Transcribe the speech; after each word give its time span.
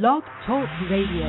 Blog 0.00 0.22
Talk 0.46 0.66
Radio. 0.90 1.28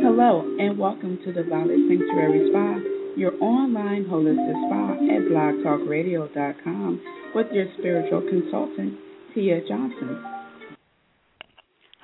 Hello, 0.00 0.56
and 0.58 0.78
welcome 0.78 1.18
to 1.22 1.32
the 1.34 1.42
Violet 1.50 1.76
Sanctuary 1.86 2.48
Spa, 2.48 2.78
your 3.14 3.34
online 3.42 4.06
holistic 4.06 4.56
spa 4.68 4.92
at 4.94 5.28
blogtalkradio.com 5.28 7.02
with 7.34 7.48
your 7.52 7.66
spiritual 7.78 8.22
consultant, 8.22 8.94
Tia 9.34 9.60
Johnson. 9.68 10.37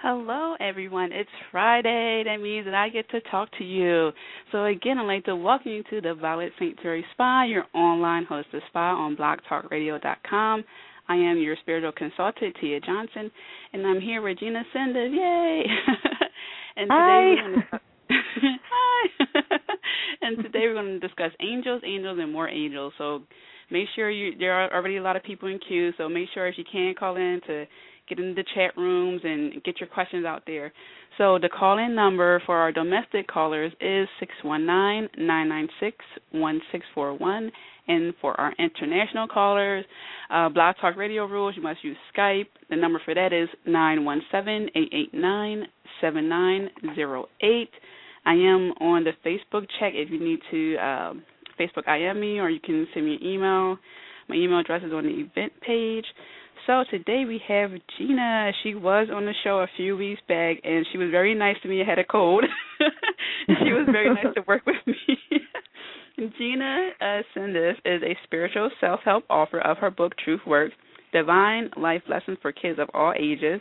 Hello, 0.07 0.55
everyone. 0.61 1.13
It's 1.13 1.31
Friday. 1.51 2.25
That 2.27 2.37
means 2.43 2.67
that 2.67 2.75
I 2.75 2.91
get 2.91 3.09
to 3.09 3.23
talk 3.31 3.49
to 3.57 3.65
you. 3.65 4.11
So, 4.53 4.67
again, 4.67 4.99
I'd 4.99 5.07
like 5.07 5.25
to 5.25 5.35
welcome 5.35 5.73
you 5.73 5.83
to 5.85 6.03
the 6.03 6.13
Violet 6.13 6.53
St. 6.57 6.75
Sanctuary 6.77 7.07
Spa, 7.15 7.45
your 7.45 7.65
online 7.73 8.27
hosted 8.27 8.61
spa 8.69 8.95
on 8.95 9.17
blogtalkradio.com. 9.17 10.65
I 11.09 11.15
am 11.15 11.39
your 11.39 11.57
spiritual 11.63 11.93
consultant, 11.93 12.55
Tia 12.61 12.81
Johnson, 12.81 13.31
and 13.73 13.87
I'm 13.87 13.99
here 13.99 14.21
with 14.21 14.41
Gina 14.41 14.63
Sendef. 14.77 15.11
Yay! 15.11 15.65
and 16.77 16.91
Hi. 16.93 17.35
Today 17.37 17.79
Hi. 18.11 19.25
and 20.21 20.37
today 20.43 20.61
we're 20.67 20.75
going 20.75 21.01
to 21.01 21.01
discuss 21.01 21.31
angels, 21.41 21.81
angels, 21.83 22.19
and 22.21 22.31
more 22.31 22.51
angels. 22.51 22.93
So 22.99 23.23
make 23.71 23.87
sure 23.97 24.11
you 24.11 24.37
there 24.39 24.53
are 24.53 24.71
already 24.71 24.99
a 24.99 25.03
lot 25.03 25.17
of 25.17 25.23
people 25.23 25.49
in 25.49 25.59
queue. 25.67 25.93
So 25.97 26.11
make 26.11 26.29
sure 26.35 26.47
if 26.47 26.59
you 26.59 26.65
can 26.71 26.95
call 26.95 27.17
in 27.17 27.41
to 27.47 27.65
get 28.09 28.19
in 28.19 28.35
the 28.35 28.45
chat 28.55 28.77
rooms 28.77 29.21
and 29.25 29.63
get 29.65 29.81
your 29.81 29.89
questions 29.89 30.25
out 30.25 30.43
there. 30.47 30.73
So 31.19 31.39
the 31.41 31.49
call-in 31.49 31.95
number 31.95 32.43
for 32.45 32.57
our 32.57 32.73
domestic 32.73 33.29
callers 33.29 33.73
is 33.81 34.09
six 34.19 34.33
one 34.43 34.67
nine 34.67 35.09
nine 35.17 35.49
nine 35.49 35.69
six 35.81 35.97
one 36.33 36.61
six 36.73 36.85
four 36.95 37.17
one, 37.17 37.53
and 37.87 38.13
for 38.21 38.39
our 38.41 38.53
international 38.59 39.29
callers, 39.29 39.85
uh, 40.31 40.49
Blog 40.49 40.75
Talk 40.81 40.97
Radio 40.97 41.27
rules, 41.27 41.55
you 41.57 41.63
must 41.63 41.85
use 41.85 41.97
Skype. 42.17 42.49
The 42.69 42.77
number 42.77 43.01
for 43.05 43.15
that 43.15 43.33
is 43.33 43.49
nine 43.67 44.05
one 44.05 44.23
seven 44.33 44.69
eight 44.75 44.93
eight 44.93 45.15
nine 45.15 45.65
seven 46.01 46.29
nine 46.29 46.71
zero 46.95 47.27
eight. 47.43 47.71
I 48.27 48.33
am 48.33 48.73
on 48.81 49.05
the 49.05 49.13
Facebook 49.25 49.67
chat 49.79 49.93
if 49.95 50.11
you 50.11 50.19
need 50.19 50.41
to 50.51 50.77
um, 50.79 51.23
Facebook 51.61 51.87
IM 51.87 52.21
me 52.21 52.39
or 52.39 52.51
you 52.51 52.61
can 52.61 52.87
send 52.93 53.07
me 53.07 53.17
an 53.17 53.25
email. 53.25 53.79
My 54.29 54.37
email 54.37 54.61
address 54.61 54.83
is 54.83 54.93
on 54.93 55.05
the 55.05 55.11
event 55.11 55.53
page. 55.61 56.07
So 56.67 56.83
today 56.91 57.25
we 57.27 57.43
have 57.47 57.73
Gina. 57.99 58.51
She 58.63 58.75
was 58.75 59.09
on 59.13 59.27
the 59.27 59.35
show 59.45 59.59
a 59.59 59.67
few 59.77 59.99
weeks 59.99 60.23
back, 60.29 60.57
and 60.65 60.87
she 60.91 60.97
was 60.97 61.11
very 61.11 61.35
nice 61.35 61.57
to 61.63 61.69
me. 61.69 61.83
I 61.83 61.85
had 61.85 61.99
a 61.99 62.05
cold. 62.05 62.43
she 63.47 63.73
was 63.73 63.87
very 63.93 64.09
nice 64.15 64.33
to 64.35 64.43
work 64.47 64.65
with 64.65 64.77
me. 64.87 64.97
Gina 66.39 66.91
uh, 67.03 67.19
is 67.39 68.03
a 68.03 68.17
spiritual 68.25 68.71
self-help 68.81 69.25
author 69.29 69.61
of 69.61 69.77
her 69.77 69.91
book 69.91 70.15
Truth 70.25 70.41
Works: 70.47 70.75
Divine 71.13 71.69
Life 71.77 72.03
Lessons 72.09 72.39
for 72.41 72.51
Kids 72.51 72.79
of 72.79 72.89
All 72.95 73.13
Ages. 73.19 73.61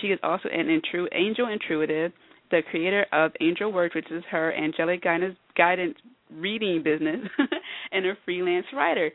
She 0.00 0.08
is 0.08 0.18
also 0.24 0.48
an 0.48 0.66
intru- 0.66 1.08
angel 1.12 1.46
intuitive, 1.48 2.10
the 2.50 2.62
creator 2.68 3.06
of 3.12 3.30
Angel 3.40 3.72
Works, 3.72 3.94
which 3.94 4.10
is 4.10 4.24
her 4.28 4.52
angelic 4.54 5.04
guidance, 5.04 5.36
guidance 5.56 5.94
reading 6.32 6.82
business, 6.82 7.20
and 7.92 8.06
a 8.06 8.14
freelance 8.24 8.66
writer. 8.74 9.10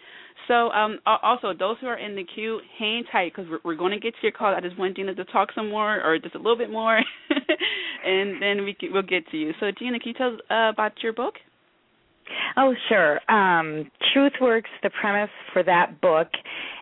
So, 0.47 0.69
um, 0.71 0.99
also 1.05 1.53
those 1.57 1.77
who 1.81 1.88
are 1.88 1.97
in 1.97 2.16
the 2.16 2.23
queue, 2.23 2.59
hang 2.77 3.03
tight 3.11 3.33
because 3.35 3.49
we're, 3.49 3.59
we're 3.63 3.77
going 3.77 3.91
to 3.91 3.99
get 3.99 4.13
to 4.13 4.19
your 4.22 4.31
call. 4.31 4.53
I 4.53 4.61
just 4.61 4.77
want 4.77 4.95
Gina 4.95 5.16
to 5.16 5.25
talk 5.25 5.49
some 5.55 5.69
more, 5.69 6.02
or 6.03 6.19
just 6.19 6.35
a 6.35 6.38
little 6.38 6.57
bit 6.57 6.69
more, 6.69 6.97
and 8.05 8.41
then 8.41 8.63
we 8.63 8.73
can, 8.73 8.94
we'll 8.94 9.02
get 9.02 9.27
to 9.31 9.38
you. 9.38 9.53
So, 9.59 9.72
Gina, 9.77 9.99
can 9.99 10.09
you 10.09 10.13
tell 10.13 10.33
us 10.33 10.39
uh, 10.49 10.69
about 10.73 10.91
your 11.02 11.13
book? 11.13 11.35
Oh, 12.57 12.73
sure. 12.89 13.19
Um, 13.31 13.89
Truth 14.13 14.33
Works, 14.41 14.69
the 14.83 14.89
premise 14.89 15.29
for 15.53 15.63
that 15.63 16.02
book 16.02 16.27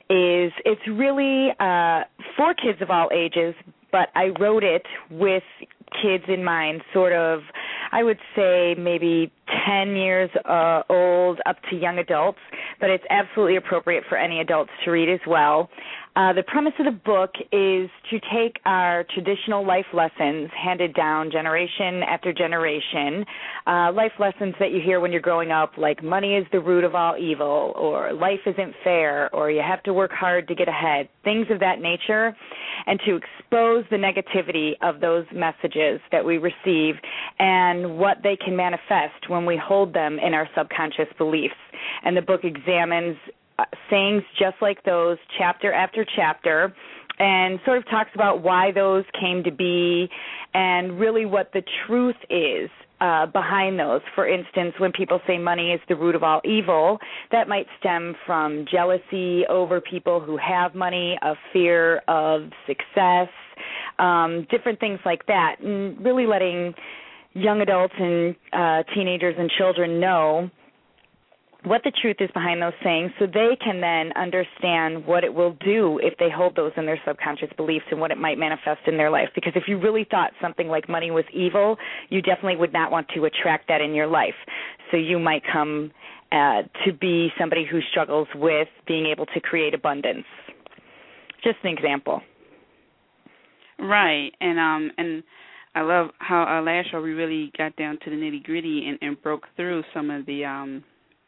is 0.10 0.52
it's 0.66 0.82
really 0.88 1.50
uh, 1.60 2.04
for 2.38 2.54
kids 2.54 2.82
of 2.82 2.90
all 2.90 3.10
ages, 3.14 3.56
but 3.92 4.10
I 4.16 4.30
wrote 4.40 4.64
it 4.64 4.84
with 5.10 5.44
kids 6.02 6.24
in 6.28 6.44
mind, 6.44 6.82
sort 6.94 7.14
of, 7.14 7.42
I 7.92 8.04
would 8.04 8.20
say 8.36 8.76
maybe 8.78 9.32
10 9.68 9.96
years 9.96 10.30
uh, 10.46 10.82
old 10.90 11.40
up 11.46 11.58
to 11.70 11.76
young 11.76 12.00
adults, 12.00 12.40
but 12.80 12.90
it's 12.90 13.04
absolutely 13.10 13.58
appropriate 13.58 14.04
for 14.10 14.18
any 14.18 14.40
adults 14.40 14.72
to 14.86 14.92
read 14.92 15.10
as 15.10 15.20
well. 15.28 15.70
Uh, 16.16 16.32
the 16.32 16.44
premise 16.44 16.74
of 16.78 16.86
the 16.86 16.92
book 16.92 17.32
is 17.52 17.90
to 18.12 18.20
take 18.32 18.58
our 18.66 19.04
traditional 19.16 19.66
life 19.66 19.86
lessons 19.94 20.50
handed 20.56 20.94
down 20.94 21.32
generation 21.32 22.04
after 22.08 22.32
generation, 22.32 23.26
uh, 23.66 23.92
life 23.92 24.12
lessons 24.20 24.54
that 24.60 24.72
you 24.72 24.80
hear 24.80 25.00
when 25.00 25.12
you're 25.12 25.22
growing 25.22 25.50
up, 25.50 25.72
like 25.76 26.04
money 26.04 26.36
is 26.36 26.46
the 26.52 26.60
root 26.60 26.84
of 26.84 26.94
all 26.94 27.18
evil, 27.18 27.74
or 27.76 28.14
life 28.14 28.42
isn't 28.46 28.76
fair, 28.84 29.34
or 29.34 29.50
you 29.50 29.64
have 29.68 29.82
to 29.82 29.92
work 29.92 30.12
hard 30.12 30.48
to 30.48 30.54
get 30.54 30.68
ahead, 30.68 31.10
things 31.24 31.48
of 31.50 31.60
that 31.60 31.82
nature, 31.82 32.36
and 32.86 33.00
to 33.08 33.16
expose 33.16 33.84
the 33.90 33.98
negativity 33.98 34.74
of 34.84 35.02
those 35.02 35.26
messages 35.34 36.00
that 36.12 36.24
we 36.24 36.38
receive 36.38 36.94
and 37.40 37.98
what 37.98 38.18
they 38.22 38.36
can 38.36 38.56
manifest 38.56 39.30
when 39.34 39.46
we 39.46 39.58
hold 39.58 39.94
them 39.94 40.20
in 40.20 40.34
our 40.34 40.48
subconscious 40.56 41.08
beliefs. 41.18 41.56
And 42.04 42.16
the 42.16 42.22
book 42.22 42.42
examines 42.44 43.18
uh, 43.60 43.66
sayings 43.90 44.24
just 44.40 44.56
like 44.62 44.84
those, 44.84 45.18
chapter 45.38 45.74
after 45.74 46.06
chapter, 46.16 46.74
and 47.20 47.60
sort 47.66 47.78
of 47.78 47.86
talks 47.90 48.10
about 48.16 48.42
why 48.42 48.72
those 48.72 49.04
came 49.20 49.44
to 49.44 49.52
be 49.52 50.10
and 50.54 51.00
really 51.00 51.26
what 51.26 51.52
the 51.54 51.62
truth 51.86 52.16
is 52.30 52.70
uh, 53.02 53.26
behind 53.28 53.78
those. 53.78 54.02
For 54.16 54.28
instance, 54.28 54.74
when 54.78 54.92
people 54.92 55.20
say 55.28 55.38
money 55.38 55.72
is 55.72 55.82
the 55.90 55.96
root 55.96 56.16
of 56.16 56.24
all 56.24 56.42
evil, 56.46 57.00
that 57.32 57.48
might 57.48 57.68
stem 57.80 58.16
from 58.26 58.66
jealousy 58.72 59.46
over 59.50 59.82
people 59.82 60.20
who 60.20 60.38
have 60.38 60.74
money, 60.74 61.18
a 61.22 61.34
fear 61.52 61.98
of 62.08 62.50
success, 62.66 63.28
um, 64.00 64.48
different 64.50 64.80
things 64.80 65.00
like 65.06 65.26
that, 65.28 65.58
and 65.60 66.04
really 66.04 66.26
letting 66.26 66.74
young 67.34 67.62
adults 67.62 67.94
and 67.98 68.36
uh, 68.52 68.84
teenagers 68.94 69.36
and 69.38 69.50
children 69.58 70.00
know 70.00 70.50
what 71.66 71.82
the 71.86 71.92
truth 72.02 72.18
is 72.20 72.30
behind 72.34 72.62
those 72.62 72.74
sayings 72.84 73.12
so 73.18 73.26
they 73.26 73.58
can 73.64 73.80
then 73.80 74.12
understand 74.22 75.06
what 75.06 75.24
it 75.24 75.34
will 75.34 75.56
do 75.66 75.98
if 76.04 76.14
they 76.18 76.30
hold 76.30 76.56
those 76.56 76.72
in 76.76 76.86
their 76.86 77.00
subconscious 77.08 77.48
beliefs 77.56 77.86
and 77.90 78.00
what 78.00 78.12
it 78.12 78.18
might 78.18 78.38
manifest 78.38 78.82
in 78.86 78.98
their 78.98 79.10
life. 79.10 79.30
Because 79.34 79.54
if 79.56 79.64
you 79.68 79.80
really 79.80 80.06
thought 80.10 80.32
something 80.42 80.68
like 80.68 80.90
money 80.90 81.10
was 81.10 81.24
evil 81.34 81.78
you 82.10 82.22
definitely 82.22 82.58
would 82.58 82.74
not 82.74 82.92
want 82.92 83.08
to 83.16 83.26
attract 83.26 83.68
that 83.70 83.82
in 83.82 83.94
your 83.94 84.08
life. 84.08 84.36
So 84.92 84.98
you 84.98 85.20
might 85.20 85.42
come 85.52 85.92
uh, 86.32 86.64
to 86.86 86.94
be 87.00 87.30
somebody 87.40 87.66
who 87.70 87.80
struggles 87.92 88.28
with 88.36 88.68
being 88.88 89.06
able 89.06 89.26
to 89.28 89.40
create 89.40 89.74
abundance. 89.74 90.26
Just 91.44 91.58
an 91.64 91.70
example. 91.70 92.22
Right. 93.80 94.32
And 94.40 94.60
um 94.60 94.92
and 94.98 95.24
I 95.76 95.82
love 95.82 96.10
how 96.20 96.44
uh, 96.44 96.62
last 96.62 96.92
show 96.92 97.02
we 97.02 97.12
really 97.12 97.52
got 97.58 97.76
down 97.76 97.98
to 98.04 98.10
the 98.10 98.16
nitty 98.16 98.44
gritty 98.44 98.86
and, 98.88 98.98
and 99.02 99.22
broke 99.22 99.44
through 99.56 99.84
some 99.94 100.10
of 100.10 100.26
the 100.26 100.46
um 100.46 100.84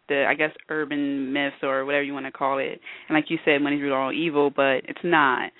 the 0.08 0.26
I 0.28 0.36
guess 0.36 0.52
urban 0.70 1.34
myths 1.34 1.56
or 1.64 1.84
whatever 1.86 2.04
you 2.04 2.14
want 2.14 2.28
to 2.28 2.32
call 2.32 2.60
it. 2.60 2.80
And 3.10 3.16
like 3.16 3.26
you 3.30 3.40
said, 3.44 3.62
money's 3.62 3.82
root 3.82 3.94
all 3.94 4.14
evil, 4.14 4.52
but 4.56 4.82
it's 4.88 5.00
not. 5.04 5.52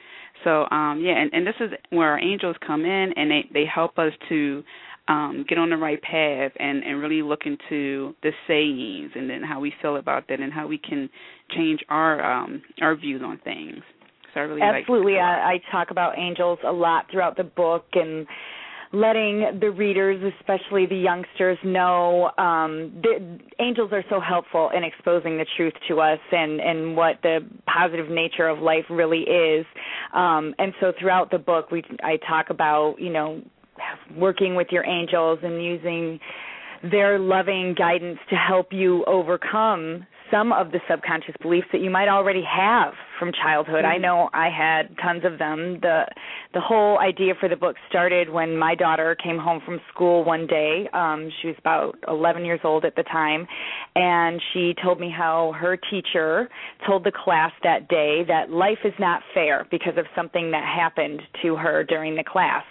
So 0.44 0.68
um 0.70 1.02
yeah, 1.04 1.18
and, 1.18 1.34
and 1.34 1.48
this 1.48 1.56
is 1.60 1.72
where 1.90 2.10
our 2.10 2.20
angels 2.20 2.56
come 2.66 2.86
in 2.86 3.14
and 3.16 3.32
they 3.32 3.50
they 3.54 3.66
help 3.66 3.98
us 3.98 4.12
to 4.30 4.64
um 5.08 5.46
get 5.50 5.58
on 5.58 5.72
the 5.72 5.78
right 5.78 6.02
path 6.02 6.52
and 6.60 6.84
and 6.84 7.00
really 7.00 7.24
look 7.24 7.42
into 7.46 8.14
the 8.22 8.32
sayings 8.48 9.12
and 9.16 9.28
then 9.28 9.42
how 9.42 9.60
we 9.60 9.74
feel 9.82 9.98
about 9.98 10.28
that 10.30 10.40
and 10.40 10.54
how 10.54 10.68
we 10.68 10.78
can 10.78 11.10
change 11.56 11.80
our 11.90 12.24
um 12.24 12.62
our 12.82 12.96
views 12.96 13.24
on 13.26 13.40
things. 13.44 13.82
So 14.36 14.42
I 14.42 14.44
really 14.44 14.62
absolutely 14.62 15.14
like 15.14 15.22
I, 15.22 15.54
I 15.54 15.72
talk 15.72 15.90
about 15.90 16.20
angels 16.20 16.60
a 16.64 16.72
lot 16.72 17.06
throughout 17.10 17.36
the 17.36 17.44
book 17.44 17.86
and 17.94 18.28
letting 18.96 19.60
the 19.60 19.70
readers, 19.70 20.34
especially 20.40 20.86
the 20.86 20.96
youngsters, 20.96 21.58
know 21.64 22.32
um, 22.38 22.94
the 23.04 23.40
angels 23.60 23.92
are 23.92 24.04
so 24.10 24.20
helpful 24.20 24.72
in 24.76 24.84
exposing 24.84 25.38
the 25.38 25.46
truth 25.58 25.74
to 25.88 26.00
us 26.00 26.20
and 26.32 26.62
and 26.62 26.96
what 26.96 27.16
the 27.22 27.40
positive 27.68 28.10
nature 28.10 28.48
of 28.48 28.60
life 28.60 28.86
really 28.90 29.22
is. 29.22 29.66
Um, 30.14 30.56
and 30.58 30.74
so 30.80 30.94
throughout 31.00 31.30
the 31.30 31.38
book, 31.38 31.72
we 31.72 31.84
I 32.04 32.18
talk 32.28 32.50
about 32.50 32.96
you 32.98 33.12
know 33.12 33.42
working 34.16 34.56
with 34.56 34.68
your 34.72 34.86
angels 34.86 35.40
and 35.44 35.64
using 35.64 36.20
their 36.90 37.20
loving 37.20 37.76
guidance 37.78 38.20
to 38.30 38.36
help 38.36 38.72
you 38.72 39.04
overcome 39.06 40.06
some 40.32 40.52
of 40.52 40.72
the 40.72 40.80
subconscious 40.90 41.36
beliefs 41.42 41.68
that 41.72 41.82
you 41.82 41.90
might 41.90 42.08
already 42.08 42.44
have 42.44 42.94
from 43.20 43.32
childhood. 43.32 43.84
Mm-hmm. 43.84 43.86
I 43.86 43.98
know 43.98 44.30
I 44.34 44.50
had 44.50 44.96
tons 45.02 45.24
of 45.26 45.40
them. 45.40 45.80
The 45.82 46.06
the 46.54 46.62
whole 46.62 47.00
idea 47.00 47.34
for 47.40 47.50
the 47.50 47.56
book 47.56 47.76
started 47.90 48.30
when 48.30 48.58
my 48.58 48.76
daughter 48.76 49.16
came 49.22 49.38
home 49.38 49.62
from 49.66 49.80
school 49.94 50.24
one 50.24 50.48
day. 50.48 50.90
Um 50.94 51.30
she 51.42 51.48
was 51.48 51.56
about 51.60 51.98
11 52.08 52.46
years 52.46 52.60
old 52.64 52.86
at 52.86 52.96
the 52.96 53.04
time 53.04 53.48
and 53.96 54.42
she 54.54 54.74
told 54.84 55.00
me 55.00 55.12
how 55.16 55.54
her 55.60 55.78
teacher 55.78 56.50
told 56.88 57.04
the 57.04 57.12
class 57.12 57.52
that 57.64 57.88
day 57.88 58.24
that 58.28 58.50
life 58.50 58.80
is 58.84 58.94
not 59.00 59.22
fair 59.34 59.68
because 59.72 59.98
of 59.98 60.06
something 60.16 60.52
that 60.52 60.64
happened 60.64 61.22
to 61.44 61.56
her 61.56 61.84
during 61.84 62.16
the 62.16 62.24
class. 62.24 62.64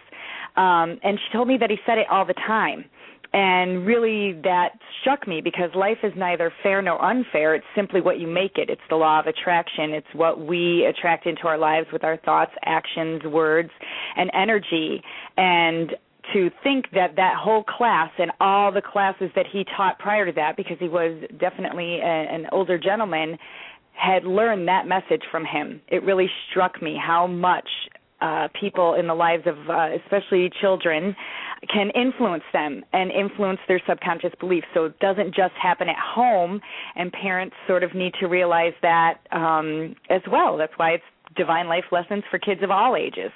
Um 0.56 0.98
and 1.02 1.18
she 1.18 1.32
told 1.32 1.48
me 1.48 1.56
that 1.58 1.70
he 1.70 1.76
said 1.86 1.98
it 1.98 2.06
all 2.10 2.24
the 2.24 2.34
time 2.34 2.84
and 3.34 3.84
really 3.84 4.40
that 4.44 4.78
struck 5.00 5.26
me 5.26 5.40
because 5.40 5.68
life 5.74 5.98
is 6.04 6.12
neither 6.16 6.52
fair 6.62 6.80
nor 6.80 7.04
unfair. 7.04 7.56
It's 7.56 7.66
simply 7.74 8.00
what 8.00 8.20
you 8.20 8.28
make 8.28 8.58
it. 8.58 8.70
It's 8.70 8.80
the 8.88 8.94
law 8.94 9.18
of 9.18 9.26
attraction. 9.26 9.90
It's 9.90 10.06
what 10.12 10.40
we 10.40 10.86
attract 10.86 11.26
into 11.26 11.48
our 11.48 11.58
lives 11.58 11.88
with 11.92 12.04
our 12.04 12.16
thoughts 12.18 12.52
actions 12.64 13.24
words 13.24 13.70
and 14.16 14.30
energy. 14.34 15.02
And 15.36 15.90
to 16.32 16.48
think 16.62 16.86
that 16.94 17.16
that 17.16 17.34
whole 17.36 17.64
class 17.64 18.10
and 18.18 18.30
all 18.40 18.70
the 18.70 18.80
classes 18.80 19.30
that 19.34 19.46
he 19.52 19.64
taught 19.76 19.98
prior 19.98 20.24
to 20.26 20.32
that 20.32 20.56
because 20.56 20.76
he 20.78 20.88
was 20.88 21.20
definitely 21.40 21.98
a, 21.98 22.04
an 22.04 22.46
older 22.52 22.78
gentleman 22.78 23.36
had 23.94 24.24
learned 24.24 24.68
that 24.68 24.86
message 24.86 25.22
from 25.32 25.44
him. 25.44 25.80
It 25.88 26.04
really 26.04 26.30
struck 26.50 26.80
me 26.80 26.96
how 27.04 27.26
much 27.26 27.68
uh, 28.24 28.48
people 28.58 28.94
in 28.94 29.06
the 29.06 29.14
lives 29.14 29.44
of 29.46 29.56
uh, 29.68 29.88
especially 30.02 30.50
children 30.60 31.14
can 31.72 31.90
influence 31.90 32.42
them 32.52 32.82
and 32.92 33.10
influence 33.10 33.60
their 33.68 33.80
subconscious 33.86 34.32
beliefs. 34.40 34.66
So 34.72 34.86
it 34.86 34.98
doesn't 34.98 35.34
just 35.34 35.52
happen 35.62 35.88
at 35.88 35.96
home, 35.98 36.60
and 36.96 37.12
parents 37.12 37.54
sort 37.66 37.82
of 37.82 37.94
need 37.94 38.12
to 38.20 38.26
realize 38.26 38.72
that 38.82 39.18
um, 39.30 39.94
as 40.08 40.22
well. 40.30 40.56
That's 40.56 40.72
why 40.76 40.92
it's 40.92 41.04
divine 41.36 41.68
life 41.68 41.84
lessons 41.92 42.22
for 42.30 42.38
kids 42.38 42.62
of 42.62 42.70
all 42.70 42.96
ages. 42.96 43.30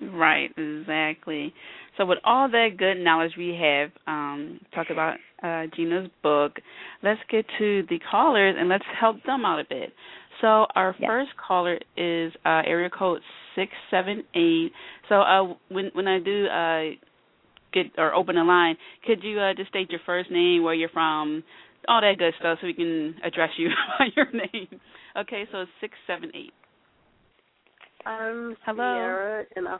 Right, 0.00 0.50
exactly. 0.56 1.54
So 1.96 2.04
with 2.04 2.18
all 2.24 2.48
that 2.50 2.70
good 2.76 2.96
knowledge 2.98 3.32
we 3.38 3.56
have, 3.60 3.90
um, 4.08 4.58
talk 4.74 4.88
about 4.90 5.16
uh, 5.44 5.66
Gina's 5.76 6.10
book, 6.22 6.56
let's 7.04 7.20
get 7.30 7.44
to 7.58 7.84
the 7.88 7.98
callers 8.10 8.56
and 8.58 8.68
let's 8.68 8.84
help 8.98 9.22
them 9.24 9.44
out 9.44 9.60
a 9.60 9.64
bit. 9.68 9.92
So 10.40 10.66
our 10.74 10.96
yes. 10.98 11.08
first 11.08 11.30
caller 11.46 11.78
is 11.96 12.32
uh, 12.44 12.62
area 12.66 12.90
code 12.90 13.20
six 13.54 13.72
seven 13.90 14.24
eight. 14.34 14.72
So 15.08 15.16
uh, 15.22 15.54
when 15.68 15.90
when 15.94 16.08
I 16.08 16.18
do 16.18 16.46
uh, 16.46 16.82
get 17.72 17.86
or 17.98 18.14
open 18.14 18.36
a 18.36 18.44
line, 18.44 18.76
could 19.06 19.22
you 19.22 19.38
uh, 19.40 19.54
just 19.54 19.70
state 19.70 19.90
your 19.90 20.00
first 20.06 20.30
name, 20.30 20.62
where 20.62 20.74
you're 20.74 20.88
from, 20.90 21.42
all 21.88 22.00
that 22.00 22.18
good 22.18 22.34
stuff, 22.38 22.58
so 22.60 22.66
we 22.66 22.74
can 22.74 23.14
address 23.24 23.50
you 23.56 23.68
by 23.98 24.06
your 24.16 24.30
name. 24.32 24.80
Okay, 25.16 25.44
so 25.52 25.62
it's 25.62 25.70
six 25.80 25.94
seven 26.06 26.30
eight. 26.34 26.52
Um, 28.04 28.56
Hello. 28.64 28.94
Sierra, 28.94 29.44
and 29.56 29.68
I, 29.68 29.78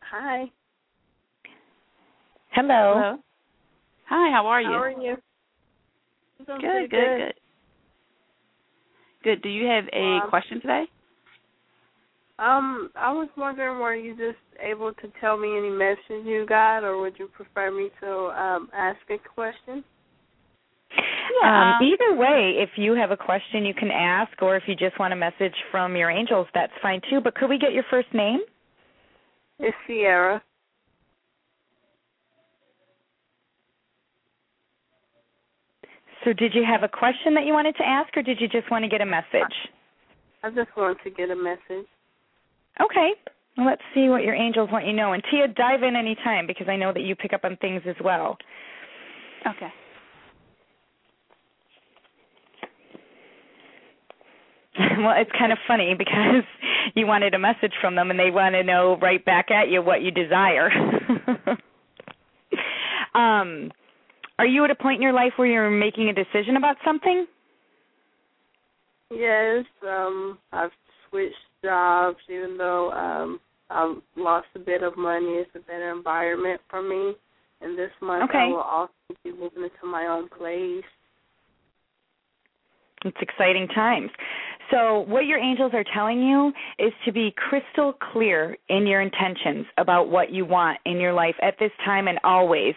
hi. 0.00 0.44
Hello. 2.50 2.94
Hello. 2.96 3.16
Hi. 4.08 4.30
How 4.32 4.46
are 4.46 4.62
you? 4.62 4.68
How 4.68 4.82
are 4.82 4.90
you? 4.90 5.16
Good, 6.46 6.90
good, 6.90 6.90
good. 6.90 7.34
Good. 9.24 9.42
Do 9.42 9.48
you 9.48 9.66
have 9.66 9.84
a 9.92 10.24
um, 10.24 10.30
question 10.30 10.60
today? 10.60 10.84
Um, 12.38 12.90
I 12.94 13.10
was 13.10 13.28
wondering, 13.36 13.80
were 13.80 13.96
you 13.96 14.14
just 14.14 14.38
able 14.60 14.92
to 14.92 15.12
tell 15.20 15.36
me 15.36 15.56
any 15.58 15.70
message 15.70 16.24
you 16.24 16.46
got, 16.48 16.84
or 16.84 17.00
would 17.00 17.18
you 17.18 17.26
prefer 17.26 17.72
me 17.72 17.90
to 18.00 18.08
um, 18.08 18.68
ask 18.72 18.98
a 19.10 19.18
question? 19.34 19.82
Yeah. 21.42 21.78
Um, 21.80 21.86
either 21.86 22.16
way, 22.16 22.54
if 22.58 22.70
you 22.76 22.94
have 22.94 23.10
a 23.10 23.16
question, 23.16 23.64
you 23.64 23.74
can 23.74 23.90
ask, 23.90 24.40
or 24.40 24.56
if 24.56 24.62
you 24.68 24.76
just 24.76 24.98
want 25.00 25.12
a 25.12 25.16
message 25.16 25.54
from 25.72 25.96
your 25.96 26.10
angels, 26.10 26.46
that's 26.54 26.72
fine 26.80 27.00
too. 27.10 27.20
But 27.20 27.34
could 27.34 27.50
we 27.50 27.58
get 27.58 27.72
your 27.72 27.84
first 27.90 28.08
name? 28.14 28.40
It's 29.58 29.76
Sierra. 29.86 30.40
So, 36.24 36.32
did 36.32 36.54
you 36.54 36.64
have 36.64 36.84
a 36.84 36.88
question 36.88 37.34
that 37.34 37.46
you 37.46 37.52
wanted 37.52 37.76
to 37.76 37.86
ask, 37.86 38.16
or 38.16 38.22
did 38.22 38.40
you 38.40 38.48
just 38.48 38.70
want 38.70 38.84
to 38.84 38.88
get 38.88 39.00
a 39.00 39.06
message? 39.06 39.54
I 40.42 40.50
just 40.50 40.70
wanted 40.76 40.98
to 41.02 41.10
get 41.10 41.30
a 41.30 41.36
message. 41.36 41.86
Okay. 42.80 43.10
Well, 43.56 43.66
let's 43.66 43.82
see 43.94 44.08
what 44.08 44.22
your 44.22 44.34
angels 44.34 44.70
want 44.70 44.86
you 44.86 44.92
to 44.92 44.96
know. 44.96 45.12
And 45.12 45.22
Tia, 45.30 45.48
dive 45.48 45.82
in 45.82 45.96
any 45.96 46.14
time 46.16 46.46
because 46.46 46.68
I 46.68 46.76
know 46.76 46.92
that 46.92 47.02
you 47.02 47.16
pick 47.16 47.32
up 47.32 47.44
on 47.44 47.56
things 47.56 47.82
as 47.88 47.96
well. 48.02 48.38
Okay. 49.46 49.72
well, 54.98 55.14
it's 55.18 55.30
kind 55.36 55.50
of 55.50 55.58
funny 55.66 55.94
because 55.98 56.44
you 56.94 57.06
wanted 57.06 57.34
a 57.34 57.38
message 57.38 57.72
from 57.80 57.96
them 57.96 58.10
and 58.10 58.18
they 58.18 58.30
want 58.30 58.54
to 58.54 58.62
know 58.62 58.96
right 59.02 59.24
back 59.24 59.50
at 59.50 59.68
you 59.68 59.82
what 59.82 60.02
you 60.02 60.10
desire. 60.12 60.70
um, 63.14 63.72
are 64.38 64.46
you 64.46 64.64
at 64.64 64.70
a 64.70 64.76
point 64.76 64.96
in 64.96 65.02
your 65.02 65.12
life 65.12 65.32
where 65.36 65.48
you're 65.48 65.70
making 65.70 66.08
a 66.08 66.12
decision 66.12 66.56
about 66.56 66.76
something? 66.84 67.26
Yes, 69.10 69.64
um, 69.86 70.38
I've 70.52 70.70
switched 71.08 71.34
jobs, 71.62 72.18
even 72.28 72.56
though 72.58 72.90
um 72.92 73.40
I've 73.70 73.96
lost 74.16 74.46
a 74.54 74.58
bit 74.58 74.82
of 74.82 74.96
money. 74.96 75.26
It's 75.26 75.50
a 75.54 75.60
better 75.60 75.92
environment 75.92 76.60
for 76.70 76.82
me. 76.82 77.14
And 77.60 77.78
this 77.78 77.90
month 78.00 78.30
okay. 78.30 78.38
I 78.38 78.46
will 78.46 78.58
also 78.58 78.92
be 79.24 79.32
moving 79.32 79.64
into 79.64 79.86
my 79.86 80.06
own 80.06 80.28
place. 80.28 80.84
It's 83.04 83.16
exciting 83.20 83.68
times. 83.68 84.10
So, 84.70 85.00
what 85.08 85.24
your 85.24 85.38
angels 85.38 85.72
are 85.72 85.84
telling 85.94 86.22
you 86.22 86.52
is 86.78 86.92
to 87.06 87.12
be 87.12 87.34
crystal 87.36 87.94
clear 88.12 88.56
in 88.68 88.86
your 88.86 89.00
intentions 89.00 89.64
about 89.78 90.10
what 90.10 90.30
you 90.30 90.44
want 90.44 90.78
in 90.84 90.98
your 90.98 91.14
life 91.14 91.34
at 91.40 91.54
this 91.58 91.70
time 91.86 92.06
and 92.06 92.18
always. 92.22 92.74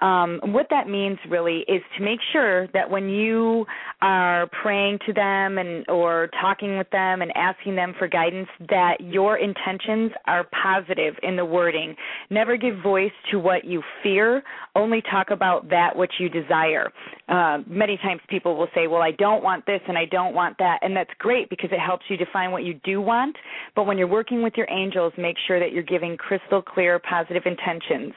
Um, 0.00 0.40
what 0.44 0.66
that 0.70 0.88
means 0.88 1.18
really 1.28 1.64
is 1.68 1.82
to 1.98 2.04
make 2.04 2.20
sure 2.32 2.66
that 2.68 2.88
when 2.88 3.10
you 3.10 3.66
are 4.00 4.48
praying 4.62 5.00
to 5.06 5.12
them 5.12 5.58
and 5.58 5.86
or 5.88 6.30
talking 6.40 6.78
with 6.78 6.88
them 6.90 7.20
and 7.20 7.30
asking 7.36 7.76
them 7.76 7.94
for 7.98 8.08
guidance, 8.08 8.48
that 8.70 8.96
your 9.00 9.36
intentions 9.36 10.12
are 10.26 10.46
positive 10.62 11.14
in 11.22 11.36
the 11.36 11.44
wording. 11.44 11.94
Never 12.30 12.56
give 12.56 12.78
voice 12.82 13.12
to 13.32 13.38
what 13.38 13.64
you 13.64 13.82
fear. 14.02 14.42
Only 14.74 15.02
talk 15.10 15.28
about 15.30 15.68
that 15.68 15.94
which 15.94 16.12
you 16.18 16.30
desire. 16.30 16.90
Uh, 17.28 17.58
many 17.66 17.98
times 17.98 18.22
people 18.28 18.56
will 18.56 18.68
say, 18.74 18.86
"Well, 18.86 19.02
I 19.02 19.10
don't 19.10 19.42
want 19.42 19.66
this 19.66 19.80
and 19.88 19.98
I 19.98 20.06
don't 20.06 20.34
want 20.34 20.56
that," 20.58 20.78
and 20.82 20.96
that's 20.96 21.12
great 21.18 21.33
great 21.34 21.50
because 21.50 21.70
it 21.72 21.80
helps 21.80 22.04
you 22.08 22.16
define 22.16 22.52
what 22.52 22.62
you 22.62 22.74
do 22.84 23.00
want. 23.00 23.34
But 23.74 23.86
when 23.86 23.98
you're 23.98 24.06
working 24.06 24.40
with 24.42 24.54
your 24.56 24.68
angels, 24.70 25.12
make 25.18 25.36
sure 25.48 25.58
that 25.58 25.72
you're 25.72 25.82
giving 25.82 26.16
crystal 26.16 26.62
clear 26.62 27.00
positive 27.00 27.42
intentions. 27.44 28.12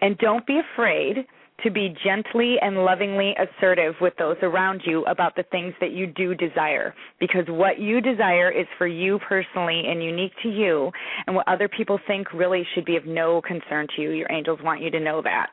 And 0.00 0.18
don't 0.18 0.44
be 0.46 0.60
afraid 0.74 1.26
to 1.62 1.70
be 1.70 1.94
gently 2.04 2.56
and 2.60 2.84
lovingly 2.84 3.34
assertive 3.38 3.94
with 4.00 4.14
those 4.18 4.36
around 4.42 4.82
you 4.84 5.04
about 5.04 5.36
the 5.36 5.44
things 5.44 5.74
that 5.80 5.92
you 5.92 6.08
do 6.08 6.34
desire. 6.34 6.92
Because 7.20 7.44
what 7.46 7.78
you 7.78 8.00
desire 8.00 8.50
is 8.50 8.66
for 8.76 8.88
you 8.88 9.20
personally 9.28 9.84
and 9.88 10.02
unique 10.02 10.32
to 10.42 10.48
you. 10.48 10.90
And 11.28 11.36
what 11.36 11.46
other 11.46 11.68
people 11.68 12.00
think 12.08 12.32
really 12.34 12.66
should 12.74 12.84
be 12.84 12.96
of 12.96 13.06
no 13.06 13.40
concern 13.42 13.86
to 13.94 14.02
you. 14.02 14.10
Your 14.10 14.30
angels 14.30 14.58
want 14.62 14.82
you 14.82 14.90
to 14.90 14.98
know 14.98 15.22
that. 15.22 15.50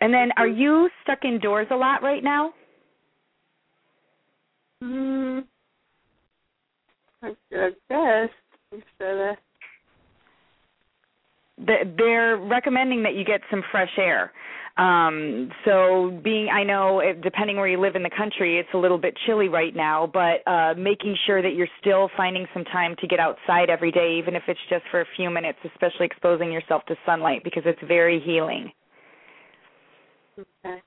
And 0.00 0.14
then 0.14 0.30
are 0.38 0.48
you 0.48 0.88
stuck 1.02 1.26
indoors 1.26 1.68
a 1.70 1.76
lot 1.76 2.02
right 2.02 2.24
now? 2.24 2.54
Mm, 4.82 5.44
I 7.52 7.70
guess 7.88 8.28
instead 8.72 9.30
of 9.30 9.36
they're 11.96 12.36
recommending 12.36 13.02
that 13.04 13.14
you 13.14 13.24
get 13.24 13.40
some 13.50 13.62
fresh 13.70 13.90
air. 13.98 14.32
Um, 14.76 15.50
so 15.64 16.20
being, 16.22 16.48
I 16.52 16.62
know, 16.64 17.00
depending 17.22 17.56
where 17.56 17.66
you 17.66 17.80
live 17.80 17.96
in 17.96 18.02
the 18.02 18.10
country, 18.14 18.58
it's 18.58 18.68
a 18.74 18.76
little 18.76 18.98
bit 18.98 19.16
chilly 19.24 19.48
right 19.48 19.74
now, 19.74 20.06
but 20.12 20.46
uh, 20.46 20.74
making 20.76 21.16
sure 21.26 21.40
that 21.40 21.54
you're 21.54 21.68
still 21.80 22.10
finding 22.14 22.46
some 22.52 22.64
time 22.64 22.94
to 23.00 23.06
get 23.06 23.18
outside 23.18 23.70
every 23.70 23.90
day, 23.90 24.18
even 24.18 24.36
if 24.36 24.42
it's 24.48 24.60
just 24.68 24.84
for 24.90 25.00
a 25.00 25.06
few 25.16 25.30
minutes, 25.30 25.58
especially 25.64 26.04
exposing 26.04 26.52
yourself 26.52 26.84
to 26.86 26.96
sunlight 27.06 27.42
because 27.42 27.62
it's 27.64 27.80
very 27.88 28.20
healing. 28.20 28.70
Okay. 30.38 30.82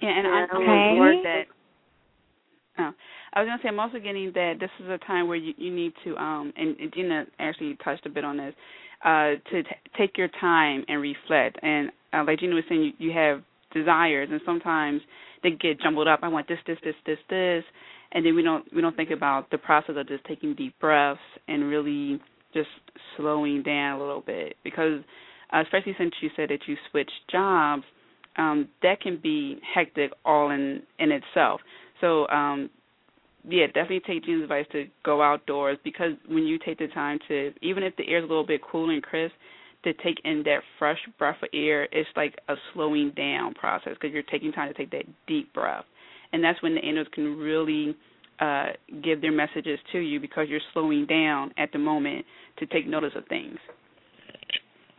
Yeah, 0.00 0.08
and 0.08 0.26
yeah, 0.26 0.46
I'm 0.52 0.62
okay. 0.62 1.22
that. 1.24 1.44
Oh, 2.78 2.92
I 3.32 3.40
was 3.40 3.48
gonna 3.48 3.60
say 3.62 3.68
I'm 3.68 3.80
also 3.80 3.98
getting 3.98 4.32
that 4.34 4.54
this 4.58 4.70
is 4.80 4.88
a 4.88 4.98
time 4.98 5.28
where 5.28 5.36
you, 5.36 5.54
you 5.56 5.72
need 5.74 5.92
to 6.04 6.16
um 6.16 6.52
and, 6.56 6.76
Gina 6.94 7.24
actually 7.38 7.76
touched 7.84 8.06
a 8.06 8.10
bit 8.10 8.24
on 8.24 8.36
this 8.36 8.54
uh 9.04 9.32
to 9.50 9.62
t- 9.62 9.68
take 9.96 10.18
your 10.18 10.28
time 10.40 10.84
and 10.88 11.00
reflect. 11.00 11.58
And 11.62 11.90
uh, 12.12 12.24
like 12.26 12.40
Gina 12.40 12.54
was 12.54 12.64
saying 12.68 12.82
you, 12.98 13.08
you 13.08 13.12
have 13.12 13.42
desires 13.72 14.28
and 14.32 14.40
sometimes 14.44 15.00
they 15.42 15.50
get 15.50 15.80
jumbled 15.80 16.08
up. 16.08 16.20
I 16.22 16.28
want 16.28 16.48
this 16.48 16.58
this 16.66 16.78
this 16.84 16.94
this 17.06 17.18
this. 17.28 17.64
And 18.12 18.26
then 18.26 18.34
we 18.34 18.42
don't 18.42 18.64
we 18.74 18.80
don't 18.80 18.96
think 18.96 19.10
about 19.10 19.50
the 19.50 19.58
process 19.58 19.94
of 19.96 20.08
just 20.08 20.24
taking 20.24 20.54
deep 20.54 20.74
breaths 20.80 21.20
and 21.46 21.64
really 21.68 22.20
just 22.52 22.68
slowing 23.16 23.62
down 23.62 24.00
a 24.00 24.04
little 24.04 24.22
bit. 24.22 24.56
Because 24.64 25.00
uh, 25.52 25.62
especially 25.62 25.94
since 25.98 26.12
you 26.20 26.30
said 26.36 26.48
that 26.50 26.60
you 26.66 26.76
switched 26.90 27.12
jobs 27.30 27.84
um 28.36 28.68
that 28.82 29.00
can 29.00 29.18
be 29.22 29.60
hectic 29.74 30.10
all 30.24 30.50
in 30.50 30.82
in 30.98 31.12
itself. 31.12 31.60
So 32.00 32.26
um 32.28 32.70
yeah, 33.48 33.66
definitely 33.66 34.00
take 34.06 34.24
Gina's 34.24 34.42
advice 34.42 34.66
to 34.72 34.86
go 35.04 35.22
outdoors 35.22 35.78
because 35.84 36.12
when 36.28 36.44
you 36.44 36.58
take 36.58 36.78
the 36.78 36.88
time 36.88 37.18
to, 37.28 37.52
even 37.62 37.82
if 37.82 37.96
the 37.96 38.06
air 38.08 38.18
is 38.18 38.24
a 38.24 38.26
little 38.26 38.46
bit 38.46 38.60
cool 38.70 38.90
and 38.90 39.02
crisp, 39.02 39.34
to 39.84 39.94
take 39.94 40.20
in 40.24 40.42
that 40.44 40.60
fresh 40.78 40.98
breath 41.18 41.42
of 41.42 41.48
air, 41.54 41.84
it's 41.90 42.08
like 42.14 42.36
a 42.48 42.54
slowing 42.74 43.12
down 43.16 43.54
process 43.54 43.94
because 43.94 44.12
you're 44.12 44.22
taking 44.24 44.52
time 44.52 44.68
to 44.68 44.74
take 44.74 44.90
that 44.90 45.04
deep 45.26 45.52
breath, 45.54 45.84
and 46.32 46.44
that's 46.44 46.62
when 46.62 46.74
the 46.74 46.84
angels 46.84 47.06
can 47.14 47.38
really 47.38 47.96
uh, 48.40 48.68
give 49.02 49.20
their 49.20 49.32
messages 49.32 49.78
to 49.92 49.98
you 49.98 50.20
because 50.20 50.48
you're 50.48 50.60
slowing 50.72 51.06
down 51.06 51.52
at 51.56 51.72
the 51.72 51.78
moment 51.78 52.24
to 52.58 52.66
take 52.66 52.86
notice 52.86 53.12
of 53.16 53.26
things. 53.28 53.58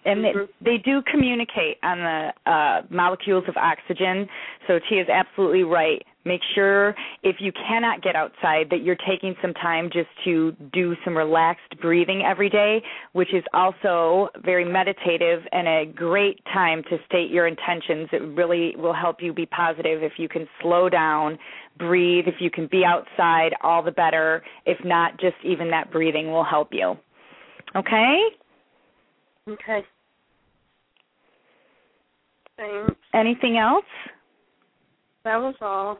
And 0.06 0.24
mm-hmm. 0.24 0.40
they, 0.64 0.72
they 0.72 0.78
do 0.84 1.02
communicate 1.12 1.78
on 1.84 2.00
the 2.00 2.52
uh, 2.52 2.82
molecules 2.90 3.44
of 3.48 3.56
oxygen. 3.58 4.28
So 4.68 4.80
Tia 4.90 5.04
is 5.04 5.10
absolutely 5.10 5.64
right. 5.64 6.04
Make 6.24 6.42
sure 6.54 6.94
if 7.24 7.38
you 7.40 7.52
cannot 7.68 8.04
get 8.04 8.16
outside 8.16 8.68
that 8.70 8.84
you're 8.84 8.98
taking 9.10 9.36
some 9.42 9.54
time 9.56 9.90
just 9.92 10.10
to 10.24 10.56
do 10.72 10.96
some 11.04 11.18
relaxed 11.18 11.80
breathing 11.82 12.22
every 12.22 12.50
day, 12.50 12.84
which 13.14 13.34
is 13.34 13.44
also 13.56 14.30
very 14.44 14.64
meditative 14.64 15.42
and 15.52 15.68
a 15.68 15.92
great 15.96 16.40
time 16.54 16.84
to 16.92 16.98
state 17.08 17.32
your 17.32 17.48
intentions. 17.48 18.08
It 18.12 18.22
really 18.38 18.76
will 18.76 18.94
help 18.94 19.18
you 19.20 19.34
be 19.34 19.48
positive 19.48 20.04
if 20.04 20.14
you 20.18 20.30
can 20.30 20.48
slow 20.62 20.90
down, 20.90 21.40
breathe, 21.80 22.26
if 22.28 22.36
you 22.40 22.52
can 22.52 22.68
be 22.68 22.84
outside, 22.86 23.54
all 23.64 23.82
the 23.82 23.92
better. 23.92 24.44
If 24.68 24.78
not, 24.86 25.20
just 25.20 25.38
even 25.44 25.72
that 25.72 25.92
breathing 25.92 26.32
will 26.32 26.46
help 26.46 26.70
you. 26.72 26.98
Okay? 27.76 28.20
Okay. 29.50 29.84
Thanks. 32.58 32.96
Anything 33.14 33.58
else? 33.58 33.86
That 35.24 35.38
was 35.38 35.56
all. 35.62 36.00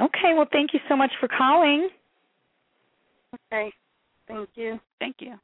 Okay, 0.00 0.32
well, 0.34 0.46
thank 0.52 0.74
you 0.74 0.80
so 0.88 0.96
much 0.96 1.12
for 1.20 1.28
calling. 1.28 1.88
Okay, 3.52 3.72
thank 4.26 4.48
you. 4.54 4.80
Thank 4.98 5.16
you. 5.20 5.34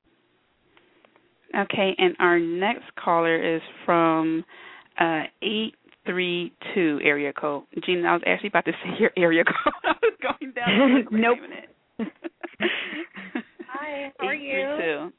Okay, 1.57 1.95
and 1.99 2.15
our 2.19 2.39
next 2.39 2.85
caller 3.03 3.57
is 3.57 3.63
from 3.85 4.45
uh, 5.01 5.23
832 5.43 7.01
area 7.03 7.33
code. 7.33 7.65
Gina, 7.85 8.09
I 8.09 8.13
was 8.15 8.23
actually 8.27 8.49
about 8.49 8.65
to 8.67 8.73
say 8.85 8.91
your 8.99 9.11
area 9.17 9.45
code. 9.45 9.73
I 9.85 9.95
was 10.03 10.15
going 10.23 10.53
down. 10.53 11.07
nope. 11.21 11.39
Hi, 13.69 14.13
how 14.19 14.27
are 14.27 14.35
you? 14.35 15.13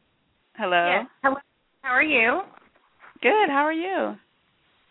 Hello. 0.56 0.90
Yes. 0.90 1.08
Hello. 1.24 1.36
How 1.82 1.92
are 1.92 2.04
you? 2.04 2.42
Good. 3.22 3.50
How 3.50 3.64
are 3.64 3.74
you? 3.74 4.16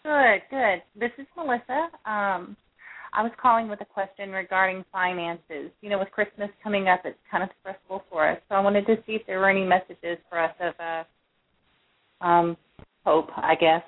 Good, 0.02 0.42
good. 0.50 0.82
This 0.98 1.10
is 1.18 1.26
Melissa. 1.36 1.90
Um, 2.06 2.56
I 3.12 3.22
was 3.22 3.32
calling 3.40 3.68
with 3.68 3.80
a 3.80 3.84
question 3.84 4.30
regarding 4.30 4.84
finances. 4.92 5.70
You 5.82 5.90
know, 5.90 5.98
with 5.98 6.10
Christmas 6.10 6.48
coming 6.62 6.88
up, 6.88 7.00
it's 7.04 7.18
kind 7.30 7.42
of 7.42 7.50
stressful 7.60 8.04
for 8.08 8.28
us. 8.28 8.38
So 8.48 8.54
I 8.54 8.60
wanted 8.60 8.86
to 8.86 8.96
see 9.06 9.12
if 9.12 9.26
there 9.26 9.40
were 9.40 9.50
any 9.50 9.64
messages 9.64 10.18
for 10.28 10.40
us 10.40 10.54
of 10.60 10.74
uh, 10.80 12.24
um, 12.24 12.56
hope, 13.04 13.28
I 13.36 13.54
guess. 13.56 13.82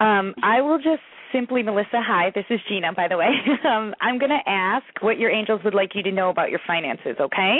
Um, 0.00 0.34
I 0.42 0.60
will 0.60 0.78
just 0.78 1.02
simply, 1.32 1.62
Melissa, 1.62 2.00
hi, 2.00 2.30
this 2.34 2.44
is 2.50 2.60
Gina, 2.68 2.92
by 2.94 3.08
the 3.08 3.16
way. 3.16 3.28
um, 3.64 3.94
I'm 4.00 4.18
going 4.18 4.30
to 4.30 4.50
ask 4.50 4.84
what 5.00 5.18
your 5.18 5.30
angels 5.30 5.60
would 5.64 5.74
like 5.74 5.90
you 5.94 6.02
to 6.02 6.12
know 6.12 6.30
about 6.30 6.50
your 6.50 6.60
finances, 6.66 7.16
okay? 7.20 7.58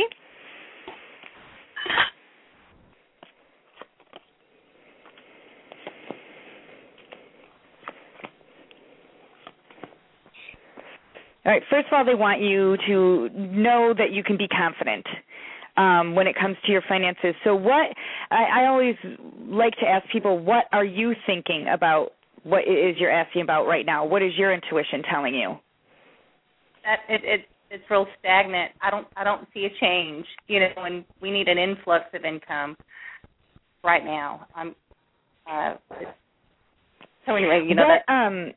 All 11.48 11.54
right. 11.54 11.62
First 11.70 11.86
of 11.86 11.94
all, 11.94 12.04
they 12.04 12.14
want 12.14 12.42
you 12.42 12.76
to 12.86 13.30
know 13.34 13.94
that 13.96 14.12
you 14.12 14.22
can 14.22 14.36
be 14.36 14.46
confident 14.48 15.06
um, 15.78 16.14
when 16.14 16.26
it 16.26 16.36
comes 16.38 16.58
to 16.66 16.70
your 16.70 16.82
finances. 16.86 17.34
So, 17.42 17.54
what 17.54 17.86
I, 18.30 18.64
I 18.64 18.66
always 18.66 18.96
like 19.46 19.72
to 19.80 19.86
ask 19.86 20.06
people, 20.12 20.38
what 20.38 20.66
are 20.72 20.84
you 20.84 21.14
thinking 21.24 21.64
about? 21.72 22.10
What 22.42 22.64
is 22.68 22.96
you're 22.98 23.10
asking 23.10 23.40
about 23.40 23.64
right 23.64 23.86
now? 23.86 24.04
What 24.04 24.22
is 24.22 24.32
your 24.36 24.52
intuition 24.52 25.02
telling 25.10 25.34
you? 25.34 25.56
That 26.84 26.98
it, 27.08 27.22
it 27.24 27.40
it's 27.70 27.84
real 27.90 28.06
stagnant. 28.18 28.72
I 28.82 28.90
don't 28.90 29.06
I 29.16 29.24
don't 29.24 29.48
see 29.54 29.64
a 29.64 29.70
change. 29.80 30.26
You 30.48 30.60
know, 30.60 30.84
and 30.84 31.02
we 31.22 31.30
need 31.30 31.48
an 31.48 31.56
influx 31.56 32.04
of 32.12 32.26
income 32.26 32.76
right 33.82 34.04
now. 34.04 34.46
I'm 34.54 34.74
uh, 35.50 35.76
so 37.24 37.36
anyway, 37.36 37.64
you 37.66 37.74
know 37.74 37.88
that, 37.88 38.02
that 38.06 38.12
um 38.12 38.52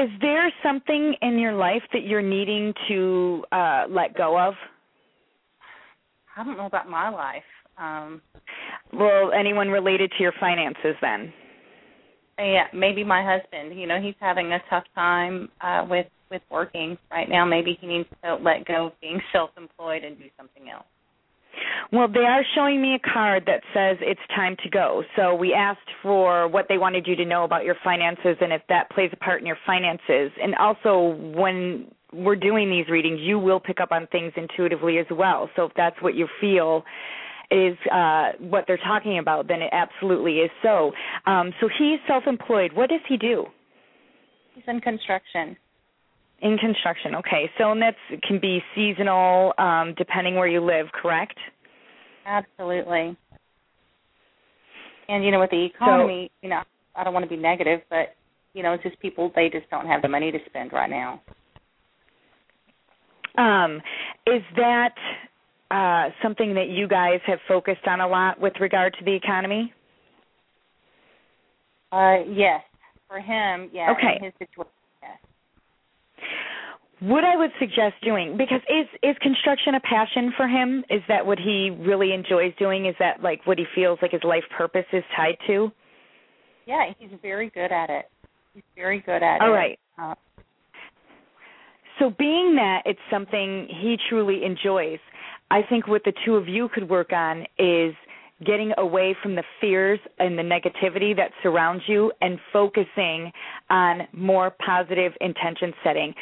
is 0.00 0.08
there 0.20 0.50
something 0.62 1.14
in 1.22 1.38
your 1.38 1.52
life 1.52 1.82
that 1.92 2.04
you're 2.04 2.22
needing 2.22 2.72
to 2.88 3.44
uh 3.52 3.84
let 3.88 4.16
go 4.16 4.38
of? 4.38 4.54
I 6.36 6.44
don't 6.44 6.56
know 6.56 6.66
about 6.66 6.88
my 6.88 7.08
life. 7.10 7.42
Um 7.78 8.22
well, 8.92 9.32
anyone 9.32 9.68
related 9.68 10.10
to 10.16 10.22
your 10.22 10.32
finances 10.40 10.96
then? 11.00 11.32
Yeah, 12.38 12.64
maybe 12.72 13.04
my 13.04 13.22
husband. 13.22 13.78
You 13.78 13.86
know, 13.86 14.00
he's 14.00 14.14
having 14.20 14.52
a 14.52 14.58
tough 14.70 14.84
time 14.94 15.48
uh 15.60 15.86
with 15.88 16.06
with 16.30 16.42
working 16.50 16.96
right 17.10 17.28
now. 17.28 17.44
Maybe 17.44 17.76
he 17.80 17.86
needs 17.86 18.08
to 18.24 18.36
let 18.36 18.64
go 18.64 18.86
of 18.86 19.00
being 19.00 19.20
self-employed 19.32 20.04
and 20.04 20.16
do 20.18 20.26
something 20.38 20.70
else. 20.70 20.84
Well, 21.92 22.08
they 22.08 22.20
are 22.20 22.42
showing 22.54 22.80
me 22.80 22.94
a 22.94 23.12
card 23.12 23.44
that 23.46 23.62
says 23.74 23.96
it's 24.00 24.20
time 24.34 24.56
to 24.62 24.70
go. 24.70 25.02
So 25.16 25.34
we 25.34 25.52
asked 25.52 25.90
for 26.02 26.48
what 26.48 26.66
they 26.68 26.78
wanted 26.78 27.06
you 27.06 27.16
to 27.16 27.24
know 27.24 27.44
about 27.44 27.64
your 27.64 27.76
finances 27.82 28.36
and 28.40 28.52
if 28.52 28.62
that 28.68 28.90
plays 28.90 29.10
a 29.12 29.16
part 29.16 29.40
in 29.40 29.46
your 29.46 29.58
finances. 29.66 30.30
And 30.42 30.54
also, 30.56 31.16
when 31.34 31.90
we're 32.12 32.36
doing 32.36 32.70
these 32.70 32.88
readings, 32.88 33.20
you 33.20 33.38
will 33.38 33.60
pick 33.60 33.80
up 33.80 33.92
on 33.92 34.06
things 34.08 34.32
intuitively 34.36 34.98
as 34.98 35.06
well. 35.10 35.48
So 35.56 35.64
if 35.64 35.72
that's 35.76 36.00
what 36.00 36.14
you 36.14 36.28
feel 36.40 36.84
is 37.50 37.76
uh 37.92 38.30
what 38.38 38.64
they're 38.68 38.78
talking 38.78 39.18
about, 39.18 39.48
then 39.48 39.60
it 39.60 39.70
absolutely 39.72 40.38
is 40.38 40.50
so. 40.62 40.92
Um 41.26 41.52
so 41.60 41.68
he's 41.78 41.98
self-employed. 42.06 42.72
What 42.72 42.90
does 42.90 43.00
he 43.08 43.16
do? 43.16 43.46
He's 44.54 44.64
in 44.68 44.80
construction. 44.80 45.56
In 46.42 46.56
construction, 46.56 47.14
okay. 47.16 47.50
So 47.58 47.70
and 47.70 47.82
that 47.82 47.94
can 48.26 48.40
be 48.40 48.62
seasonal, 48.74 49.52
um, 49.58 49.94
depending 49.98 50.36
where 50.36 50.48
you 50.48 50.60
live, 50.60 50.86
correct? 50.92 51.36
Absolutely. 52.24 53.16
And 55.08 55.24
you 55.24 55.30
know, 55.30 55.40
with 55.40 55.50
the 55.50 55.66
economy, 55.66 56.30
so, 56.30 56.46
you 56.46 56.50
know, 56.50 56.62
I 56.94 57.04
don't 57.04 57.12
want 57.12 57.24
to 57.24 57.28
be 57.28 57.36
negative, 57.36 57.80
but 57.90 58.14
you 58.54 58.62
know, 58.62 58.72
it's 58.72 58.82
just 58.82 58.98
people 59.00 59.30
they 59.34 59.50
just 59.50 59.68
don't 59.70 59.86
have 59.86 60.02
the 60.02 60.08
money 60.08 60.30
to 60.32 60.38
spend 60.46 60.72
right 60.72 60.88
now. 60.88 61.20
Um, 63.36 63.80
is 64.26 64.42
that 64.56 64.94
uh, 65.70 66.10
something 66.22 66.54
that 66.54 66.68
you 66.68 66.88
guys 66.88 67.20
have 67.26 67.38
focused 67.46 67.86
on 67.86 68.00
a 68.00 68.08
lot 68.08 68.40
with 68.40 68.54
regard 68.60 68.94
to 68.98 69.04
the 69.04 69.14
economy? 69.14 69.72
Uh, 71.92 72.18
yes, 72.28 72.62
for 73.08 73.18
him, 73.18 73.70
yeah. 73.72 73.92
Okay. 73.92 74.18
his 74.22 74.32
situation, 74.38 74.72
what 77.00 77.24
I 77.24 77.36
would 77.36 77.50
suggest 77.58 77.94
doing 78.02 78.36
because 78.36 78.60
is 78.68 78.86
is 79.02 79.16
construction 79.20 79.74
a 79.74 79.80
passion 79.80 80.32
for 80.36 80.46
him? 80.46 80.84
Is 80.90 81.02
that 81.08 81.24
what 81.24 81.38
he 81.38 81.70
really 81.80 82.12
enjoys 82.12 82.52
doing? 82.58 82.86
Is 82.86 82.94
that 82.98 83.22
like 83.22 83.46
what 83.46 83.58
he 83.58 83.64
feels 83.74 83.98
like 84.02 84.12
his 84.12 84.24
life 84.24 84.44
purpose 84.56 84.86
is 84.92 85.02
tied 85.16 85.36
to? 85.46 85.72
Yeah, 86.66 86.92
he's 86.98 87.10
very 87.22 87.50
good 87.50 87.72
at 87.72 87.90
it. 87.90 88.06
He's 88.54 88.62
very 88.76 89.00
good 89.00 89.22
at 89.22 89.40
All 89.40 89.48
it. 89.48 89.50
All 89.50 89.52
right. 89.52 89.78
Uh, 89.98 90.14
so 91.98 92.10
being 92.18 92.54
that 92.56 92.82
it's 92.84 93.00
something 93.10 93.66
he 93.68 93.96
truly 94.08 94.44
enjoys, 94.44 94.98
I 95.50 95.62
think 95.68 95.88
what 95.88 96.02
the 96.04 96.12
two 96.24 96.36
of 96.36 96.48
you 96.48 96.68
could 96.72 96.88
work 96.88 97.12
on 97.12 97.44
is 97.58 97.94
getting 98.44 98.72
away 98.78 99.14
from 99.22 99.34
the 99.34 99.42
fears 99.60 100.00
and 100.18 100.38
the 100.38 100.42
negativity 100.42 101.14
that 101.14 101.30
surrounds 101.42 101.82
you 101.86 102.10
and 102.22 102.38
focusing 102.52 103.30
on 103.68 104.08
more 104.12 104.50
positive 104.64 105.12
intention 105.20 105.74
setting. 105.84 106.14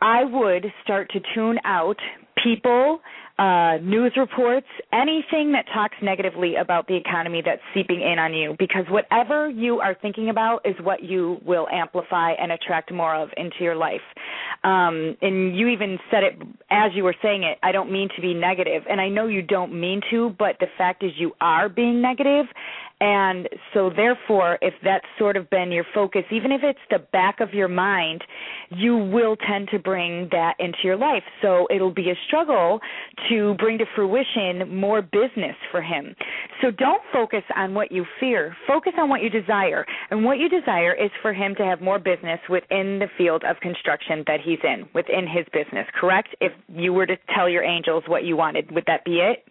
I 0.00 0.24
would 0.24 0.66
start 0.82 1.10
to 1.10 1.20
tune 1.34 1.58
out 1.64 1.96
people, 2.42 3.00
uh, 3.38 3.78
news 3.82 4.12
reports, 4.16 4.66
anything 4.92 5.52
that 5.52 5.64
talks 5.72 5.96
negatively 6.02 6.56
about 6.56 6.86
the 6.88 6.96
economy 6.96 7.42
that's 7.44 7.62
seeping 7.74 8.00
in 8.02 8.18
on 8.18 8.34
you. 8.34 8.54
Because 8.58 8.84
whatever 8.90 9.48
you 9.48 9.80
are 9.80 9.96
thinking 10.00 10.28
about 10.28 10.60
is 10.64 10.74
what 10.82 11.02
you 11.02 11.38
will 11.44 11.66
amplify 11.72 12.32
and 12.32 12.52
attract 12.52 12.92
more 12.92 13.14
of 13.14 13.30
into 13.36 13.56
your 13.60 13.76
life. 13.76 14.00
Um, 14.62 15.16
and 15.22 15.56
you 15.56 15.68
even 15.68 15.98
said 16.10 16.22
it 16.22 16.34
as 16.70 16.92
you 16.94 17.02
were 17.02 17.14
saying 17.22 17.44
it. 17.44 17.58
I 17.62 17.72
don't 17.72 17.90
mean 17.90 18.10
to 18.14 18.20
be 18.20 18.34
negative, 18.34 18.82
and 18.88 19.00
I 19.00 19.08
know 19.08 19.26
you 19.26 19.40
don't 19.40 19.78
mean 19.78 20.02
to, 20.10 20.34
but 20.38 20.56
the 20.60 20.66
fact 20.76 21.02
is 21.02 21.12
you 21.16 21.32
are 21.40 21.68
being 21.70 22.02
negative, 22.02 22.46
and 23.00 23.48
so, 23.72 23.88
therefore, 23.88 24.58
if 24.60 24.74
that's 24.84 25.06
sort 25.18 25.38
of 25.38 25.48
been 25.48 25.72
your 25.72 25.86
focus, 25.94 26.22
even 26.30 26.52
if 26.52 26.60
it's 26.62 26.78
the 26.90 26.98
back 26.98 27.40
of 27.40 27.54
your 27.54 27.68
mind, 27.68 28.22
you 28.68 28.94
will 28.94 29.36
tend 29.36 29.68
to 29.72 29.78
bring 29.78 30.28
that 30.32 30.54
into 30.58 30.78
your 30.84 30.98
life. 30.98 31.22
So, 31.40 31.66
it'll 31.74 31.94
be 31.94 32.10
a 32.10 32.14
struggle 32.26 32.78
to 33.30 33.54
bring 33.54 33.78
to 33.78 33.86
fruition 33.94 34.76
more 34.76 35.00
business 35.00 35.56
for 35.70 35.80
him. 35.80 36.14
So, 36.60 36.70
don't 36.70 37.00
focus 37.10 37.42
on 37.56 37.72
what 37.72 37.90
you 37.90 38.04
fear, 38.20 38.54
focus 38.66 38.92
on 38.98 39.08
what 39.08 39.22
you 39.22 39.30
desire. 39.30 39.86
And 40.10 40.22
what 40.22 40.38
you 40.38 40.50
desire 40.50 40.92
is 40.92 41.10
for 41.22 41.32
him 41.32 41.54
to 41.54 41.64
have 41.64 41.80
more 41.80 41.98
business 41.98 42.40
within 42.50 42.98
the 42.98 43.08
field 43.16 43.44
of 43.48 43.56
construction 43.60 44.24
that 44.26 44.40
he's 44.44 44.60
in, 44.62 44.86
within 44.94 45.26
his 45.26 45.46
business, 45.54 45.86
correct? 45.98 46.36
If 46.42 46.52
you 46.68 46.92
were 46.92 47.06
to 47.06 47.16
tell 47.34 47.48
your 47.48 47.62
angels 47.62 48.04
what 48.08 48.24
you 48.24 48.36
wanted, 48.36 48.70
would 48.72 48.84
that 48.88 49.06
be 49.06 49.20
it? 49.20 49.46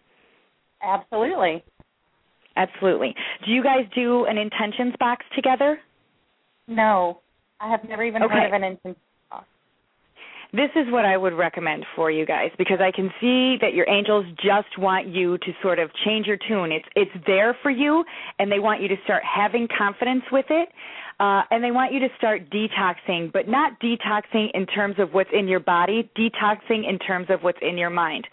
Absolutely. 0.83 1.63
Absolutely. 2.59 3.15
Do 3.45 3.51
you 3.51 3.63
guys 3.63 3.85
do 3.95 4.25
an 4.25 4.37
intentions 4.37 4.93
box 4.99 5.25
together? 5.33 5.79
No, 6.67 7.19
I 7.61 7.71
have 7.71 7.87
never 7.87 8.03
even 8.03 8.21
okay. 8.23 8.33
heard 8.33 8.47
of 8.47 8.53
an 8.53 8.63
intentions 8.63 8.97
box. 9.29 9.45
this 10.51 10.69
is 10.75 10.91
what 10.91 11.05
I 11.05 11.15
would 11.15 11.33
recommend 11.33 11.85
for 11.95 12.11
you 12.11 12.25
guys 12.25 12.51
because 12.57 12.79
I 12.81 12.91
can 12.91 13.09
see 13.21 13.55
that 13.61 13.73
your 13.73 13.89
angels 13.89 14.25
just 14.43 14.77
want 14.77 15.07
you 15.07 15.37
to 15.37 15.51
sort 15.61 15.79
of 15.79 15.89
change 16.05 16.27
your 16.27 16.37
tune. 16.49 16.73
It's 16.73 16.87
it's 16.97 17.25
there 17.25 17.57
for 17.63 17.71
you 17.71 18.03
and 18.39 18.51
they 18.51 18.59
want 18.59 18.81
you 18.81 18.89
to 18.89 18.97
start 19.05 19.23
having 19.23 19.67
confidence 19.77 20.23
with 20.31 20.45
it. 20.49 20.67
Uh, 21.21 21.43
and 21.51 21.61
they 21.61 21.71
want 21.71 21.91
you 21.91 21.99
to 21.99 22.07
start 22.17 22.49
detoxing, 22.49 23.29
but 23.33 23.45
not 23.45 23.77
detoxing 23.81 24.47
in 24.53 24.65
terms 24.65 24.95
of 24.99 25.13
what's 25.13 25.29
in 25.33 25.49
your 25.49 25.59
body, 25.59 26.09
detoxing 26.17 26.87
in 26.87 26.97
terms 26.97 27.27
of 27.29 27.41
what's 27.41 27.59
in 27.61 27.77
your 27.77 27.89
mind. 27.89 28.25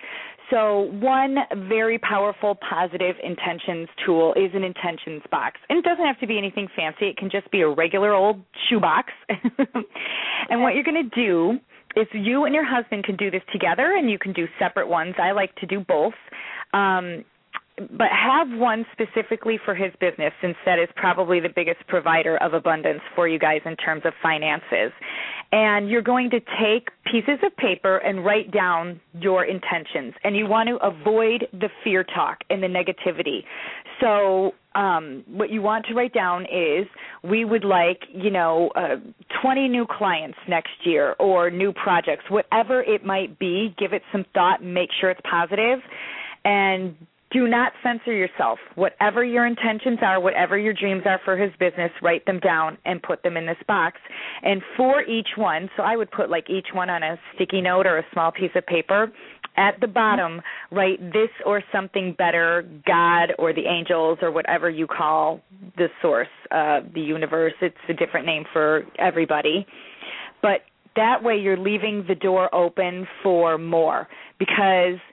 So, 0.50 0.91
one 1.00 1.38
very 1.69 1.99
powerful 1.99 2.57
positive 2.69 3.17
intentions 3.23 3.88
tool 4.05 4.33
is 4.35 4.50
an 4.55 4.62
intentions 4.62 5.23
box. 5.31 5.61
And 5.69 5.79
it 5.79 5.85
doesn't 5.85 6.05
have 6.05 6.21
to 6.21 6.26
be 6.26 6.38
anything 6.38 6.69
fancy, 6.76 7.07
it 7.09 7.17
can 7.17 7.31
just 7.31 7.50
be 7.50 7.62
a 7.62 7.69
regular 7.69 8.15
old 8.15 8.43
shoebox. 8.69 9.12
and 9.29 10.62
what 10.62 10.75
you're 10.75 10.85
going 10.85 11.11
to 11.11 11.17
do 11.17 11.59
is 11.97 12.07
you 12.12 12.45
and 12.45 12.55
your 12.55 12.65
husband 12.65 13.05
can 13.05 13.17
do 13.17 13.31
this 13.31 13.43
together 13.53 13.95
and 13.97 14.11
you 14.11 14.19
can 14.19 14.33
do 14.33 14.47
separate 14.59 14.87
ones. 14.87 15.15
I 15.19 15.33
like 15.33 15.55
to 15.57 15.67
do 15.67 15.81
both. 15.81 16.15
Um, 16.73 17.25
but 17.78 18.09
have 18.11 18.49
one 18.59 18.87
specifically 18.92 19.59
for 19.62 19.75
his 19.75 19.92
business 20.00 20.33
since 20.40 20.56
that 20.64 20.78
is 20.78 20.88
probably 20.97 21.40
the 21.40 21.50
biggest 21.54 21.87
provider 21.88 22.38
of 22.38 22.54
abundance 22.54 23.02
for 23.14 23.28
you 23.28 23.38
guys 23.38 23.61
in 23.66 23.76
terms 23.76 24.02
of 24.06 24.14
finances. 24.23 24.92
And 25.52 25.88
you're 25.88 26.02
going 26.02 26.30
to 26.30 26.40
take 26.40 26.88
pieces 27.04 27.38
of 27.45 27.54
paper 27.56 27.99
and 27.99 28.25
write 28.25 28.50
down 28.50 28.99
your 29.21 29.45
intentions. 29.45 30.14
And 30.25 30.35
you 30.35 30.47
want 30.47 30.68
to 30.71 30.76
avoid 30.76 31.49
the 31.52 31.68
fear 31.85 32.02
talk 32.02 32.38
and 32.49 32.62
the 32.62 32.66
negativity. 32.66 33.45
So, 34.00 34.52
um, 34.75 35.25
what 35.28 35.49
you 35.50 35.62
want 35.62 35.87
to 35.87 35.95
write 35.95 36.12
down 36.12 36.42
is 36.42 36.87
we 37.25 37.47
would 37.47 37.64
like, 37.64 38.00
you 38.12 38.30
know, 38.30 38.71
uh, 38.76 38.97
20 39.40 39.68
new 39.68 39.87
clients 39.87 40.37
next 40.49 40.73
year 40.85 41.14
or 41.18 41.50
new 41.50 41.73
projects, 41.73 42.25
whatever 42.28 42.83
it 42.83 43.04
might 43.04 43.38
be. 43.38 43.75
Give 43.78 43.95
it 43.95 44.02
some 44.12 44.26
thought 44.35 44.62
make 44.62 44.90
sure 45.00 45.11
it's 45.11 45.21
positive. 45.30 45.78
And 46.45 46.95
do 47.37 47.47
not 47.47 47.73
censor 47.83 48.14
yourself. 48.14 48.59
Whatever 48.76 49.23
your 49.23 49.47
intentions 49.47 49.99
are, 50.00 50.19
whatever 50.19 50.57
your 50.57 50.73
dreams 50.73 51.02
are 51.05 51.21
for 51.23 51.37
his 51.37 51.52
business, 51.61 51.90
write 52.00 52.25
them 52.25 52.40
down 52.40 52.78
and 52.87 53.02
put 53.02 53.23
them 53.23 53.37
in 53.37 53.45
this 53.45 53.59
box. 53.69 53.99
And 54.43 54.62
for 54.75 55.02
each 55.02 55.28
one, 55.37 55.69
so 55.76 55.83
I 55.83 55.97
would 55.97 56.11
put 56.11 56.31
like 56.31 56.49
each 56.49 56.69
one 56.73 56.88
on 56.88 57.02
a 57.02 57.19
sticky 57.35 57.61
note 57.61 57.87
or 57.87 57.99
a 57.99 58.05
small 58.11 58.33
piece 58.33 58.52
of 58.55 58.64
paper. 58.64 59.12
At 59.59 59.78
the 59.83 59.87
bottom, 59.87 60.40
write 60.71 60.99
this 61.12 61.28
or 61.45 61.62
something 61.73 62.14
better, 62.16 62.66
God 62.87 63.35
or 63.38 63.52
the 63.52 63.66
angels 63.66 64.19
or 64.23 64.31
whatever 64.31 64.71
you 64.71 64.87
call 64.87 65.43
the 65.76 65.88
source, 66.00 66.28
uh, 66.50 66.81
the 66.95 67.02
universe. 67.02 67.52
It's 67.61 67.76
a 67.90 67.95
different 67.95 68.25
name 68.25 68.45
for 68.50 68.85
everybody. 68.99 69.66
But 70.40 70.62
that 70.95 71.23
way 71.23 71.37
you're 71.37 71.59
leaving 71.59 72.07
the 72.09 72.14
door 72.14 72.55
open 72.55 73.07
for 73.23 73.59
more 73.59 74.09
because– 74.38 74.99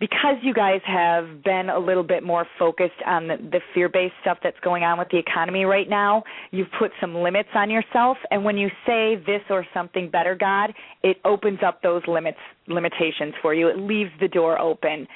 because 0.00 0.36
you 0.42 0.54
guys 0.54 0.80
have 0.86 1.42
been 1.42 1.70
a 1.70 1.78
little 1.78 2.04
bit 2.04 2.22
more 2.22 2.46
focused 2.58 3.00
on 3.04 3.26
the, 3.26 3.36
the 3.36 3.60
fear-based 3.74 4.14
stuff 4.20 4.38
that's 4.42 4.58
going 4.60 4.84
on 4.84 4.98
with 4.98 5.08
the 5.10 5.18
economy 5.18 5.64
right 5.64 5.88
now, 5.88 6.22
you've 6.52 6.68
put 6.78 6.92
some 7.00 7.16
limits 7.16 7.48
on 7.54 7.68
yourself. 7.68 8.16
And 8.30 8.44
when 8.44 8.56
you 8.56 8.68
say 8.86 9.16
this 9.16 9.42
or 9.50 9.66
something 9.74 10.08
better, 10.08 10.36
God, 10.36 10.72
it 11.02 11.16
opens 11.24 11.60
up 11.66 11.82
those 11.82 12.02
limits 12.06 12.38
limitations 12.68 13.34
for 13.42 13.54
you. 13.54 13.68
It 13.68 13.78
leaves 13.78 14.10
the 14.20 14.28
door 14.28 14.60
open 14.60 15.06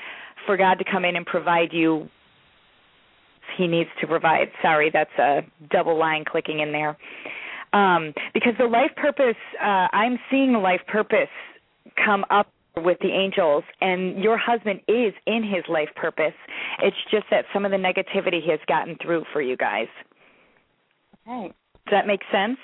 for 0.46 0.56
God 0.56 0.74
to 0.74 0.84
come 0.90 1.04
in 1.04 1.14
and 1.16 1.24
provide 1.24 1.72
you. 1.72 2.08
He 3.56 3.66
needs 3.66 3.90
to 4.00 4.06
provide. 4.06 4.48
Sorry, 4.62 4.90
that's 4.92 5.10
a 5.18 5.42
double 5.70 5.98
line 5.98 6.24
clicking 6.26 6.60
in 6.60 6.72
there. 6.72 6.96
Um, 7.72 8.12
because 8.34 8.54
the 8.58 8.64
life 8.64 8.90
purpose, 8.96 9.36
uh, 9.62 9.88
I'm 9.92 10.18
seeing 10.30 10.52
the 10.52 10.58
life 10.58 10.80
purpose 10.88 11.28
come 12.04 12.24
up 12.30 12.52
with 12.76 12.98
the 13.00 13.10
angels 13.10 13.64
and 13.80 14.22
your 14.22 14.38
husband 14.38 14.80
is 14.88 15.12
in 15.26 15.42
his 15.42 15.64
life 15.68 15.88
purpose. 15.94 16.34
It's 16.82 16.96
just 17.10 17.24
that 17.30 17.44
some 17.52 17.64
of 17.64 17.70
the 17.70 17.76
negativity 17.76 18.48
has 18.48 18.60
gotten 18.66 18.96
through 19.02 19.24
for 19.32 19.42
you 19.42 19.56
guys. 19.56 19.88
Okay. 21.26 21.52
Does 21.86 21.92
that 21.92 22.06
make 22.06 22.20
sense? 22.32 22.58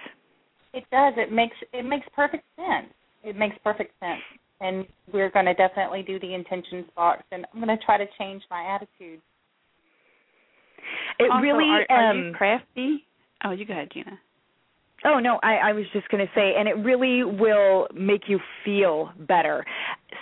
It 0.72 0.84
does. 0.90 1.14
It 1.16 1.32
makes 1.32 1.56
it 1.72 1.84
makes 1.84 2.06
perfect 2.14 2.44
sense. 2.56 2.92
It 3.24 3.36
makes 3.36 3.56
perfect 3.62 3.92
sense. 4.00 4.20
And 4.60 4.86
we're 5.12 5.30
going 5.30 5.46
to 5.46 5.54
definitely 5.54 6.02
do 6.02 6.18
the 6.18 6.34
intentions 6.34 6.86
box 6.96 7.22
and 7.30 7.46
i'm 7.54 7.60
going 7.64 7.76
to 7.76 7.84
try 7.84 7.96
to 7.96 8.06
change 8.18 8.42
my 8.50 8.74
attitude. 8.74 9.20
It 11.18 11.30
also, 11.30 11.42
really 11.42 11.64
are, 11.64 11.86
are 11.90 12.10
um, 12.10 12.18
you 12.18 12.32
crafty? 12.32 13.04
Oh 13.44 13.50
you 13.50 13.64
go 13.64 13.72
ahead 13.72 13.90
gina 13.92 14.18
Oh 15.04 15.20
no, 15.20 15.38
I, 15.42 15.56
I 15.56 15.72
was 15.72 15.84
just 15.92 16.08
going 16.08 16.26
to 16.26 16.32
say, 16.34 16.54
and 16.58 16.68
it 16.68 16.76
really 16.84 17.22
will 17.22 17.86
make 17.94 18.22
you 18.26 18.40
feel 18.64 19.10
better. 19.28 19.64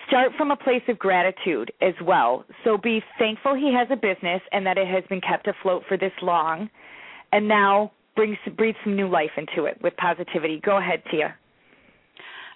Start 0.07 0.33
from 0.37 0.51
a 0.51 0.57
place 0.57 0.83
of 0.89 0.99
gratitude 0.99 1.73
as 1.81 1.95
well. 2.05 2.45
So 2.62 2.77
be 2.77 3.03
thankful 3.19 3.55
he 3.55 3.73
has 3.75 3.89
a 3.91 3.97
business 3.97 4.43
and 4.53 4.67
that 4.67 4.77
it 4.77 4.87
has 4.87 5.03
been 5.09 5.21
kept 5.23 5.49
afloat 5.49 5.83
for 5.89 5.97
this 5.97 6.12
long, 6.21 6.69
and 7.33 7.49
now 7.49 7.93
bring 8.17 8.37
some, 8.45 8.55
breathe 8.55 8.75
some 8.85 8.97
new 8.97 9.09
life 9.09 9.31
into 9.37 9.65
it 9.65 9.79
with 9.83 9.97
positivity. 9.97 10.61
Go 10.65 10.77
ahead, 10.79 11.03
Tia. 11.11 11.35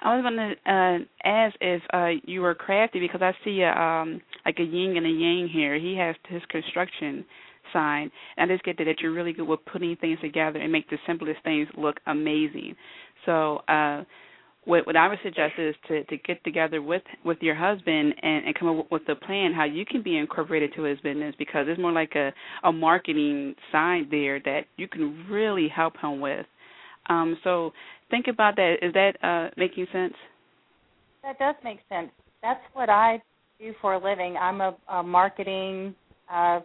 I 0.02 0.16
was 0.16 0.22
going 0.22 0.36
to 0.36 0.72
uh, 0.72 1.28
ask 1.28 1.56
if 1.60 1.82
uh, 1.92 2.20
you 2.24 2.40
were 2.40 2.54
crafty 2.54 3.00
because 3.00 3.20
I 3.22 3.32
see 3.44 3.60
a, 3.60 3.72
um, 3.72 4.20
like 4.46 4.58
a 4.58 4.62
yin 4.62 4.96
and 4.96 5.06
a 5.06 5.10
yang 5.10 5.48
here. 5.52 5.78
He 5.78 5.94
has 5.96 6.16
his 6.28 6.42
construction 6.48 7.24
sign. 7.72 8.10
And 8.36 8.50
I 8.50 8.54
just 8.54 8.64
get 8.64 8.78
that, 8.78 9.00
you're 9.00 9.12
really 9.12 9.32
good 9.32 9.48
with 9.48 9.60
putting 9.70 9.96
things 9.96 10.18
together 10.20 10.58
and 10.58 10.72
make 10.72 10.88
the 10.90 10.98
simplest 11.06 11.42
things 11.44 11.68
look 11.76 11.96
amazing. 12.06 12.74
So 13.26 13.58
uh 13.68 14.04
what 14.64 14.86
what 14.86 14.96
I 14.96 15.08
would 15.08 15.18
suggest 15.22 15.54
is 15.58 15.74
to 15.88 16.04
to 16.04 16.16
get 16.18 16.42
together 16.44 16.82
with 16.82 17.02
with 17.24 17.38
your 17.40 17.54
husband 17.54 18.14
and 18.22 18.46
and 18.46 18.54
come 18.54 18.78
up 18.78 18.90
with 18.90 19.02
a 19.08 19.14
plan 19.14 19.52
how 19.52 19.64
you 19.64 19.84
can 19.86 20.02
be 20.02 20.16
incorporated 20.16 20.72
to 20.76 20.82
his 20.82 21.00
business 21.00 21.34
because 21.38 21.66
it's 21.68 21.80
more 21.80 21.92
like 21.92 22.14
a 22.14 22.32
a 22.64 22.72
marketing 22.72 23.54
side 23.72 24.04
there 24.10 24.40
that 24.40 24.62
you 24.76 24.86
can 24.86 25.26
really 25.28 25.68
help 25.68 25.94
him 26.00 26.20
with. 26.20 26.46
Um 27.08 27.38
so 27.42 27.72
think 28.10 28.26
about 28.28 28.56
that. 28.56 28.76
Is 28.82 28.92
that 28.92 29.12
uh 29.22 29.50
making 29.56 29.86
sense? 29.92 30.14
That 31.22 31.38
does 31.38 31.54
make 31.64 31.80
sense. 31.88 32.10
That's 32.42 32.60
what 32.72 32.88
I 32.88 33.22
do 33.58 33.74
for 33.80 33.94
a 33.94 33.98
living. 33.98 34.36
I'm 34.36 34.60
a, 34.60 34.76
a 34.88 35.02
marketing 35.02 35.94
uh 36.32 36.60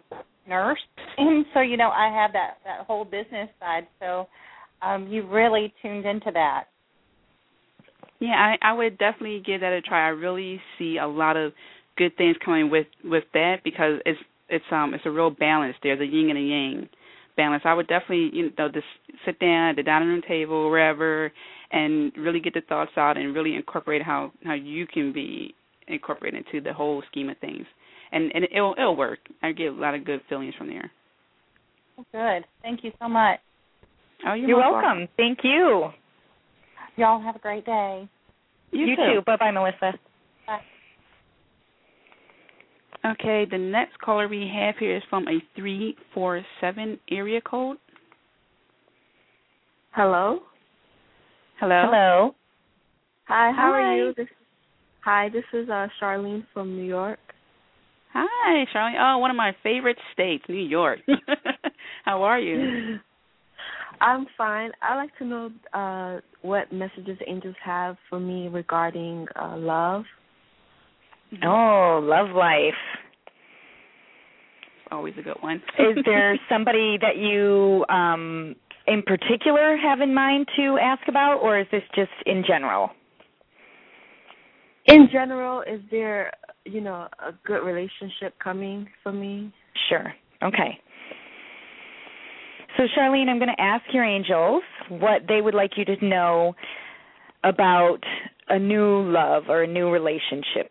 nurse, 0.48 0.80
and 1.18 1.44
so 1.54 1.60
you 1.60 1.76
know 1.76 1.90
I 1.90 2.10
have 2.12 2.32
that 2.32 2.58
that 2.64 2.86
whole 2.86 3.04
business 3.04 3.48
side. 3.60 3.86
So 4.00 4.26
um, 4.82 5.08
you 5.08 5.26
really 5.26 5.72
tuned 5.82 6.06
into 6.06 6.30
that. 6.32 6.64
Yeah, 8.18 8.54
I, 8.62 8.70
I 8.70 8.72
would 8.72 8.98
definitely 8.98 9.42
give 9.44 9.60
that 9.60 9.72
a 9.72 9.82
try. 9.82 10.06
I 10.06 10.10
really 10.10 10.60
see 10.78 10.96
a 10.98 11.06
lot 11.06 11.36
of 11.36 11.52
good 11.96 12.16
things 12.16 12.36
coming 12.44 12.70
with 12.70 12.86
with 13.04 13.24
that 13.34 13.56
because 13.64 14.00
it's 14.06 14.18
it's 14.48 14.64
um 14.70 14.94
it's 14.94 15.04
a 15.06 15.10
real 15.10 15.30
balance 15.30 15.76
there, 15.82 15.96
the 15.96 16.06
yin 16.06 16.30
and 16.30 16.36
the 16.36 16.42
yang 16.42 16.88
balance. 17.36 17.62
I 17.66 17.74
would 17.74 17.88
definitely 17.88 18.30
you 18.32 18.50
know 18.56 18.68
just 18.68 18.86
sit 19.24 19.38
down 19.38 19.70
at 19.70 19.76
the 19.76 19.82
dining 19.82 20.08
room 20.08 20.22
table 20.26 20.70
wherever 20.70 21.32
and 21.72 22.12
really 22.16 22.40
get 22.40 22.54
the 22.54 22.62
thoughts 22.62 22.92
out 22.96 23.16
and 23.16 23.34
really 23.34 23.54
incorporate 23.54 24.02
how 24.02 24.32
how 24.44 24.54
you 24.54 24.86
can 24.86 25.12
be 25.12 25.54
incorporated 25.88 26.44
into 26.46 26.62
the 26.62 26.72
whole 26.72 27.02
scheme 27.10 27.28
of 27.28 27.38
things 27.38 27.66
and 28.16 28.32
and 28.34 28.44
it'll 28.44 28.74
it'll 28.78 28.96
work. 28.96 29.18
I 29.42 29.52
get 29.52 29.66
a 29.66 29.72
lot 29.72 29.94
of 29.94 30.04
good 30.04 30.20
feelings 30.28 30.54
from 30.56 30.68
there. 30.68 30.90
Good. 32.12 32.44
Thank 32.62 32.82
you 32.82 32.92
so 33.00 33.08
much. 33.08 33.38
Oh, 34.26 34.34
you're, 34.34 34.48
you're 34.48 34.58
welcome. 34.58 34.82
welcome. 34.82 35.08
Thank 35.16 35.38
you. 35.42 35.90
Y'all 36.96 37.20
have 37.20 37.36
a 37.36 37.38
great 37.38 37.66
day. 37.66 38.08
You, 38.72 38.86
you 38.86 38.96
too. 38.96 39.02
too. 39.02 39.20
Bye 39.26 39.36
bye, 39.36 39.50
Melissa. 39.50 39.92
Bye. 40.46 40.60
Okay, 43.12 43.46
the 43.50 43.58
next 43.58 43.98
caller 44.00 44.28
we 44.28 44.50
have 44.52 44.76
here 44.78 44.96
is 44.96 45.02
from 45.08 45.28
a 45.28 45.38
three 45.54 45.96
four 46.14 46.42
seven 46.60 46.98
area 47.10 47.40
code. 47.40 47.76
Hello. 49.92 50.40
Hello. 51.60 51.82
Hello. 51.86 52.34
Hi. 53.28 53.52
How 53.52 53.72
Hi. 53.72 53.80
are 53.80 53.96
you? 53.96 54.14
This, 54.16 54.26
hi. 55.04 55.28
This 55.28 55.44
is 55.52 55.68
uh 55.68 55.88
Charlene 56.00 56.44
from 56.52 56.76
New 56.76 56.84
York. 56.84 57.18
Hi, 58.18 58.64
Charlie. 58.72 58.96
Oh, 58.98 59.18
one 59.18 59.30
of 59.30 59.36
my 59.36 59.54
favorite 59.62 59.98
states, 60.14 60.44
New 60.48 60.56
York. 60.56 61.00
How 62.04 62.22
are 62.22 62.40
you? 62.40 62.98
I'm 64.00 64.26
fine. 64.38 64.70
I'd 64.80 64.96
like 64.96 65.16
to 65.18 65.24
know 65.24 65.50
uh, 65.74 66.20
what 66.40 66.72
messages 66.72 67.18
angels 67.26 67.56
have 67.62 67.96
for 68.08 68.18
me 68.18 68.48
regarding 68.48 69.26
uh, 69.40 69.56
love. 69.58 70.04
Oh, 71.44 72.00
love 72.02 72.34
life. 72.34 72.74
Always 74.90 75.14
a 75.18 75.22
good 75.22 75.36
one. 75.40 75.56
Is 75.78 76.02
there 76.06 76.38
somebody 76.48 76.96
that 77.00 77.16
you 77.16 77.84
um 77.88 78.54
in 78.86 79.02
particular 79.02 79.76
have 79.76 80.00
in 80.00 80.14
mind 80.14 80.46
to 80.56 80.78
ask 80.80 81.02
about 81.08 81.40
or 81.42 81.58
is 81.58 81.66
this 81.72 81.82
just 81.94 82.12
in 82.24 82.44
general? 82.46 82.90
In 84.86 85.08
general, 85.10 85.62
is 85.62 85.80
there, 85.90 86.30
you 86.66 86.80
know, 86.80 87.08
a 87.18 87.32
good 87.46 87.64
relationship 87.64 88.34
coming 88.42 88.88
for 89.02 89.12
me? 89.12 89.52
Sure. 89.88 90.12
Okay. 90.42 90.78
So, 92.76 92.84
Charlene, 92.96 93.28
I'm 93.28 93.38
going 93.38 93.54
to 93.54 93.62
ask 93.62 93.84
your 93.92 94.04
angels 94.04 94.62
what 94.88 95.22
they 95.28 95.40
would 95.40 95.54
like 95.54 95.72
you 95.76 95.84
to 95.86 96.04
know 96.04 96.54
about 97.44 97.98
a 98.48 98.58
new 98.58 99.10
love 99.10 99.44
or 99.48 99.62
a 99.62 99.66
new 99.66 99.90
relationship. 99.90 100.70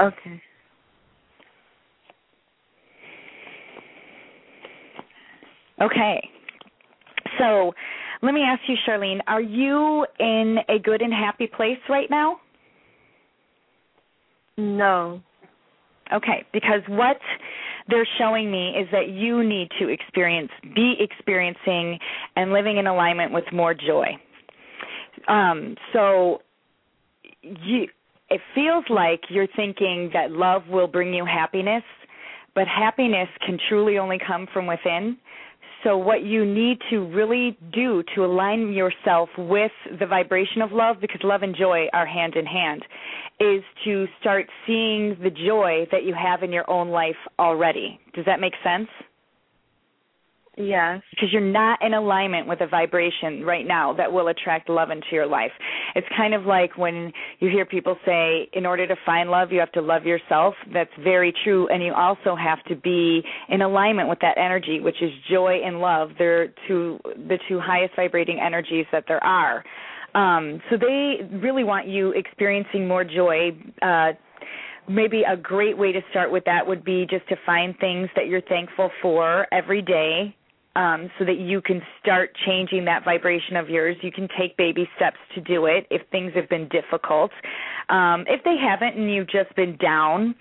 Okay. 0.00 0.42
Okay. 5.80 6.28
So, 7.38 7.72
let 8.22 8.34
me 8.34 8.42
ask 8.42 8.60
you, 8.66 8.74
Charlene, 8.86 9.20
are 9.28 9.40
you 9.40 10.04
in 10.18 10.56
a 10.68 10.78
good 10.80 11.02
and 11.02 11.12
happy 11.12 11.46
place 11.46 11.78
right 11.88 12.10
now? 12.10 12.40
No. 14.58 15.22
Okay, 16.12 16.44
because 16.52 16.80
what 16.88 17.18
they're 17.88 18.08
showing 18.18 18.50
me 18.50 18.70
is 18.70 18.88
that 18.92 19.08
you 19.08 19.44
need 19.44 19.68
to 19.78 19.88
experience, 19.88 20.50
be 20.74 20.94
experiencing, 20.98 21.98
and 22.36 22.52
living 22.52 22.78
in 22.78 22.86
alignment 22.86 23.32
with 23.32 23.44
more 23.52 23.74
joy. 23.74 24.08
Um, 25.28 25.76
so, 25.92 26.42
you, 27.42 27.86
it 28.30 28.40
feels 28.54 28.84
like 28.90 29.20
you're 29.30 29.48
thinking 29.54 30.10
that 30.12 30.32
love 30.32 30.62
will 30.68 30.86
bring 30.86 31.14
you 31.14 31.24
happiness, 31.24 31.82
but 32.54 32.66
happiness 32.66 33.28
can 33.44 33.58
truly 33.68 33.98
only 33.98 34.18
come 34.26 34.46
from 34.52 34.66
within. 34.66 35.16
So, 35.84 35.96
what 35.96 36.24
you 36.24 36.44
need 36.44 36.78
to 36.90 37.06
really 37.06 37.56
do 37.72 38.02
to 38.14 38.24
align 38.24 38.72
yourself 38.72 39.28
with 39.38 39.70
the 40.00 40.06
vibration 40.06 40.60
of 40.60 40.72
love, 40.72 40.96
because 41.00 41.20
love 41.22 41.42
and 41.42 41.54
joy 41.54 41.86
are 41.92 42.06
hand 42.06 42.34
in 42.34 42.46
hand, 42.46 42.82
is 43.38 43.62
to 43.84 44.06
start 44.20 44.46
seeing 44.66 45.16
the 45.22 45.30
joy 45.30 45.86
that 45.92 46.02
you 46.02 46.14
have 46.14 46.42
in 46.42 46.52
your 46.52 46.68
own 46.68 46.88
life 46.88 47.16
already. 47.38 48.00
Does 48.14 48.24
that 48.24 48.40
make 48.40 48.54
sense? 48.64 48.88
Yes. 50.58 51.02
Because 51.10 51.28
you're 51.32 51.40
not 51.40 51.80
in 51.82 51.94
alignment 51.94 52.48
with 52.48 52.60
a 52.60 52.66
vibration 52.66 53.44
right 53.44 53.66
now 53.66 53.92
that 53.94 54.12
will 54.12 54.28
attract 54.28 54.68
love 54.68 54.90
into 54.90 55.06
your 55.12 55.26
life. 55.26 55.52
It's 55.94 56.06
kind 56.16 56.34
of 56.34 56.46
like 56.46 56.76
when 56.76 57.12
you 57.38 57.48
hear 57.48 57.64
people 57.64 57.96
say, 58.04 58.48
in 58.52 58.66
order 58.66 58.86
to 58.86 58.96
find 59.06 59.30
love, 59.30 59.52
you 59.52 59.60
have 59.60 59.72
to 59.72 59.80
love 59.80 60.04
yourself. 60.04 60.54
That's 60.72 60.90
very 61.02 61.32
true. 61.44 61.68
And 61.68 61.82
you 61.82 61.94
also 61.94 62.34
have 62.34 62.62
to 62.64 62.74
be 62.74 63.22
in 63.48 63.62
alignment 63.62 64.08
with 64.08 64.18
that 64.20 64.36
energy, 64.36 64.80
which 64.80 65.00
is 65.00 65.10
joy 65.30 65.60
and 65.64 65.78
love. 65.80 66.10
They're 66.18 66.48
two, 66.66 66.98
the 67.04 67.38
two 67.48 67.60
highest 67.60 67.94
vibrating 67.94 68.40
energies 68.44 68.86
that 68.90 69.04
there 69.06 69.22
are. 69.22 69.64
Um, 70.14 70.60
so 70.70 70.76
they 70.76 71.18
really 71.40 71.64
want 71.64 71.86
you 71.86 72.10
experiencing 72.12 72.88
more 72.88 73.04
joy. 73.04 73.50
Uh, 73.80 74.12
maybe 74.88 75.22
a 75.22 75.36
great 75.36 75.76
way 75.78 75.92
to 75.92 76.00
start 76.10 76.32
with 76.32 76.44
that 76.46 76.66
would 76.66 76.82
be 76.82 77.06
just 77.08 77.28
to 77.28 77.36
find 77.46 77.78
things 77.78 78.08
that 78.16 78.26
you're 78.26 78.40
thankful 78.42 78.90
for 79.02 79.46
every 79.52 79.82
day 79.82 80.34
um, 80.78 81.10
so 81.18 81.24
that 81.24 81.38
you 81.38 81.60
can 81.60 81.82
start 82.00 82.30
changing 82.46 82.84
that 82.84 83.04
vibration 83.04 83.56
of 83.56 83.68
yours. 83.68 83.96
You 84.00 84.12
can 84.12 84.28
take 84.38 84.56
baby 84.56 84.88
steps 84.94 85.16
to 85.34 85.40
do 85.40 85.66
it 85.66 85.86
if 85.90 86.02
things 86.10 86.32
have 86.36 86.48
been 86.48 86.68
difficult. 86.68 87.32
Um, 87.88 88.24
if 88.28 88.44
they 88.44 88.54
haven't 88.56 88.96
and 88.96 89.12
you've 89.12 89.28
just 89.28 89.54
been 89.56 89.76
down, 89.78 90.36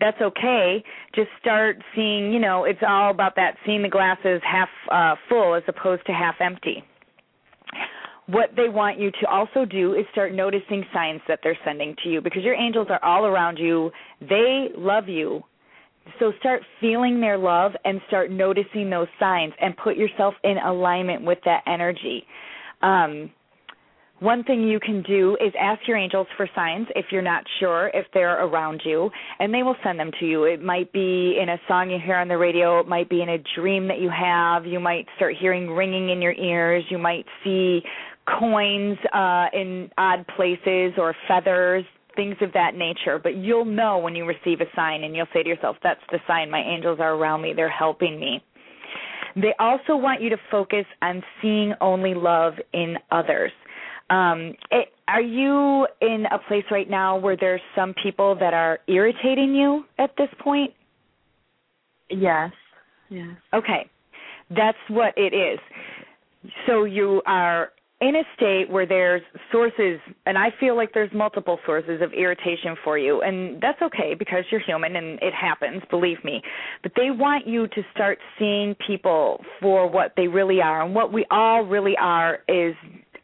that's 0.00 0.20
okay. 0.20 0.82
Just 1.14 1.28
start 1.38 1.76
seeing, 1.94 2.32
you 2.32 2.40
know, 2.40 2.64
it's 2.64 2.80
all 2.86 3.10
about 3.10 3.36
that 3.36 3.56
seeing 3.66 3.82
the 3.82 3.88
glasses 3.88 4.40
half 4.50 4.70
uh, 4.90 5.14
full 5.28 5.54
as 5.54 5.62
opposed 5.68 6.06
to 6.06 6.12
half 6.12 6.36
empty. 6.40 6.82
What 8.28 8.50
they 8.56 8.70
want 8.70 8.98
you 8.98 9.10
to 9.20 9.26
also 9.28 9.66
do 9.66 9.92
is 9.92 10.06
start 10.10 10.32
noticing 10.32 10.84
signs 10.92 11.20
that 11.28 11.40
they're 11.42 11.58
sending 11.64 11.94
to 12.02 12.08
you 12.08 12.20
because 12.22 12.42
your 12.42 12.54
angels 12.54 12.88
are 12.90 13.02
all 13.04 13.26
around 13.26 13.58
you. 13.58 13.92
They 14.20 14.68
love 14.74 15.06
you 15.08 15.44
so 16.18 16.32
start 16.40 16.62
feeling 16.80 17.20
their 17.20 17.38
love 17.38 17.72
and 17.84 18.00
start 18.08 18.30
noticing 18.30 18.90
those 18.90 19.08
signs 19.18 19.52
and 19.60 19.76
put 19.76 19.96
yourself 19.96 20.34
in 20.44 20.58
alignment 20.58 21.24
with 21.24 21.38
that 21.44 21.62
energy. 21.66 22.24
Um, 22.82 23.30
one 24.20 24.44
thing 24.44 24.62
you 24.62 24.80
can 24.80 25.02
do 25.02 25.36
is 25.44 25.52
ask 25.60 25.86
your 25.86 25.98
angels 25.98 26.26
for 26.38 26.48
signs 26.54 26.86
if 26.96 27.06
you're 27.10 27.20
not 27.20 27.44
sure 27.60 27.90
if 27.92 28.06
they're 28.14 28.42
around 28.46 28.80
you, 28.82 29.10
and 29.38 29.52
they 29.52 29.62
will 29.62 29.76
send 29.84 30.00
them 30.00 30.10
to 30.20 30.26
you. 30.26 30.44
It 30.44 30.62
might 30.62 30.90
be 30.90 31.38
in 31.40 31.50
a 31.50 31.58
song 31.68 31.90
you 31.90 31.98
hear 32.02 32.16
on 32.16 32.28
the 32.28 32.38
radio, 32.38 32.80
it 32.80 32.88
might 32.88 33.10
be 33.10 33.20
in 33.20 33.28
a 33.28 33.38
dream 33.54 33.86
that 33.88 34.00
you 34.00 34.08
have. 34.08 34.64
You 34.64 34.80
might 34.80 35.06
start 35.16 35.34
hearing 35.38 35.70
ringing 35.70 36.08
in 36.08 36.22
your 36.22 36.32
ears. 36.32 36.82
You 36.88 36.96
might 36.96 37.26
see 37.44 37.82
coins 38.38 38.96
uh, 39.12 39.46
in 39.52 39.90
odd 39.98 40.26
places 40.34 40.94
or 40.96 41.14
feathers 41.28 41.84
things 42.16 42.36
of 42.40 42.52
that 42.54 42.74
nature. 42.74 43.18
But 43.22 43.36
you'll 43.36 43.64
know 43.64 43.98
when 43.98 44.16
you 44.16 44.24
receive 44.24 44.60
a 44.60 44.66
sign 44.74 45.04
and 45.04 45.14
you'll 45.14 45.26
say 45.32 45.42
to 45.42 45.48
yourself, 45.48 45.76
that's 45.82 46.00
the 46.10 46.18
sign. 46.26 46.50
My 46.50 46.60
angels 46.60 46.98
are 47.00 47.14
around 47.14 47.42
me. 47.42 47.52
They're 47.54 47.68
helping 47.68 48.18
me. 48.18 48.42
They 49.36 49.54
also 49.58 49.96
want 49.96 50.22
you 50.22 50.30
to 50.30 50.38
focus 50.50 50.86
on 51.02 51.22
seeing 51.42 51.74
only 51.80 52.14
love 52.14 52.54
in 52.72 52.96
others. 53.10 53.52
Um, 54.08 54.54
it, 54.70 54.88
are 55.08 55.20
you 55.20 55.86
in 56.00 56.24
a 56.32 56.38
place 56.48 56.64
right 56.70 56.88
now 56.88 57.18
where 57.18 57.36
there's 57.36 57.60
some 57.74 57.94
people 58.02 58.34
that 58.40 58.54
are 58.54 58.78
irritating 58.88 59.54
you 59.54 59.84
at 59.98 60.10
this 60.16 60.28
point? 60.42 60.72
Yes. 62.08 62.50
Yes. 63.10 63.36
Okay. 63.52 63.90
That's 64.50 64.78
what 64.88 65.12
it 65.16 65.34
is. 65.34 65.58
So 66.66 66.84
you 66.84 67.22
are 67.26 67.70
in 68.00 68.14
a 68.14 68.22
state 68.36 68.68
where 68.68 68.86
there's 68.86 69.22
sources 69.50 69.98
and 70.26 70.36
I 70.36 70.48
feel 70.60 70.76
like 70.76 70.92
there's 70.92 71.12
multiple 71.14 71.58
sources 71.64 72.02
of 72.02 72.12
irritation 72.12 72.76
for 72.84 72.98
you 72.98 73.22
and 73.22 73.60
that's 73.60 73.80
okay 73.80 74.14
because 74.14 74.44
you're 74.50 74.60
human 74.60 74.96
and 74.96 75.18
it 75.22 75.32
happens, 75.32 75.82
believe 75.88 76.22
me. 76.22 76.42
But 76.82 76.92
they 76.94 77.10
want 77.10 77.46
you 77.46 77.68
to 77.68 77.82
start 77.94 78.18
seeing 78.38 78.76
people 78.86 79.42
for 79.62 79.88
what 79.88 80.12
they 80.14 80.28
really 80.28 80.60
are 80.60 80.84
and 80.84 80.94
what 80.94 81.10
we 81.10 81.24
all 81.30 81.62
really 81.62 81.96
are 81.98 82.40
is 82.48 82.74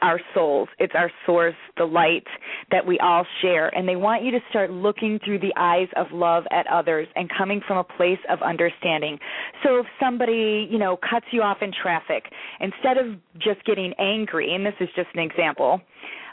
our 0.03 0.21
souls. 0.35 0.69
It's 0.79 0.93
our 0.97 1.11
source, 1.25 1.55
the 1.77 1.85
light 1.85 2.27
that 2.71 2.85
we 2.85 2.99
all 2.99 3.25
share. 3.41 3.69
And 3.69 3.88
they 3.88 3.97
want 3.97 4.25
you 4.25 4.31
to 4.33 4.41
start 4.51 4.71
looking 4.71 5.19
through 5.25 5.38
the 5.38 5.53
eyes 5.57 5.88
of 5.97 6.07
love 6.12 6.45
at 6.51 6.67
others 6.67 7.09
and 7.17 7.31
coming 7.37 7.61
from 7.67 7.79
a 7.79 7.85
place 7.85 8.19
of 8.29 8.41
understanding. 8.43 9.19
So 9.65 9.79
if 9.79 9.87
somebody, 10.01 10.69
you 10.71 10.79
know, 10.79 10.99
cuts 11.09 11.27
you 11.31 11.43
off 11.43 11.59
in 11.62 11.73
traffic, 11.83 12.25
instead 12.61 12.99
of 12.99 13.17
just 13.38 13.65
getting 13.65 13.95
angry, 13.99 14.55
and 14.55 14.67
this 14.67 14.75
is 14.81 14.88
just 14.95 15.09
an 15.15 15.21
example, 15.21 15.81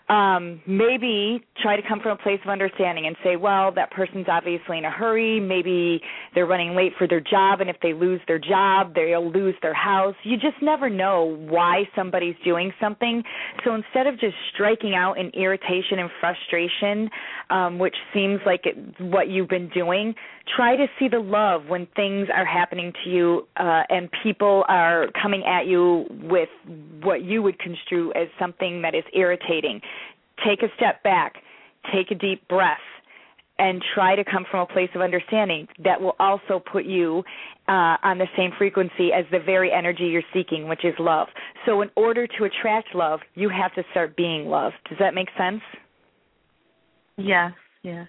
um, 0.09 0.59
maybe 0.65 1.45
try 1.61 1.75
to 1.75 1.87
come 1.87 1.99
from 1.99 2.11
a 2.11 2.21
place 2.21 2.39
of 2.43 2.49
understanding 2.49 3.05
and 3.05 3.15
say, 3.23 3.35
well, 3.35 3.71
that 3.71 3.91
person's 3.91 4.25
obviously 4.27 4.79
in 4.79 4.85
a 4.85 4.89
hurry. 4.89 5.39
Maybe 5.39 6.01
they're 6.33 6.47
running 6.47 6.75
late 6.75 6.93
for 6.97 7.07
their 7.07 7.19
job, 7.19 7.61
and 7.61 7.69
if 7.69 7.75
they 7.83 7.93
lose 7.93 8.19
their 8.27 8.39
job, 8.39 8.95
they'll 8.95 9.31
lose 9.31 9.55
their 9.61 9.73
house. 9.73 10.15
You 10.23 10.35
just 10.37 10.61
never 10.61 10.89
know 10.89 11.37
why 11.47 11.83
somebody's 11.95 12.35
doing 12.43 12.73
something. 12.81 13.23
So 13.63 13.75
instead 13.75 14.07
of 14.07 14.19
just 14.19 14.35
striking 14.53 14.95
out 14.95 15.19
in 15.19 15.29
irritation 15.29 15.99
and 15.99 16.09
frustration, 16.19 17.09
um, 17.51 17.77
which 17.77 17.95
seems 18.13 18.39
like 18.45 18.61
it, 18.65 18.75
what 18.99 19.29
you've 19.29 19.49
been 19.49 19.69
doing, 19.69 20.15
try 20.55 20.75
to 20.75 20.87
see 20.97 21.07
the 21.07 21.19
love 21.19 21.65
when 21.67 21.87
things 21.95 22.27
are 22.33 22.45
happening 22.45 22.93
to 23.03 23.09
you 23.09 23.47
uh, 23.57 23.83
and 23.89 24.09
people 24.23 24.63
are 24.67 25.07
coming 25.21 25.43
at 25.43 25.67
you 25.67 26.05
with 26.23 26.49
what 27.01 27.23
you 27.23 27.41
would 27.41 27.59
construe 27.59 28.11
as 28.13 28.27
something 28.39 28.81
that 28.81 28.95
is 28.95 29.03
irritating. 29.13 29.81
Take 30.45 30.63
a 30.63 30.67
step 30.75 31.03
back, 31.03 31.35
take 31.93 32.11
a 32.11 32.15
deep 32.15 32.47
breath, 32.47 32.77
and 33.57 33.83
try 33.93 34.15
to 34.15 34.23
come 34.23 34.45
from 34.49 34.61
a 34.61 34.65
place 34.65 34.89
of 34.95 35.01
understanding 35.01 35.67
that 35.83 35.99
will 35.99 36.15
also 36.17 36.63
put 36.71 36.85
you 36.85 37.23
uh, 37.67 37.97
on 38.03 38.17
the 38.17 38.27
same 38.37 38.51
frequency 38.57 39.11
as 39.13 39.25
the 39.31 39.39
very 39.39 39.69
energy 39.71 40.05
you're 40.05 40.23
seeking, 40.33 40.69
which 40.69 40.85
is 40.85 40.93
love. 40.97 41.27
So, 41.65 41.81
in 41.81 41.89
order 41.97 42.25
to 42.25 42.45
attract 42.45 42.95
love, 42.95 43.19
you 43.35 43.49
have 43.49 43.73
to 43.75 43.83
start 43.91 44.15
being 44.15 44.45
love. 44.45 44.71
Does 44.87 44.97
that 44.99 45.13
make 45.13 45.27
sense? 45.37 45.61
Yes, 47.17 47.51
yes 47.83 48.07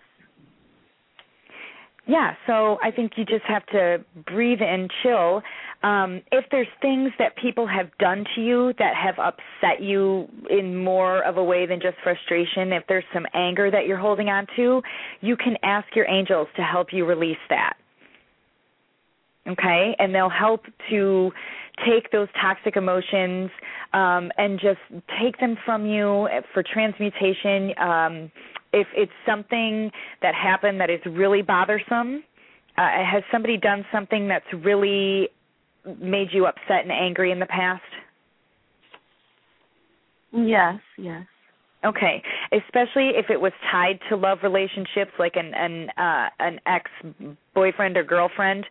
yeah, 2.11 2.35
so 2.45 2.77
I 2.83 2.91
think 2.91 3.13
you 3.17 3.25
just 3.25 3.45
have 3.47 3.65
to 3.67 4.05
breathe 4.27 4.59
and 4.61 4.91
chill. 5.01 5.43
Um, 5.85 6.23
if 6.33 6.45
there's 6.51 6.67
things 6.83 7.13
that 7.21 7.37
people 7.37 7.69
have 7.69 7.87
done 7.99 8.25
to 8.35 8.41
you 8.41 8.73
that 8.81 8.95
have 8.97 9.15
upset 9.21 9.81
you 9.81 10.27
in 10.51 10.77
more 10.77 11.23
of 11.25 11.37
a 11.37 11.45
way 11.45 11.67
than 11.67 11.81
just 11.81 11.97
frustration, 12.03 12.73
if 12.73 12.83
there's 12.89 13.05
some 13.15 13.27
anger 13.33 13.71
that 13.71 13.87
you're 13.87 13.97
holding 13.97 14.29
on 14.29 14.49
to, 14.57 14.83
you 15.21 15.37
can 15.37 15.55
ask 15.63 15.87
your 15.95 16.09
angels 16.09 16.49
to 16.57 16.63
help 16.63 16.89
you 16.93 17.07
release 17.07 17.39
that. 17.49 17.75
Okay? 19.49 19.95
And 20.01 20.13
they'll 20.13 20.29
help 20.29 20.65
to 20.91 21.31
take 21.87 22.11
those 22.11 22.29
toxic 22.41 22.77
emotions 22.77 23.51
um, 23.93 24.31
and 24.39 24.59
just 24.61 24.81
take 25.21 25.39
them 25.39 25.57
from 25.65 25.87
you 25.87 26.29
for 26.53 26.63
transmutation. 26.63 27.73
Um, 27.79 28.33
if 28.73 28.87
it's 28.97 29.13
something 29.27 29.91
that 30.23 30.35
happened 30.35 30.81
that 30.81 30.91
is 30.91 31.01
really 31.07 31.43
bothersome, 31.43 32.23
uh, 32.79 32.89
has 33.05 33.23
somebody 33.33 33.57
done 33.57 33.85
something 33.93 34.29
that's 34.29 34.47
really 34.65 35.29
made 36.01 36.29
you 36.33 36.47
upset 36.47 36.83
and 36.83 36.93
angry 36.93 37.33
in 37.33 37.41
the 37.41 37.47
past? 37.47 37.83
Yes, 40.33 40.77
yes. 40.97 41.27
Okay, 41.83 42.23
especially 42.53 43.13
if 43.17 43.31
it 43.31 43.41
was 43.41 43.53
tied 43.73 43.99
to 44.11 44.17
love 44.17 44.39
relationships, 44.43 45.13
like 45.19 45.35
an 45.37 45.55
an 45.55 45.89
uh, 45.97 46.29
an 46.39 46.61
ex 46.67 46.91
boyfriend 47.55 47.97
or 47.97 48.05
girlfriend, 48.05 48.67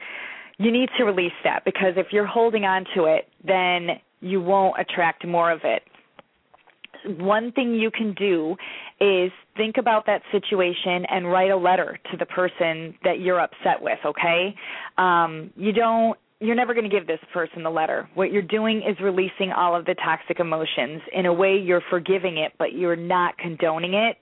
you 0.60 0.72
need 0.72 0.90
to 0.98 1.06
release 1.06 1.34
that 1.44 1.64
because 1.66 1.94
if 1.96 2.08
you're 2.12 2.28
holding 2.28 2.66
on 2.66 2.86
to 2.94 3.06
it, 3.06 3.30
then 3.46 4.00
you 4.20 4.42
won't 4.42 4.76
attract 4.80 5.26
more 5.26 5.52
of 5.52 5.62
it. 5.64 5.84
one 7.18 7.54
thing 7.54 7.74
you 7.74 7.90
can 7.90 8.14
do 8.14 8.58
is 9.00 9.32
think 9.56 9.78
about 9.78 10.06
that 10.06 10.22
situation 10.34 11.06
and 11.10 11.32
write 11.32 11.50
a 11.50 11.56
letter 11.56 11.98
to 12.12 12.18
the 12.18 12.26
person 12.26 12.94
that 13.06 13.22
you're 13.22 13.40
upset 13.40 13.82
with, 13.82 14.00
okay? 14.06 14.54
Um, 14.98 15.52
you 15.56 15.72
don't 15.72 16.18
you're 16.42 16.56
never 16.56 16.74
going 16.74 16.90
to 16.90 16.90
give 16.90 17.06
this 17.06 17.20
person 17.34 17.64
the 17.64 17.70
letter. 17.70 18.10
What 18.14 18.32
you're 18.32 18.42
doing 18.42 18.78
is 18.78 18.98
releasing 19.02 19.52
all 19.52 19.76
of 19.76 19.86
the 19.86 19.94
toxic 19.96 20.40
emotions. 20.40 21.02
In 21.12 21.26
a 21.26 21.34
way, 21.34 21.58
you're 21.58 21.84
forgiving 21.90 22.38
it, 22.38 22.54
but 22.58 22.72
you're 22.72 22.96
not 22.96 23.38
condoning 23.38 23.94
it. 23.94 24.16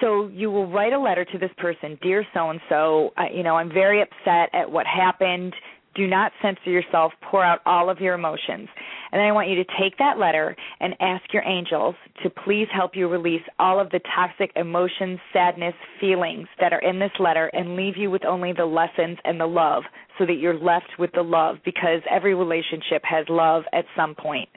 So 0.00 0.28
you 0.28 0.50
will 0.50 0.70
write 0.70 0.92
a 0.92 0.98
letter 0.98 1.24
to 1.24 1.38
this 1.38 1.50
person, 1.56 1.98
dear 2.02 2.24
so 2.34 2.50
and 2.50 2.60
so. 2.68 3.10
You 3.32 3.42
know, 3.42 3.56
I'm 3.56 3.70
very 3.70 4.02
upset 4.02 4.50
at 4.52 4.70
what 4.70 4.86
happened. 4.86 5.54
Do 5.94 6.06
not 6.06 6.32
censor 6.42 6.70
yourself. 6.70 7.12
Pour 7.30 7.42
out 7.42 7.60
all 7.64 7.88
of 7.88 8.00
your 8.00 8.14
emotions. 8.14 8.68
And 9.12 9.20
then 9.20 9.26
I 9.26 9.32
want 9.32 9.48
you 9.48 9.56
to 9.56 9.64
take 9.80 9.96
that 9.98 10.18
letter 10.18 10.54
and 10.80 10.94
ask 11.00 11.32
your 11.32 11.42
angels 11.44 11.94
to 12.22 12.28
please 12.28 12.68
help 12.74 12.94
you 12.94 13.08
release 13.08 13.40
all 13.58 13.80
of 13.80 13.88
the 13.90 14.00
toxic 14.14 14.50
emotions, 14.56 15.18
sadness, 15.32 15.74
feelings 15.98 16.48
that 16.60 16.74
are 16.74 16.80
in 16.80 16.98
this 16.98 17.12
letter 17.18 17.46
and 17.54 17.76
leave 17.76 17.96
you 17.96 18.10
with 18.10 18.26
only 18.26 18.52
the 18.52 18.66
lessons 18.66 19.16
and 19.24 19.40
the 19.40 19.46
love 19.46 19.84
so 20.18 20.26
that 20.26 20.34
you're 20.34 20.58
left 20.58 20.90
with 20.98 21.12
the 21.12 21.22
love 21.22 21.56
because 21.64 22.02
every 22.10 22.34
relationship 22.34 23.02
has 23.04 23.24
love 23.30 23.62
at 23.72 23.86
some 23.96 24.14
point. 24.14 24.50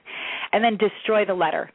And 0.51 0.61
then 0.61 0.77
destroy 0.77 1.23
the 1.25 1.33
letter. 1.33 1.71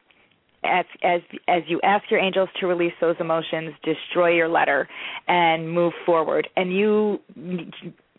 As 0.65 0.85
as 1.03 1.21
as 1.47 1.63
you 1.67 1.79
ask 1.83 2.09
your 2.09 2.19
angels 2.19 2.49
to 2.59 2.67
release 2.67 2.93
those 3.01 3.15
emotions, 3.19 3.73
destroy 3.83 4.31
your 4.31 4.47
letter 4.47 4.87
and 5.27 5.71
move 5.71 5.93
forward. 6.05 6.47
And 6.55 6.75
you 6.75 7.19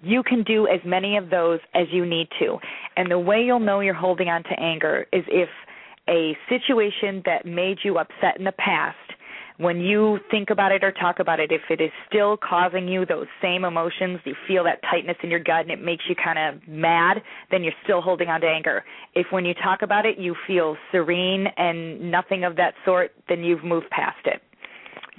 you 0.03 0.23
can 0.23 0.43
do 0.45 0.67
as 0.67 0.81
many 0.85 1.17
of 1.17 1.31
those 1.31 1.61
as 1.75 1.87
you 1.91 2.07
need 2.07 2.29
to. 2.39 2.59
And 2.97 3.11
the 3.11 3.19
way 3.19 3.43
you'll 3.43 3.61
know 3.61 3.81
you're 3.81 3.95
holding 3.95 4.29
on 4.29 4.43
to 4.45 4.61
anger 4.61 5.07
is 5.13 5.25
if 5.29 5.49
a 6.09 6.37
situation 6.49 7.23
that 7.25 7.45
made 7.45 7.79
you 7.83 7.99
upset 7.99 8.39
in 8.39 8.45
the 8.45 8.53
past, 8.53 8.97
when 9.59 9.81
you 9.81 10.19
think 10.31 10.51
about 10.51 10.73
it 10.73 10.85
or 10.85 10.93
talk 10.93 11.19
about 11.19 11.41
it, 11.41 11.51
if 11.51 11.63
it 11.71 11.81
is 11.81 11.91
still 12.09 12.37
causing 12.37 12.87
you 12.87 13.07
those 13.07 13.27
same 13.41 13.65
emotions, 13.65 14.21
you 14.25 14.35
feel 14.47 14.65
that 14.65 14.81
tightness 14.91 15.17
in 15.23 15.31
your 15.31 15.41
gut 15.41 15.61
and 15.61 15.71
it 15.71 15.83
makes 15.83 16.05
you 16.09 16.15
kind 16.15 16.39
of 16.39 16.69
mad, 16.69 17.23
then 17.51 17.65
you're 17.65 17.73
still 17.83 18.03
holding 18.03 18.29
on 18.29 18.41
to 18.43 18.47
anger. 18.47 18.85
If 19.15 19.29
when 19.31 19.45
you 19.45 19.55
talk 19.55 19.83
about 19.83 20.05
it, 20.05 20.19
you 20.19 20.35
feel 20.47 20.77
serene 20.93 21.47
and 21.57 22.11
nothing 22.11 22.45
of 22.45 22.57
that 22.57 22.75
sort, 22.85 23.13
then 23.29 23.43
you've 23.43 23.65
moved 23.65 23.89
past 23.91 24.19
it. 24.27 24.43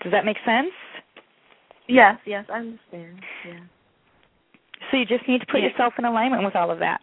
Does 0.04 0.12
that 0.12 0.26
make 0.26 0.38
sense? 0.46 0.72
Yes, 1.88 2.18
yes, 2.26 2.46
I 2.54 2.60
understand. 2.60 3.22
Yeah. 3.48 3.60
So 4.92 4.98
you 4.98 5.06
just 5.06 5.28
need 5.28 5.40
to 5.40 5.48
put 5.48 5.62
Yeah. 5.62 5.70
yourself 5.70 5.94
in 5.98 6.06
alignment 6.06 6.44
with 6.44 6.56
all 6.56 6.70
of 6.70 6.80
that. 6.80 7.02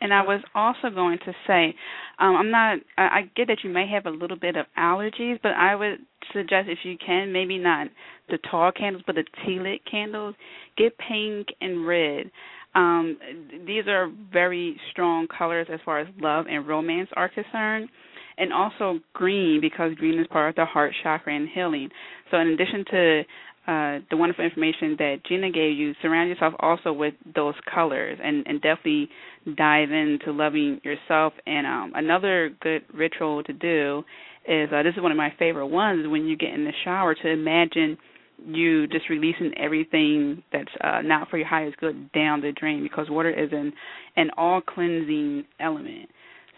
And 0.00 0.14
I 0.14 0.22
was 0.22 0.40
also 0.54 0.90
going 0.90 1.18
to 1.18 1.34
say, 1.46 1.74
um, 2.18 2.36
I'm 2.36 2.50
not. 2.50 2.78
I, 2.96 3.02
I 3.02 3.30
get 3.36 3.48
that 3.48 3.58
you 3.62 3.70
may 3.70 3.86
have 3.88 4.06
a 4.06 4.10
little 4.10 4.36
bit 4.36 4.56
of 4.56 4.66
allergies, 4.76 5.38
but 5.42 5.52
I 5.52 5.74
would 5.74 5.98
suggest 6.32 6.68
if 6.68 6.78
you 6.82 6.96
can, 7.04 7.32
maybe 7.32 7.58
not 7.58 7.88
the 8.28 8.38
tall 8.50 8.72
candles, 8.72 9.04
but 9.06 9.14
the 9.14 9.24
tea 9.44 9.58
lit 9.60 9.80
candles. 9.90 10.34
Get 10.76 10.96
pink 10.98 11.48
and 11.60 11.86
red. 11.86 12.30
Um, 12.74 13.18
these 13.66 13.86
are 13.86 14.10
very 14.32 14.78
strong 14.90 15.26
colors 15.26 15.68
as 15.72 15.80
far 15.84 16.00
as 16.00 16.08
love 16.20 16.46
and 16.50 16.66
romance 16.66 17.08
are 17.16 17.28
concerned, 17.28 17.88
and 18.36 18.52
also 18.52 19.00
green 19.12 19.60
because 19.60 19.94
green 19.94 20.18
is 20.18 20.26
part 20.28 20.50
of 20.50 20.56
the 20.56 20.64
heart 20.64 20.92
chakra 21.02 21.34
and 21.34 21.48
healing. 21.48 21.88
So 22.30 22.38
in 22.38 22.48
addition 22.48 22.84
to 22.90 23.22
uh, 23.68 23.98
the 24.10 24.16
wonderful 24.16 24.44
information 24.44 24.96
that 24.98 25.16
Gina 25.28 25.50
gave 25.50 25.76
you, 25.76 25.92
surround 26.00 26.30
yourself 26.30 26.54
also 26.60 26.92
with 26.92 27.14
those 27.34 27.54
colors 27.72 28.18
and, 28.22 28.46
and 28.46 28.62
definitely 28.62 29.10
dive 29.54 29.90
into 29.90 30.32
loving 30.32 30.80
yourself. 30.84 31.32
And 31.46 31.66
um, 31.66 31.92
another 31.94 32.50
good 32.60 32.82
ritual 32.92 33.42
to 33.44 33.52
do 33.52 34.04
is 34.46 34.68
uh, 34.72 34.82
this 34.82 34.94
is 34.96 35.02
one 35.02 35.12
of 35.12 35.18
my 35.18 35.32
favorite 35.38 35.66
ones 35.66 36.06
when 36.08 36.26
you 36.26 36.36
get 36.36 36.50
in 36.54 36.64
the 36.64 36.72
shower 36.84 37.14
to 37.14 37.28
imagine 37.28 37.98
you 38.46 38.86
just 38.86 39.08
releasing 39.08 39.52
everything 39.58 40.42
that's 40.52 40.70
uh, 40.82 41.02
not 41.02 41.28
for 41.28 41.38
your 41.38 41.46
highest 41.46 41.76
good 41.78 42.10
down 42.12 42.40
the 42.40 42.52
drain 42.52 42.82
because 42.82 43.10
water 43.10 43.30
is 43.30 43.50
an 43.52 43.72
an 44.16 44.30
all 44.36 44.60
cleansing 44.60 45.44
element. 45.60 46.08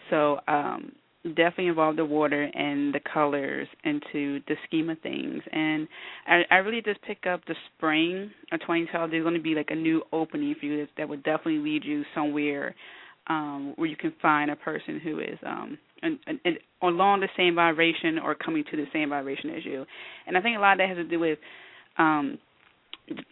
So 0.09 0.39
um, 0.47 0.91
definitely 1.23 1.67
involve 1.67 1.95
the 1.95 2.05
water 2.05 2.49
and 2.53 2.93
the 2.93 2.99
colors 3.13 3.67
into 3.83 4.39
the 4.47 4.55
scheme 4.65 4.89
of 4.89 4.99
things. 5.01 5.41
And 5.51 5.87
I, 6.27 6.41
I 6.49 6.55
really 6.57 6.81
just 6.81 7.01
pick 7.03 7.25
up 7.27 7.41
the 7.45 7.55
spring 7.75 8.31
of 8.51 8.59
2012. 8.61 9.11
There's 9.11 9.23
going 9.23 9.35
to 9.35 9.41
be 9.41 9.53
like 9.53 9.69
a 9.69 9.75
new 9.75 10.01
opening 10.11 10.55
for 10.59 10.65
you 10.65 10.77
that, 10.79 10.89
that 10.97 11.09
would 11.09 11.23
definitely 11.23 11.59
lead 11.59 11.83
you 11.85 12.03
somewhere 12.15 12.75
um, 13.27 13.73
where 13.75 13.87
you 13.87 13.95
can 13.95 14.13
find 14.21 14.49
a 14.49 14.55
person 14.55 14.99
who 14.99 15.19
is 15.19 15.37
um, 15.45 15.77
and, 16.01 16.17
and, 16.25 16.39
and 16.43 16.57
along 16.81 17.19
the 17.19 17.29
same 17.37 17.53
vibration 17.55 18.17
or 18.17 18.33
coming 18.33 18.63
to 18.71 18.77
the 18.77 18.85
same 18.91 19.09
vibration 19.09 19.51
as 19.51 19.63
you. 19.63 19.85
And 20.25 20.35
I 20.35 20.41
think 20.41 20.57
a 20.57 20.59
lot 20.59 20.73
of 20.73 20.77
that 20.79 20.87
has 20.89 20.97
to 20.97 21.03
do 21.03 21.19
with 21.19 21.37
um, 21.99 22.39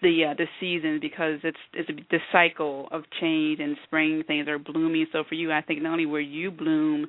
the 0.01 0.25
uh, 0.25 0.33
the 0.35 0.45
seasons 0.59 1.01
because 1.01 1.39
it's 1.43 1.57
it's 1.73 1.89
the 2.11 2.19
cycle 2.31 2.87
of 2.91 3.03
change 3.19 3.59
and 3.59 3.77
spring 3.85 4.23
things 4.27 4.47
are 4.47 4.59
blooming. 4.59 5.07
So 5.11 5.23
for 5.27 5.35
you, 5.35 5.51
I 5.51 5.61
think 5.61 5.81
not 5.81 5.93
only 5.93 6.05
where 6.05 6.21
you 6.21 6.51
bloom 6.51 7.07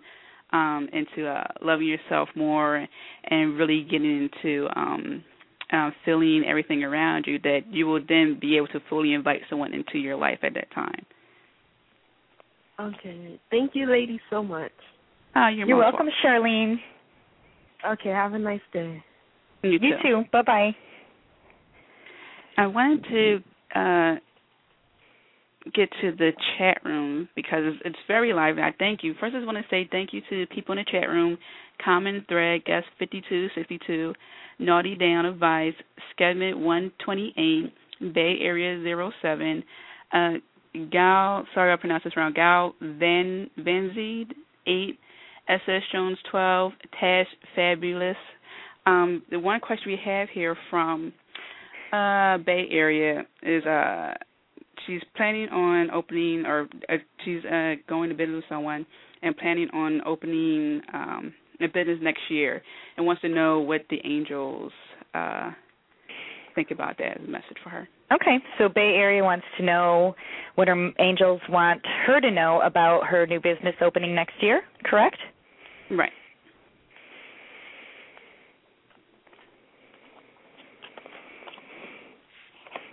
um, 0.53 0.89
into 0.93 1.29
uh, 1.29 1.45
loving 1.63 1.87
yourself 1.87 2.29
more 2.35 2.87
and 3.25 3.59
really 3.59 3.83
getting 3.91 4.29
into 4.45 4.67
um, 4.77 5.25
uh, 5.73 5.91
feeling 6.05 6.45
everything 6.47 6.83
around 6.83 7.25
you, 7.27 7.39
that 7.41 7.61
you 7.71 7.87
will 7.87 8.01
then 8.09 8.39
be 8.41 8.57
able 8.57 8.67
to 8.69 8.81
fully 8.89 9.13
invite 9.13 9.41
someone 9.49 9.73
into 9.73 9.99
your 9.99 10.17
life 10.17 10.39
at 10.43 10.55
that 10.55 10.71
time. 10.75 11.07
Okay. 12.81 13.39
Thank 13.51 13.73
you, 13.75 13.91
ladies, 13.91 14.21
so 14.31 14.43
much. 14.43 14.73
Oh, 15.37 15.49
you're, 15.49 15.69
You're 15.69 15.77
most 15.77 15.93
welcome, 15.93 16.09
Charlene. 16.25 16.77
Okay, 17.87 18.09
have 18.09 18.33
a 18.33 18.39
nice 18.39 18.61
day. 18.73 19.03
welcome. 19.63 19.83
You, 19.83 19.91
You 19.91 19.95
too. 20.03 20.23
Bye 20.33 20.43
bye. 20.43 20.71
I 22.57 22.67
wanted 22.67 23.05
to 23.05 23.79
uh, 23.79 24.15
get 25.75 25.90
to 26.01 26.12
the 26.12 26.33
chat 26.57 26.79
room 26.85 27.29
because 27.37 27.75
it's, 27.85 27.96
very 28.07 28.33
lively. 28.33 28.62
I 28.62 28.73
thank 28.79 29.01
you. 29.03 29.14
First, 29.20 29.35
I 29.35 29.38
just 29.38 29.46
want 29.46 29.59
to 29.59 29.64
say 29.70 29.88
thank 29.90 30.12
you 30.12 30.20
to 30.31 30.46
the 30.46 30.46
people 30.55 30.77
in 30.77 30.85
the 30.85 30.90
chat 30.90 31.09
room. 31.09 31.37
Common 31.85 32.25
Thread, 32.29 32.64
Guest 32.64 32.87
5262, 32.99 34.14
Naughty 34.59 34.94
Down 34.96 35.27
Advice, 35.27 35.75
Skedman 36.18 36.61
128, 36.61 38.14
Bay 38.14 38.37
Area 38.40 39.11
07, 39.23 39.64
uh, 40.12 40.31
Gal, 40.90 41.46
sorry 41.55 41.73
I 41.73 41.77
pronounced 41.77 42.05
this 42.05 42.16
wrong, 42.16 42.33
Gal 42.35 42.75
Van 42.81 43.51
Vanzide 43.59 44.33
8, 44.66 44.99
SS 45.49 45.83
Jones 45.92 46.18
12, 46.31 46.73
Tash 47.01 47.27
Fabulous. 47.57 48.16
Um, 48.87 49.23
the 49.31 49.38
one 49.38 49.61
question 49.61 49.90
we 49.90 49.99
have 50.05 50.29
here 50.33 50.57
from 50.70 51.12
uh 51.92 52.38
Bay 52.38 52.68
Area 52.70 53.27
is 53.42 53.64
uh 53.66 54.14
she's 54.90 55.03
planning 55.16 55.48
on 55.48 55.90
opening 55.90 56.44
or 56.46 56.68
uh, 56.88 56.94
she's 57.24 57.44
uh 57.44 57.74
going 57.88 58.09
to 58.11 58.14
business 58.14 58.37
with 58.37 58.44
someone 58.48 58.85
and 59.22 59.37
planning 59.37 59.68
on 59.72 60.00
opening 60.07 60.81
um 60.92 61.33
a 61.61 61.66
business 61.66 61.98
next 62.03 62.22
year 62.29 62.62
and 62.96 63.07
wants 63.07 63.22
to 63.22 63.29
know 63.29 63.61
what 63.61 63.83
the 63.90 63.98
angels 64.05 64.72
uh 65.14 65.50
think 66.55 66.72
about 66.72 66.98
that 66.98 67.20
as 67.20 67.29
a 67.29 67.31
message 67.31 67.57
for 67.62 67.70
her. 67.70 67.88
Okay, 68.12 68.38
so 68.59 68.68
Bay 68.68 68.94
Area 68.96 69.22
wants 69.22 69.46
to 69.57 69.64
know 69.64 70.16
what 70.57 70.66
her 70.66 70.90
angels 70.98 71.40
want 71.48 71.81
her 72.07 72.20
to 72.20 72.31
know 72.31 72.61
about 72.64 73.07
her 73.07 73.24
new 73.24 73.38
business 73.40 73.74
opening 73.81 74.16
next 74.16 74.35
year, 74.40 74.62
correct? 74.85 75.16
Right. 75.92 76.11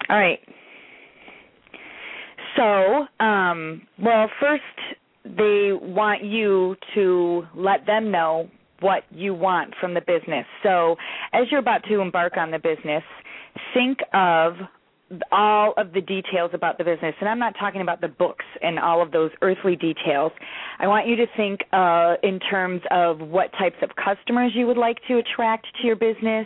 All 0.09 0.17
right. 0.17 0.39
So, 2.57 3.05
um, 3.23 3.83
well, 4.01 4.29
first 4.39 4.63
they 5.23 5.71
want 5.73 6.23
you 6.23 6.75
to 6.95 7.43
let 7.55 7.85
them 7.85 8.11
know 8.11 8.49
what 8.79 9.03
you 9.11 9.33
want 9.33 9.73
from 9.79 9.93
the 9.93 10.01
business. 10.01 10.45
So, 10.63 10.95
as 11.33 11.45
you're 11.49 11.59
about 11.59 11.83
to 11.89 11.99
embark 11.99 12.37
on 12.37 12.51
the 12.51 12.59
business, 12.59 13.03
think 13.73 13.99
of 14.13 14.53
all 15.31 15.73
of 15.77 15.93
the 15.93 16.01
details 16.01 16.51
about 16.53 16.77
the 16.77 16.83
business. 16.83 17.15
And 17.19 17.29
i'm 17.29 17.39
not 17.39 17.53
talking 17.59 17.81
about 17.81 18.01
the 18.01 18.07
books 18.09 18.45
and 18.61 18.77
all 18.77 19.01
of 19.01 19.11
those 19.11 19.31
earthly 19.41 19.75
details. 19.75 20.31
I 20.79 20.87
want 20.87 21.07
you 21.07 21.15
to 21.15 21.25
think 21.37 21.61
uh, 21.71 22.15
in 22.23 22.39
terms 22.39 22.81
of 22.91 23.19
what 23.19 23.51
types 23.53 23.77
of 23.81 23.91
customers 23.95 24.51
you 24.53 24.67
would 24.67 24.77
like 24.77 24.97
to 25.07 25.17
attract 25.17 25.67
to 25.81 25.87
your 25.87 25.95
business. 25.95 26.45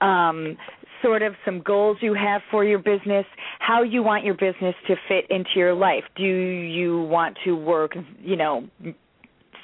Um, 0.00 0.56
sort 1.02 1.22
of 1.22 1.34
some 1.44 1.60
goals 1.62 1.96
you 2.00 2.14
have 2.14 2.40
for 2.50 2.64
your 2.64 2.78
business 2.78 3.24
how 3.58 3.82
you 3.82 4.02
want 4.02 4.24
your 4.24 4.34
business 4.34 4.74
to 4.86 4.94
fit 5.08 5.24
into 5.30 5.50
your 5.56 5.74
life 5.74 6.04
do 6.16 6.24
you 6.24 7.02
want 7.02 7.36
to 7.44 7.54
work 7.54 7.94
you 8.22 8.36
know 8.36 8.68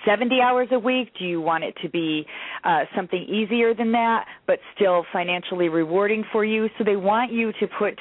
70 0.06 0.38
hours 0.40 0.68
a 0.70 0.78
week? 0.78 1.08
Do 1.18 1.24
you 1.24 1.40
want 1.40 1.64
it 1.64 1.74
to 1.82 1.88
be 1.88 2.26
uh, 2.62 2.80
something 2.94 3.22
easier 3.22 3.74
than 3.74 3.92
that, 3.92 4.26
but 4.46 4.58
still 4.74 5.04
financially 5.12 5.68
rewarding 5.68 6.24
for 6.30 6.44
you? 6.44 6.68
So 6.76 6.84
they 6.84 6.96
want 6.96 7.32
you 7.32 7.52
to 7.52 7.66
put 7.78 7.98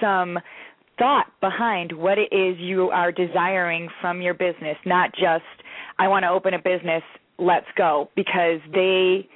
some 0.00 0.38
thought 0.98 1.26
behind 1.40 1.92
what 1.92 2.18
it 2.18 2.32
is 2.32 2.58
you 2.58 2.90
are 2.90 3.12
desiring 3.12 3.88
from 4.00 4.20
your 4.20 4.34
business, 4.34 4.76
not 4.84 5.10
just 5.12 5.44
I 5.98 6.08
want 6.08 6.24
to 6.24 6.28
open 6.28 6.54
a 6.54 6.58
business 6.58 7.02
let's 7.38 7.66
go 7.76 8.08
because 8.14 8.60
they 8.72 9.28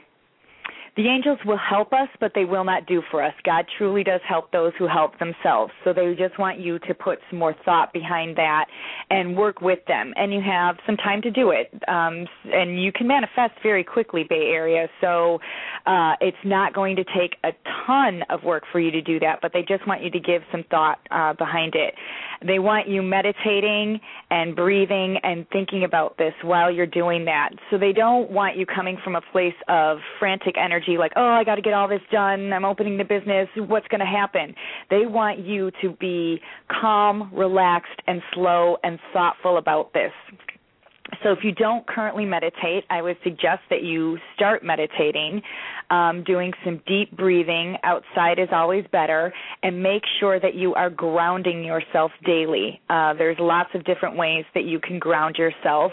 the 0.99 1.07
angels 1.07 1.39
will 1.47 1.59
help 1.59 1.93
us, 1.93 2.09
but 2.19 2.33
they 2.35 2.45
will 2.45 2.65
not 2.65 2.85
do 2.87 3.01
for 3.09 3.23
us. 3.23 3.33
God 3.45 3.65
truly 3.79 4.03
does 4.03 4.21
help 4.29 4.51
those 4.51 4.73
who 4.81 4.89
help 4.89 5.17
themselves. 5.21 5.73
So 5.85 5.93
they 5.93 6.13
just 6.19 6.37
want 6.41 6.59
you 6.59 6.81
to 6.81 6.93
put 6.93 7.21
some 7.31 7.39
more 7.39 7.55
thought 7.65 7.93
behind 7.93 8.37
that 8.37 8.65
and 9.09 9.37
work 9.37 9.61
with 9.61 9.79
them. 9.87 10.13
And 10.17 10.33
you 10.35 10.41
have 10.41 10.75
some 10.87 10.97
time 10.97 11.23
to 11.23 11.31
do 11.31 11.53
it. 11.53 11.73
Um, 11.87 12.27
and 12.53 12.83
you 12.83 12.91
can 12.91 13.07
manifest 13.07 13.53
very 13.63 13.85
quickly, 13.85 14.25
Bay 14.29 14.51
Area. 14.53 14.89
So 15.01 15.39
uh, 15.87 16.15
it's 16.21 16.37
not 16.45 16.75
going 16.75 16.97
to 16.97 17.05
take 17.05 17.37
a 17.45 17.51
ton 17.87 18.23
of 18.29 18.43
work 18.43 18.65
for 18.73 18.81
you 18.81 18.91
to 18.91 19.01
do 19.01 19.21
that, 19.21 19.39
but 19.41 19.53
they 19.53 19.63
just 19.63 19.87
want 19.87 20.03
you 20.03 20.11
to 20.11 20.19
give 20.19 20.43
some 20.51 20.65
thought 20.69 20.99
uh, 21.13 21.33
behind 21.35 21.77
it. 21.77 21.95
They 22.45 22.59
want 22.59 22.89
you 22.89 23.03
meditating 23.03 24.01
and 24.31 24.57
breathing 24.57 25.19
and 25.23 25.47
thinking 25.51 25.85
about 25.85 26.19
this 26.19 26.35
while 26.43 26.73
you're 26.73 26.87
doing 26.87 27.25
that. 27.27 27.51
So 27.71 27.79
they 27.79 27.93
don't 27.93 28.33
want 28.33 28.57
you 28.57 28.67
coming 28.67 28.99
from 29.05 29.15
a 29.15 29.21
place 29.33 29.55
of 29.69 29.99
frantic 30.19 30.57
energy 30.59 30.88
like, 30.97 31.13
"Oh, 31.17 31.29
I 31.29 31.45
got 31.45 31.57
to 31.57 31.63
get 31.63 31.75
all 31.75 31.89
this 31.89 32.01
done. 32.11 32.53
I'm 32.53 32.65
opening 32.65 32.97
the 32.97 33.05
business. 33.05 33.49
What's 33.57 33.89
going 33.89 34.01
to 34.01 34.07
happen?" 34.07 34.55
They 34.89 35.05
want 35.07 35.41
you 35.41 35.71
to 35.83 35.91
be 36.01 36.41
calm, 36.81 37.31
relaxed, 37.35 38.01
and 38.07 38.23
slow 38.33 38.77
and 38.83 38.99
thoughtful 39.13 39.59
about 39.59 39.93
this. 39.93 40.13
So, 41.23 41.33
if 41.33 41.39
you 41.43 41.53
don't 41.53 41.87
currently 41.87 42.27
meditate, 42.27 42.85
I 42.91 43.01
would 43.01 43.17
suggest 43.25 43.63
that 43.71 43.83
you 43.83 44.19
start 44.37 44.63
meditating, 44.63 45.41
um, 45.91 46.23
doing 46.25 46.53
some 46.65 46.83
deep 46.87 47.17
breathing. 47.17 47.77
Outside 47.83 48.39
is 48.39 48.49
always 48.53 48.85
better, 48.93 49.33
and 49.63 49.83
make 49.83 50.03
sure 50.21 50.39
that 50.39 50.55
you 50.55 50.75
are 50.75 50.91
grounding 50.91 51.65
yourself 51.65 52.13
daily. 52.27 52.81
Uh, 52.91 53.15
there's 53.15 53.39
lots 53.41 53.71
of 53.75 53.85
different 53.85 54.17
ways 54.17 54.45
that 54.55 54.65
you 54.65 54.79
can 54.81 54.99
ground 54.99 55.37
yourself. 55.37 55.93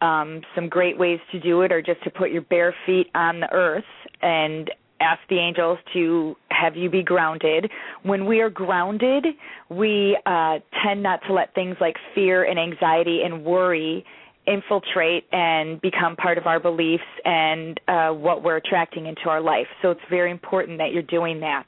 Um, 0.00 0.42
some 0.54 0.68
great 0.68 0.98
ways 0.98 1.20
to 1.32 1.40
do 1.40 1.62
it 1.62 1.72
are 1.72 1.82
just 1.82 2.02
to 2.04 2.10
put 2.10 2.30
your 2.30 2.42
bare 2.42 2.74
feet 2.84 3.08
on 3.14 3.40
the 3.40 3.52
earth 3.52 3.84
and 4.22 4.70
ask 5.00 5.20
the 5.28 5.38
angels 5.38 5.78
to 5.92 6.36
have 6.50 6.76
you 6.76 6.88
be 6.88 7.02
grounded. 7.02 7.70
When 8.02 8.26
we 8.26 8.40
are 8.40 8.50
grounded, 8.50 9.26
we 9.68 10.18
uh, 10.26 10.58
tend 10.82 11.02
not 11.02 11.20
to 11.26 11.32
let 11.32 11.54
things 11.54 11.76
like 11.80 11.96
fear 12.14 12.44
and 12.44 12.58
anxiety 12.58 13.22
and 13.24 13.44
worry 13.44 14.04
infiltrate 14.46 15.24
and 15.32 15.80
become 15.80 16.14
part 16.16 16.38
of 16.38 16.46
our 16.46 16.60
beliefs 16.60 17.02
and 17.24 17.80
uh, 17.88 18.10
what 18.10 18.42
we're 18.42 18.56
attracting 18.56 19.06
into 19.06 19.28
our 19.28 19.40
life. 19.40 19.66
So 19.82 19.90
it's 19.90 20.00
very 20.08 20.30
important 20.30 20.78
that 20.78 20.92
you're 20.92 21.02
doing 21.02 21.40
that. 21.40 21.66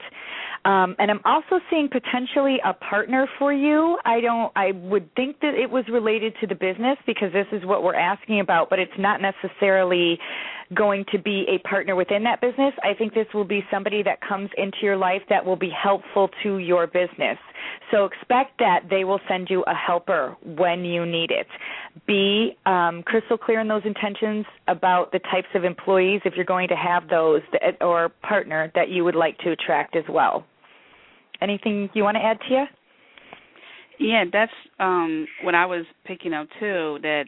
Um, 0.69 0.95
and 0.99 1.11
I'm 1.11 1.23
also 1.25 1.65
seeing 1.71 1.89
potentially 1.89 2.59
a 2.63 2.75
partner 2.75 3.27
for 3.39 3.55
you. 3.55 3.97
I 4.05 4.21
don't. 4.21 4.53
I 4.55 4.73
would 4.73 5.09
think 5.15 5.41
that 5.41 5.55
it 5.55 5.71
was 5.71 5.87
related 5.91 6.35
to 6.43 6.47
the 6.47 6.55
business 6.55 6.99
because 7.07 7.33
this 7.33 7.47
is 7.53 7.65
what 7.65 7.83
we're 7.83 7.95
asking 7.95 8.41
about, 8.41 8.69
but 8.69 8.79
it's 8.79 8.93
not 8.99 9.23
necessarily 9.23 10.19
going 10.75 11.07
to 11.11 11.19
be 11.19 11.47
a 11.49 11.67
partner 11.67 11.97
within 11.97 12.23
that 12.25 12.43
business. 12.43 12.75
I 12.83 12.93
think 12.93 13.15
this 13.15 13.27
will 13.33 13.47
be 13.47 13.65
somebody 13.71 14.03
that 14.03 14.19
comes 14.21 14.51
into 14.59 14.77
your 14.83 14.99
life 14.99 15.23
that 15.31 15.43
will 15.43 15.57
be 15.57 15.71
helpful 15.71 16.29
to 16.43 16.59
your 16.59 16.87
business. 16.87 17.39
So 17.91 18.05
expect 18.05 18.59
that 18.59 18.81
they 18.91 19.05
will 19.05 19.21
send 19.27 19.49
you 19.49 19.65
a 19.67 19.75
helper 19.75 20.37
when 20.45 20.85
you 20.85 21.07
need 21.07 21.31
it. 21.31 21.47
Be 22.07 22.59
um, 22.67 23.03
crystal 23.05 23.39
clear 23.39 23.61
in 23.61 23.69
those 23.69 23.87
intentions 23.87 24.45
about 24.67 25.13
the 25.13 25.21
types 25.21 25.49
of 25.55 25.65
employees, 25.65 26.21
if 26.27 26.35
you're 26.37 26.45
going 26.45 26.69
to 26.69 26.77
have 26.77 27.09
those, 27.09 27.41
or 27.81 28.11
partner 28.23 28.71
that 28.75 28.91
you 28.91 29.03
would 29.05 29.17
like 29.17 29.39
to 29.39 29.53
attract 29.53 29.97
as 29.97 30.05
well. 30.11 30.45
Anything 31.41 31.89
you 31.95 32.03
want 32.03 32.17
to 32.17 32.23
add, 32.23 32.39
Tia? 32.49 32.69
Yeah, 33.99 34.25
that's 34.33 34.53
um, 34.79 35.27
what 35.43 35.55
I 35.55 35.67
was 35.67 35.85
picking 36.05 36.33
up 36.33 36.49
too. 36.61 36.99
That 37.03 37.25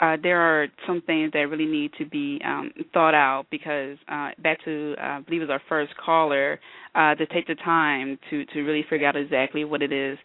uh, 0.00 0.16
there 0.22 0.40
are 0.40 0.68
some 0.86 1.02
things 1.02 1.32
that 1.32 1.40
really 1.40 1.66
need 1.66 1.92
to 1.98 2.06
be 2.06 2.40
um, 2.44 2.72
thought 2.92 3.14
out 3.14 3.46
because 3.50 3.96
uh, 4.08 4.30
back 4.42 4.64
to 4.64 4.94
uh, 4.98 5.04
I 5.04 5.20
believe 5.20 5.42
it 5.42 5.44
was 5.44 5.50
our 5.50 5.62
first 5.68 5.92
caller 6.04 6.58
uh, 6.94 7.14
to 7.14 7.26
take 7.26 7.46
the 7.46 7.54
time 7.56 8.18
to 8.30 8.44
to 8.46 8.62
really 8.62 8.84
figure 8.88 9.06
out 9.06 9.16
exactly 9.16 9.64
what 9.64 9.82
it 9.82 9.92
is 9.92 10.18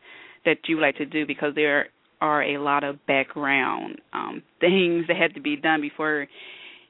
that 0.45 0.57
you 0.67 0.77
would 0.77 0.81
like 0.83 0.97
to 0.97 1.05
do 1.05 1.25
because 1.25 1.53
there 1.55 1.87
are 2.21 2.43
a 2.43 2.57
lot 2.57 2.83
of 2.83 3.05
background 3.05 3.99
um, 4.13 4.41
things 4.59 5.05
that 5.07 5.17
had 5.17 5.33
to 5.33 5.41
be 5.41 5.55
done 5.55 5.81
before 5.81 6.27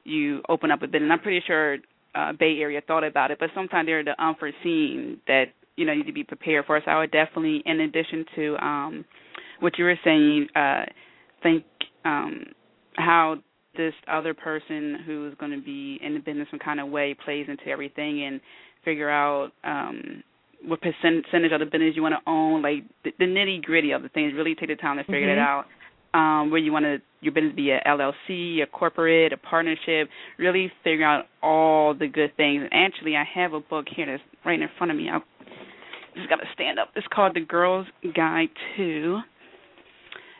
you 0.04 0.40
open 0.48 0.70
up 0.70 0.82
a 0.82 0.86
bit. 0.86 1.02
And 1.02 1.12
I'm 1.12 1.18
pretty 1.18 1.42
sure 1.46 1.78
uh, 2.14 2.32
Bay 2.32 2.58
Area 2.60 2.80
thought 2.86 3.04
about 3.04 3.30
it, 3.30 3.38
but 3.38 3.50
sometimes 3.54 3.86
there 3.86 4.00
are 4.00 4.04
the 4.04 4.22
unforeseen 4.22 5.18
that 5.26 5.46
you 5.76 5.84
know 5.84 5.92
you 5.92 6.00
need 6.00 6.06
to 6.06 6.12
be 6.12 6.24
prepared 6.24 6.66
for. 6.66 6.80
So 6.84 6.90
I 6.90 6.98
would 6.98 7.10
definitely, 7.10 7.62
in 7.64 7.80
addition 7.80 8.24
to 8.36 8.64
um, 8.64 9.04
what 9.60 9.78
you 9.78 9.84
were 9.84 9.98
saying, 10.04 10.48
uh, 10.54 10.84
think 11.42 11.64
um, 12.04 12.44
how 12.96 13.36
this 13.76 13.94
other 14.10 14.34
person 14.34 14.98
who's 15.06 15.34
going 15.38 15.52
to 15.52 15.62
be 15.62 15.98
in 16.02 16.14
the 16.14 16.20
business 16.20 16.48
some 16.50 16.58
kind 16.58 16.80
of 16.80 16.88
way 16.88 17.14
plays 17.24 17.46
into 17.48 17.66
everything 17.66 18.24
and 18.24 18.40
figure 18.84 19.10
out 19.10 19.50
um 19.64 20.22
what 20.64 20.80
percentage 20.80 21.52
of 21.52 21.60
the 21.60 21.66
business 21.66 21.94
you 21.94 22.02
want 22.02 22.14
to 22.14 22.30
own, 22.30 22.62
like 22.62 22.84
the, 23.04 23.12
the 23.18 23.24
nitty 23.24 23.62
gritty 23.62 23.92
of 23.92 24.02
the 24.02 24.08
things. 24.08 24.32
Really 24.34 24.54
take 24.54 24.68
the 24.68 24.76
time 24.76 24.96
to 24.96 25.04
figure 25.04 25.28
mm-hmm. 25.28 25.38
it 25.38 25.38
out. 25.38 25.64
Um, 26.14 26.50
where 26.50 26.60
you 26.60 26.72
want 26.72 26.86
to 26.86 26.98
your 27.20 27.34
business 27.34 27.54
be 27.54 27.70
a 27.72 27.80
LLC, 27.86 28.62
a 28.62 28.66
corporate, 28.66 29.32
a 29.32 29.36
partnership. 29.36 30.08
Really 30.38 30.72
figure 30.82 31.04
out 31.04 31.26
all 31.42 31.94
the 31.94 32.08
good 32.08 32.34
things. 32.36 32.62
And 32.62 32.70
actually, 32.72 33.16
I 33.16 33.24
have 33.34 33.52
a 33.52 33.60
book 33.60 33.86
here 33.94 34.06
that's 34.06 34.22
right 34.44 34.58
in 34.58 34.68
front 34.78 34.92
of 34.92 34.96
me. 34.96 35.10
I 35.10 35.18
just 36.16 36.28
got 36.28 36.36
to 36.36 36.48
stand 36.54 36.78
up. 36.78 36.88
It's 36.96 37.06
called 37.12 37.34
The 37.34 37.40
Girl's 37.40 37.86
Guide 38.14 38.48
to 38.76 39.20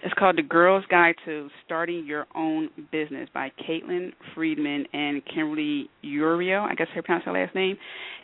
it's 0.07 0.15
called 0.15 0.37
The 0.37 0.43
Girl's 0.43 0.85
Guide 0.89 1.17
to 1.25 1.49
Starting 1.65 2.07
Your 2.07 2.27
Own 2.35 2.69
Business 2.93 3.29
by 3.35 3.51
Caitlin 3.69 4.13
Friedman 4.35 4.87
and 4.93 5.21
Kimberly 5.27 5.91
Yorio. 6.05 6.63
I 6.63 6.75
guess 6.75 6.87
I 6.97 7.01
pronounce 7.01 7.25
her 7.25 7.33
last 7.33 7.55
name. 7.57 7.77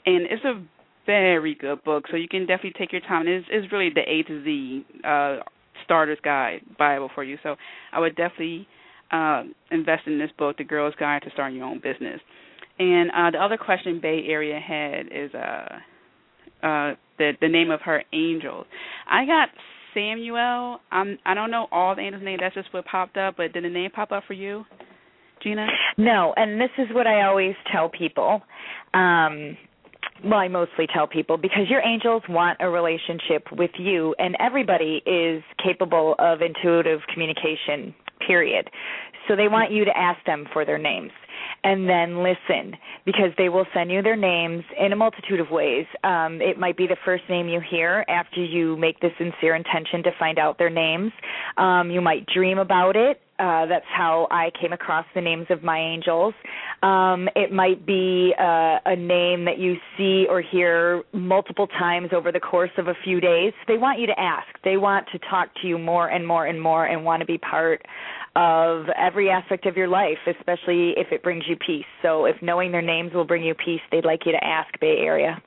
And 0.06 0.26
it's 0.30 0.44
a 0.44 0.62
very 1.06 1.56
good 1.56 1.82
book, 1.82 2.04
so 2.08 2.16
you 2.16 2.28
can 2.28 2.46
definitely 2.46 2.74
take 2.78 2.92
your 2.92 3.00
time. 3.00 3.26
It's, 3.26 3.46
it's 3.50 3.72
really 3.72 3.90
the 3.92 4.02
A 4.02 4.22
to 4.22 4.44
Z 4.44 4.86
uh, 5.04 5.36
starter's 5.84 6.18
guide 6.22 6.60
Bible 6.78 7.10
for 7.14 7.24
you. 7.24 7.38
So 7.42 7.56
I 7.90 7.98
would 7.98 8.14
definitely 8.14 8.68
uh, 9.10 9.42
invest 9.70 10.02
in 10.06 10.18
this 10.18 10.30
book, 10.38 10.58
The 10.58 10.64
Girl's 10.64 10.94
Guide 11.00 11.22
to 11.22 11.30
Starting 11.32 11.56
Your 11.56 11.66
Own 11.66 11.80
Business. 11.82 12.20
And 12.78 13.10
uh, 13.10 13.30
the 13.32 13.38
other 13.38 13.56
question 13.56 13.98
Bay 14.00 14.24
Area 14.28 14.60
had 14.60 15.06
is 15.06 15.34
uh, 15.34 16.66
uh, 16.66 16.94
the 17.22 17.32
the 17.40 17.48
name 17.48 17.70
of 17.70 17.80
her 17.82 18.02
angels. 18.12 18.66
I 19.08 19.24
got 19.24 19.48
Samuel. 19.94 20.80
I'm 20.90 21.18
I 21.24 21.34
don't 21.34 21.50
know 21.50 21.68
all 21.70 21.94
the 21.94 22.02
angels' 22.02 22.24
names. 22.24 22.40
That's 22.42 22.54
just 22.54 22.72
what 22.72 22.84
popped 22.84 23.16
up. 23.16 23.36
But 23.36 23.52
did 23.52 23.64
the 23.64 23.68
name 23.68 23.90
pop 23.90 24.12
up 24.12 24.24
for 24.26 24.34
you, 24.34 24.64
Gina? 25.42 25.66
No, 25.96 26.34
and 26.36 26.60
this 26.60 26.70
is 26.78 26.88
what 26.92 27.06
I 27.06 27.26
always 27.26 27.54
tell 27.70 27.88
people. 27.88 28.42
Um 28.94 29.56
well, 30.24 30.38
I 30.38 30.48
mostly 30.48 30.86
tell 30.92 31.06
people 31.06 31.36
because 31.36 31.68
your 31.68 31.82
angels 31.82 32.22
want 32.28 32.58
a 32.60 32.68
relationship 32.68 33.46
with 33.52 33.72
you, 33.76 34.14
and 34.18 34.36
everybody 34.38 35.02
is 35.04 35.42
capable 35.62 36.14
of 36.18 36.40
intuitive 36.42 37.00
communication, 37.12 37.92
period. 38.24 38.70
So 39.26 39.34
they 39.34 39.48
want 39.48 39.72
you 39.72 39.84
to 39.84 39.96
ask 39.96 40.24
them 40.24 40.46
for 40.52 40.64
their 40.64 40.78
names 40.78 41.10
and 41.64 41.88
then 41.88 42.22
listen 42.22 42.76
because 43.04 43.30
they 43.38 43.48
will 43.48 43.66
send 43.74 43.90
you 43.90 44.02
their 44.02 44.16
names 44.16 44.64
in 44.78 44.92
a 44.92 44.96
multitude 44.96 45.40
of 45.40 45.50
ways. 45.50 45.86
Um, 46.04 46.40
it 46.40 46.58
might 46.58 46.76
be 46.76 46.86
the 46.86 46.96
first 47.04 47.24
name 47.28 47.48
you 47.48 47.60
hear 47.60 48.04
after 48.08 48.42
you 48.42 48.76
make 48.76 49.00
the 49.00 49.10
sincere 49.18 49.54
intention 49.54 50.02
to 50.04 50.10
find 50.18 50.38
out 50.38 50.58
their 50.58 50.70
names. 50.70 51.12
Um, 51.56 51.90
you 51.90 52.00
might 52.00 52.26
dream 52.26 52.58
about 52.58 52.96
it. 52.96 53.20
Uh, 53.38 53.66
that's 53.66 53.86
how 53.88 54.28
I 54.30 54.50
came 54.60 54.72
across 54.72 55.04
the 55.16 55.20
names 55.20 55.46
of 55.50 55.64
my 55.64 55.78
angels. 55.78 56.32
Um, 56.82 57.28
it 57.34 57.50
might 57.50 57.84
be 57.84 58.32
uh, 58.38 58.78
a 58.84 58.94
name 58.94 59.44
that 59.46 59.58
you 59.58 59.76
see 59.96 60.26
or 60.28 60.40
hear 60.40 61.02
multiple 61.12 61.66
times 61.66 62.10
over 62.12 62.30
the 62.30 62.38
course 62.38 62.70
of 62.78 62.86
a 62.86 62.94
few 63.02 63.20
days. 63.20 63.52
They 63.66 63.78
want 63.78 63.98
you 63.98 64.06
to 64.06 64.20
ask. 64.20 64.46
They 64.62 64.76
want 64.76 65.08
to 65.12 65.18
talk 65.28 65.48
to 65.60 65.66
you 65.66 65.76
more 65.76 66.08
and 66.08 66.26
more 66.26 66.46
and 66.46 66.60
more 66.60 66.84
and 66.84 67.04
want 67.04 67.20
to 67.20 67.26
be 67.26 67.38
part 67.38 67.84
of 68.34 68.86
every 68.96 69.28
aspect 69.28 69.66
of 69.66 69.76
your 69.76 69.88
life, 69.88 70.18
especially 70.26 70.94
if 70.96 71.08
it 71.12 71.22
brings 71.22 71.44
you 71.46 71.56
peace. 71.56 71.84
So 72.02 72.24
if 72.24 72.36
knowing 72.40 72.72
their 72.72 72.82
names 72.82 73.12
will 73.12 73.26
bring 73.26 73.44
you 73.44 73.54
peace, 73.54 73.80
they'd 73.90 74.04
like 74.04 74.20
you 74.24 74.32
to 74.32 74.44
ask 74.44 74.68
Bay 74.80 74.98
Area. 75.00 75.42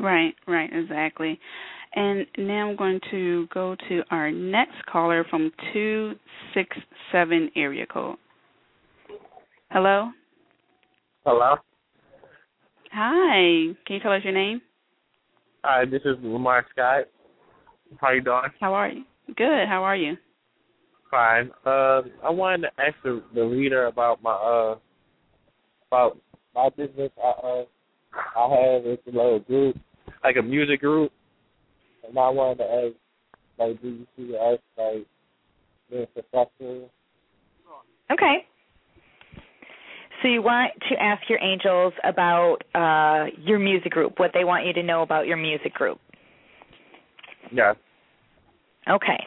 Right, 0.00 0.34
right, 0.46 0.70
exactly. 0.72 1.38
And 1.94 2.26
now 2.38 2.70
I'm 2.70 2.76
going 2.76 3.00
to 3.10 3.46
go 3.52 3.76
to 3.88 4.02
our 4.10 4.30
next 4.30 4.84
caller 4.90 5.24
from 5.28 5.50
267 5.72 7.50
area 7.56 7.86
code. 7.86 8.16
Hello? 9.70 10.10
Hello? 11.24 11.56
Hi. 12.92 13.74
Can 13.86 13.96
you 13.96 14.00
tell 14.00 14.12
us 14.12 14.22
your 14.24 14.32
name? 14.32 14.62
Hi, 15.64 15.84
this 15.84 16.02
is 16.04 16.16
Lamar 16.22 16.64
Scott. 16.70 17.04
How 18.00 18.12
you 18.12 18.20
doing? 18.20 18.42
How 18.60 18.74
are 18.74 18.88
you? 18.88 19.04
Good. 19.36 19.66
How 19.68 19.82
are 19.82 19.96
you? 19.96 20.16
Fine. 21.10 21.50
Uh, 21.64 22.02
I 22.24 22.30
wanted 22.30 22.62
to 22.62 22.82
ask 22.82 22.94
the, 23.02 23.22
the 23.34 23.42
reader 23.42 23.86
about 23.86 24.22
my 24.22 24.32
uh 24.32 24.76
about 25.90 26.18
my 26.54 26.68
business. 26.70 27.10
I 27.22 27.28
uh 27.28 27.64
I 28.36 28.48
have 28.48 28.86
it's 28.86 29.06
a 29.06 29.10
little 29.10 29.40
group, 29.40 29.76
like 30.24 30.36
a 30.36 30.42
music 30.42 30.80
group, 30.80 31.12
and 32.06 32.18
I 32.18 32.28
wanted 32.30 32.58
to 32.58 32.64
ask, 32.64 32.94
like, 33.58 33.82
do 33.82 33.88
you 33.88 34.06
see 34.16 34.36
us 34.36 34.58
like 34.76 35.06
being 35.90 36.06
successful? 36.14 36.90
Okay. 38.10 38.46
So 40.22 40.28
you 40.28 40.42
want 40.42 40.72
to 40.90 41.00
ask 41.00 41.28
your 41.28 41.40
angels 41.40 41.92
about 42.02 42.58
uh, 42.74 43.26
your 43.38 43.58
music 43.58 43.92
group, 43.92 44.18
what 44.18 44.32
they 44.34 44.44
want 44.44 44.66
you 44.66 44.72
to 44.72 44.82
know 44.82 45.02
about 45.02 45.26
your 45.26 45.36
music 45.36 45.74
group. 45.74 46.00
Yeah. 47.52 47.74
Okay. 48.90 49.26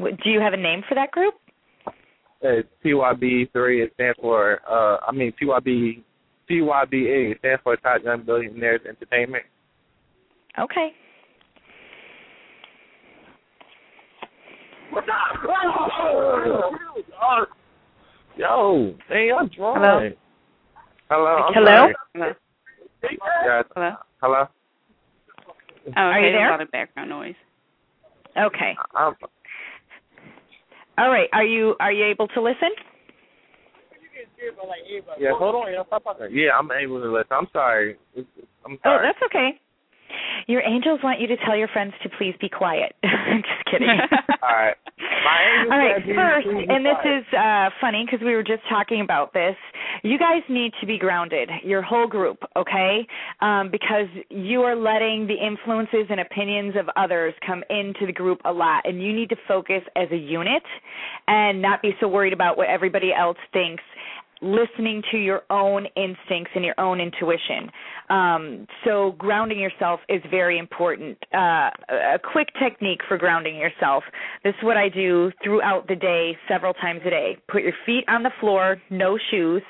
Do 0.00 0.30
you 0.30 0.40
have 0.40 0.52
a 0.52 0.56
name 0.56 0.82
for 0.88 0.94
that 0.94 1.10
group? 1.10 1.34
It's 2.42 2.68
TYB 2.84 3.52
three. 3.52 3.82
It 3.82 3.92
stands 3.94 4.18
for 4.20 4.60
uh, 4.68 4.98
I 5.06 5.12
mean 5.12 5.32
TYB 5.40 6.02
TYBA. 6.50 7.32
It 7.32 7.38
stands 7.38 7.60
for 7.62 7.76
Top 7.76 8.02
Young 8.02 8.24
Billionaires 8.24 8.80
Entertainment. 8.88 9.44
Okay. 10.58 10.92
Yo, 18.36 18.94
hey, 19.08 19.30
I'm 19.36 19.48
drunk. 19.48 19.78
Hello. 19.78 20.10
Hello. 21.10 21.36
I'm 21.46 21.54
Hello? 21.54 21.66
sorry. 21.66 21.94
Hello. 22.14 22.32
Yes. 23.02 23.64
Hello. 23.74 23.90
Hello. 24.22 24.44
Oh, 25.86 25.92
Are 25.96 26.20
you 26.20 26.32
there? 26.32 26.48
A 26.48 26.50
lot 26.50 26.60
of 26.60 26.70
background 26.70 27.10
noise. 27.10 27.34
Okay. 28.38 28.76
I'm, 28.94 29.14
All 30.98 31.08
right. 31.08 31.28
Are 31.32 31.44
you 31.44 31.76
are 31.80 31.92
you 31.92 32.04
able 32.06 32.28
to 32.28 32.40
listen? 32.40 32.70
yeah, 35.18 35.30
hold 35.34 35.54
on. 35.54 35.72
Yeah, 35.72 35.82
stop. 35.86 36.04
Yeah, 36.30 36.50
I'm 36.58 36.70
able 36.72 37.00
to 37.00 37.12
listen. 37.12 37.32
I'm 37.32 37.48
sorry. 37.52 37.96
I'm 38.16 38.72
Oh, 38.72 38.78
sorry. 38.82 39.06
that's 39.06 39.22
okay. 39.26 39.60
Your 40.46 40.62
angels 40.62 41.00
want 41.02 41.20
you 41.20 41.26
to 41.28 41.36
tell 41.44 41.56
your 41.56 41.68
friends 41.68 41.92
to 42.02 42.08
please 42.18 42.34
be 42.40 42.48
quiet. 42.48 42.94
I'm 43.04 43.42
Just 43.42 43.64
kidding. 43.70 43.88
All 44.42 44.56
right. 44.56 44.76
My 44.98 45.38
angels 45.40 45.72
All 45.72 45.78
right, 45.78 45.96
said, 45.96 46.04
"Please, 46.04 46.16
first, 46.16 46.70
and 46.70 46.84
this 46.84 47.00
is 47.04 47.24
uh 47.34 47.70
funny 47.80 48.04
because 48.04 48.24
we 48.24 48.34
were 48.34 48.42
just 48.42 48.62
talking 48.68 49.00
about 49.00 49.32
this. 49.32 49.56
You 50.02 50.18
guys 50.18 50.42
need 50.48 50.72
to 50.80 50.86
be 50.86 50.98
grounded, 50.98 51.50
your 51.62 51.82
whole 51.82 52.06
group, 52.06 52.38
okay? 52.56 53.06
Um, 53.40 53.70
because 53.70 54.08
you 54.28 54.62
are 54.62 54.76
letting 54.76 55.26
the 55.26 55.34
influences 55.34 56.06
and 56.10 56.20
opinions 56.20 56.74
of 56.78 56.88
others 56.96 57.34
come 57.46 57.62
into 57.70 58.06
the 58.06 58.12
group 58.12 58.40
a 58.44 58.52
lot, 58.52 58.88
and 58.88 59.02
you 59.02 59.12
need 59.12 59.28
to 59.30 59.36
focus 59.48 59.82
as 59.96 60.08
a 60.10 60.16
unit 60.16 60.62
and 61.26 61.60
not 61.60 61.82
be 61.82 61.92
so 62.00 62.08
worried 62.08 62.32
about 62.32 62.56
what 62.56 62.68
everybody 62.68 63.12
else 63.12 63.38
thinks 63.52 63.82
listening 64.42 65.02
to 65.10 65.18
your 65.18 65.42
own 65.50 65.86
instincts 65.96 66.52
and 66.54 66.64
your 66.64 66.78
own 66.78 67.00
intuition. 67.00 67.70
Um, 68.08 68.66
so 68.84 69.14
grounding 69.18 69.58
yourself 69.58 70.00
is 70.08 70.22
very 70.30 70.58
important. 70.58 71.18
Uh, 71.32 71.70
a 71.88 72.18
quick 72.22 72.48
technique 72.60 73.00
for 73.06 73.18
grounding 73.18 73.56
yourself. 73.56 74.02
This 74.42 74.54
is 74.58 74.64
what 74.64 74.76
I 74.76 74.88
do 74.88 75.30
throughout 75.44 75.88
the 75.88 75.96
day, 75.96 76.36
several 76.48 76.74
times 76.74 77.00
a 77.06 77.10
day. 77.10 77.36
Put 77.48 77.62
your 77.62 77.74
feet 77.84 78.04
on 78.08 78.22
the 78.22 78.32
floor, 78.40 78.80
no 78.90 79.18
shoes. 79.30 79.62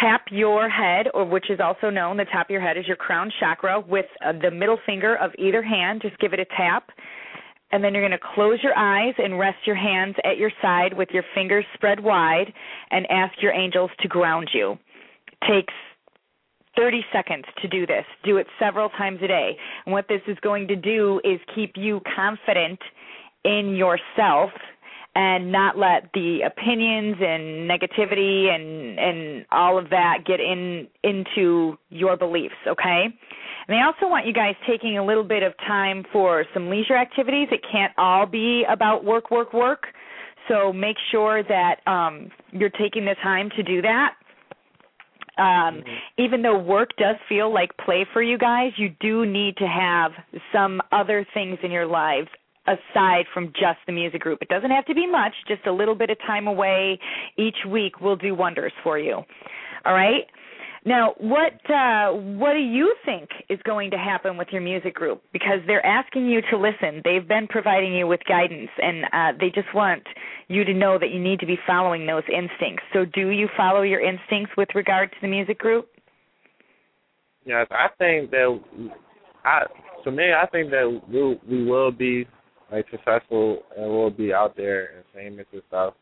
Tap 0.00 0.22
your 0.30 0.70
head, 0.70 1.06
or 1.12 1.24
which 1.26 1.50
is 1.50 1.60
also 1.60 1.90
known, 1.90 2.16
the 2.16 2.24
top 2.24 2.46
of 2.46 2.50
your 2.50 2.62
head 2.62 2.78
is 2.78 2.86
your 2.86 2.96
crown 2.96 3.30
chakra, 3.38 3.78
with 3.78 4.06
uh, 4.24 4.32
the 4.32 4.50
middle 4.50 4.78
finger 4.86 5.16
of 5.16 5.32
either 5.38 5.62
hand. 5.62 6.00
Just 6.00 6.18
give 6.18 6.32
it 6.32 6.40
a 6.40 6.46
tap 6.56 6.88
and 7.72 7.82
then 7.82 7.94
you're 7.94 8.06
going 8.06 8.18
to 8.18 8.26
close 8.34 8.58
your 8.62 8.76
eyes 8.76 9.14
and 9.18 9.38
rest 9.38 9.58
your 9.66 9.76
hands 9.76 10.14
at 10.24 10.36
your 10.36 10.52
side 10.60 10.92
with 10.94 11.08
your 11.12 11.24
fingers 11.34 11.64
spread 11.74 12.00
wide 12.00 12.52
and 12.90 13.10
ask 13.10 13.40
your 13.42 13.52
angels 13.52 13.90
to 14.00 14.08
ground 14.08 14.50
you. 14.52 14.78
Takes 15.48 15.74
30 16.76 17.04
seconds 17.12 17.44
to 17.60 17.68
do 17.68 17.86
this. 17.86 18.04
Do 18.24 18.36
it 18.36 18.46
several 18.58 18.88
times 18.90 19.20
a 19.22 19.26
day. 19.26 19.56
And 19.84 19.92
what 19.92 20.06
this 20.08 20.22
is 20.26 20.36
going 20.42 20.68
to 20.68 20.76
do 20.76 21.20
is 21.24 21.40
keep 21.54 21.72
you 21.76 22.00
confident 22.14 22.78
in 23.44 23.74
yourself 23.74 24.50
and 25.14 25.52
not 25.52 25.76
let 25.76 26.08
the 26.14 26.40
opinions 26.46 27.16
and 27.20 27.68
negativity 27.68 28.48
and 28.48 28.98
and 28.98 29.46
all 29.52 29.78
of 29.78 29.90
that 29.90 30.18
get 30.26 30.40
in 30.40 30.86
into 31.02 31.76
your 31.90 32.16
beliefs, 32.16 32.54
okay? 32.66 33.04
And 33.68 33.76
they 33.76 33.82
also 33.82 34.10
want 34.10 34.26
you 34.26 34.32
guys 34.32 34.54
taking 34.66 34.98
a 34.98 35.04
little 35.04 35.24
bit 35.24 35.42
of 35.42 35.52
time 35.58 36.04
for 36.12 36.44
some 36.52 36.68
leisure 36.68 36.96
activities. 36.96 37.48
It 37.52 37.60
can't 37.70 37.92
all 37.96 38.26
be 38.26 38.64
about 38.68 39.04
work, 39.04 39.30
work, 39.30 39.52
work. 39.52 39.84
So 40.48 40.72
make 40.72 40.96
sure 41.10 41.42
that 41.44 41.76
um, 41.86 42.30
you're 42.50 42.70
taking 42.70 43.04
the 43.04 43.14
time 43.22 43.50
to 43.56 43.62
do 43.62 43.82
that. 43.82 44.14
Um, 45.38 45.82
even 46.18 46.42
though 46.42 46.58
work 46.58 46.90
does 46.98 47.16
feel 47.28 47.52
like 47.52 47.70
play 47.84 48.04
for 48.12 48.22
you 48.22 48.36
guys, 48.36 48.72
you 48.76 48.90
do 49.00 49.24
need 49.24 49.56
to 49.58 49.66
have 49.66 50.12
some 50.52 50.82
other 50.90 51.26
things 51.32 51.58
in 51.62 51.70
your 51.70 51.86
lives 51.86 52.28
aside 52.66 53.24
from 53.32 53.48
just 53.48 53.78
the 53.86 53.92
music 53.92 54.20
group. 54.20 54.38
It 54.42 54.48
doesn't 54.48 54.70
have 54.70 54.86
to 54.86 54.94
be 54.94 55.06
much, 55.06 55.32
just 55.48 55.66
a 55.66 55.72
little 55.72 55.94
bit 55.94 56.10
of 56.10 56.18
time 56.18 56.46
away 56.46 56.98
each 57.36 57.56
week 57.68 58.00
will 58.00 58.16
do 58.16 58.34
wonders 58.34 58.72
for 58.82 58.98
you. 58.98 59.22
All 59.84 59.94
right? 59.94 60.26
Now, 60.84 61.14
what 61.18 61.54
uh, 61.70 62.10
what 62.10 62.54
do 62.54 62.58
you 62.58 62.92
think 63.04 63.28
is 63.48 63.60
going 63.64 63.92
to 63.92 63.96
happen 63.96 64.36
with 64.36 64.48
your 64.50 64.62
music 64.62 64.94
group? 64.94 65.22
Because 65.32 65.60
they're 65.68 65.84
asking 65.86 66.26
you 66.26 66.40
to 66.50 66.58
listen. 66.58 67.02
They've 67.04 67.26
been 67.26 67.46
providing 67.46 67.94
you 67.94 68.08
with 68.08 68.18
guidance, 68.28 68.70
and 68.82 69.04
uh, 69.12 69.38
they 69.38 69.50
just 69.50 69.72
want 69.74 70.02
you 70.48 70.64
to 70.64 70.74
know 70.74 70.98
that 70.98 71.10
you 71.10 71.20
need 71.22 71.38
to 71.38 71.46
be 71.46 71.56
following 71.68 72.04
those 72.04 72.24
instincts. 72.26 72.82
So, 72.92 73.04
do 73.04 73.28
you 73.28 73.48
follow 73.56 73.82
your 73.82 74.00
instincts 74.00 74.56
with 74.56 74.70
regard 74.74 75.10
to 75.12 75.16
the 75.22 75.28
music 75.28 75.60
group? 75.60 75.88
Yes, 77.44 77.68
I 77.70 77.86
think 77.98 78.32
that 78.32 78.60
I 79.44 79.62
to 80.02 80.10
me 80.10 80.32
I 80.32 80.46
think 80.46 80.70
that 80.70 81.00
we 81.08 81.38
we 81.48 81.64
will 81.64 81.92
be 81.92 82.26
like 82.72 82.86
successful 82.90 83.62
and 83.76 83.90
we'll 83.90 84.10
be 84.10 84.32
out 84.32 84.56
there 84.56 84.96
and 84.96 85.04
famous 85.14 85.46
and 85.52 85.62
stuff. 85.68 85.94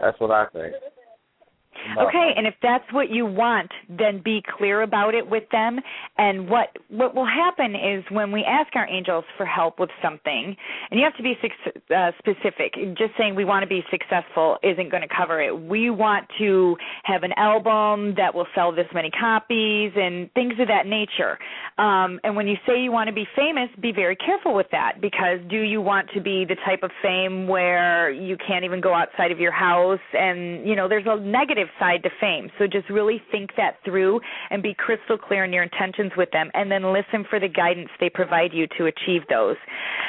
That's 0.00 0.18
what 0.20 0.30
I 0.30 0.46
think. 0.52 0.74
Okay, 1.98 2.32
and 2.36 2.46
if 2.46 2.54
that's 2.62 2.84
what 2.92 3.10
you 3.10 3.26
want, 3.26 3.70
then 3.88 4.22
be 4.22 4.42
clear 4.56 4.82
about 4.82 5.14
it 5.14 5.28
with 5.28 5.44
them. 5.50 5.80
And 6.16 6.48
what 6.48 6.76
what 6.88 7.14
will 7.14 7.26
happen 7.26 7.74
is 7.74 8.04
when 8.10 8.30
we 8.30 8.44
ask 8.44 8.74
our 8.76 8.88
angels 8.88 9.24
for 9.36 9.46
help 9.46 9.80
with 9.80 9.90
something, 10.02 10.56
and 10.90 11.00
you 11.00 11.04
have 11.04 11.16
to 11.16 11.22
be 11.22 11.34
uh, 11.94 12.12
specific. 12.18 12.74
Just 12.96 13.12
saying 13.18 13.34
we 13.34 13.44
want 13.44 13.62
to 13.62 13.66
be 13.66 13.82
successful 13.90 14.58
isn't 14.62 14.90
going 14.90 15.02
to 15.02 15.14
cover 15.14 15.40
it. 15.42 15.58
We 15.58 15.90
want 15.90 16.26
to 16.38 16.76
have 17.04 17.22
an 17.22 17.32
album 17.36 18.14
that 18.16 18.34
will 18.34 18.46
sell 18.54 18.72
this 18.72 18.86
many 18.94 19.10
copies 19.10 19.92
and 19.96 20.32
things 20.34 20.54
of 20.60 20.68
that 20.68 20.86
nature. 20.86 21.38
Um, 21.78 22.20
and 22.24 22.36
when 22.36 22.46
you 22.46 22.56
say 22.66 22.80
you 22.80 22.92
want 22.92 23.08
to 23.08 23.14
be 23.14 23.26
famous, 23.34 23.68
be 23.80 23.92
very 23.92 24.16
careful 24.16 24.54
with 24.54 24.68
that 24.72 25.00
because 25.00 25.38
do 25.48 25.60
you 25.60 25.80
want 25.80 26.08
to 26.14 26.20
be 26.20 26.44
the 26.44 26.56
type 26.66 26.82
of 26.82 26.90
fame 27.02 27.48
where 27.48 28.10
you 28.10 28.36
can't 28.46 28.64
even 28.64 28.80
go 28.80 28.94
outside 28.94 29.32
of 29.32 29.40
your 29.40 29.52
house? 29.52 30.00
And 30.12 30.66
you 30.66 30.76
know, 30.76 30.88
there's 30.88 31.06
a 31.06 31.18
negative 31.20 31.61
side 31.78 32.02
to 32.02 32.10
fame. 32.20 32.50
So 32.58 32.66
just 32.66 32.88
really 32.90 33.20
think 33.30 33.50
that 33.56 33.76
through 33.84 34.20
and 34.50 34.62
be 34.62 34.74
crystal 34.74 35.18
clear 35.18 35.44
in 35.44 35.52
your 35.52 35.62
intentions 35.62 36.12
with 36.16 36.30
them 36.30 36.50
and 36.54 36.70
then 36.70 36.92
listen 36.92 37.24
for 37.28 37.40
the 37.40 37.48
guidance 37.48 37.88
they 38.00 38.10
provide 38.10 38.52
you 38.52 38.66
to 38.78 38.86
achieve 38.86 39.22
those. 39.28 39.56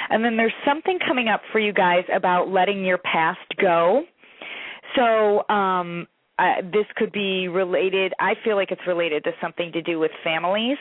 And 0.09 0.23
then 0.23 0.37
there's 0.37 0.53
something 0.65 0.99
coming 1.07 1.27
up 1.29 1.41
for 1.51 1.59
you 1.59 1.73
guys 1.73 2.03
about 2.13 2.49
letting 2.49 2.83
your 2.83 2.99
past 2.99 3.39
go. 3.59 4.03
So, 4.95 5.47
um 5.53 6.07
uh, 6.39 6.61
this 6.63 6.85
could 6.95 7.11
be 7.11 7.47
related. 7.47 8.11
I 8.19 8.33
feel 8.43 8.55
like 8.55 8.71
it's 8.71 8.81
related 8.87 9.23
to 9.25 9.31
something 9.39 9.71
to 9.71 9.83
do 9.83 9.99
with 9.99 10.09
families. 10.23 10.77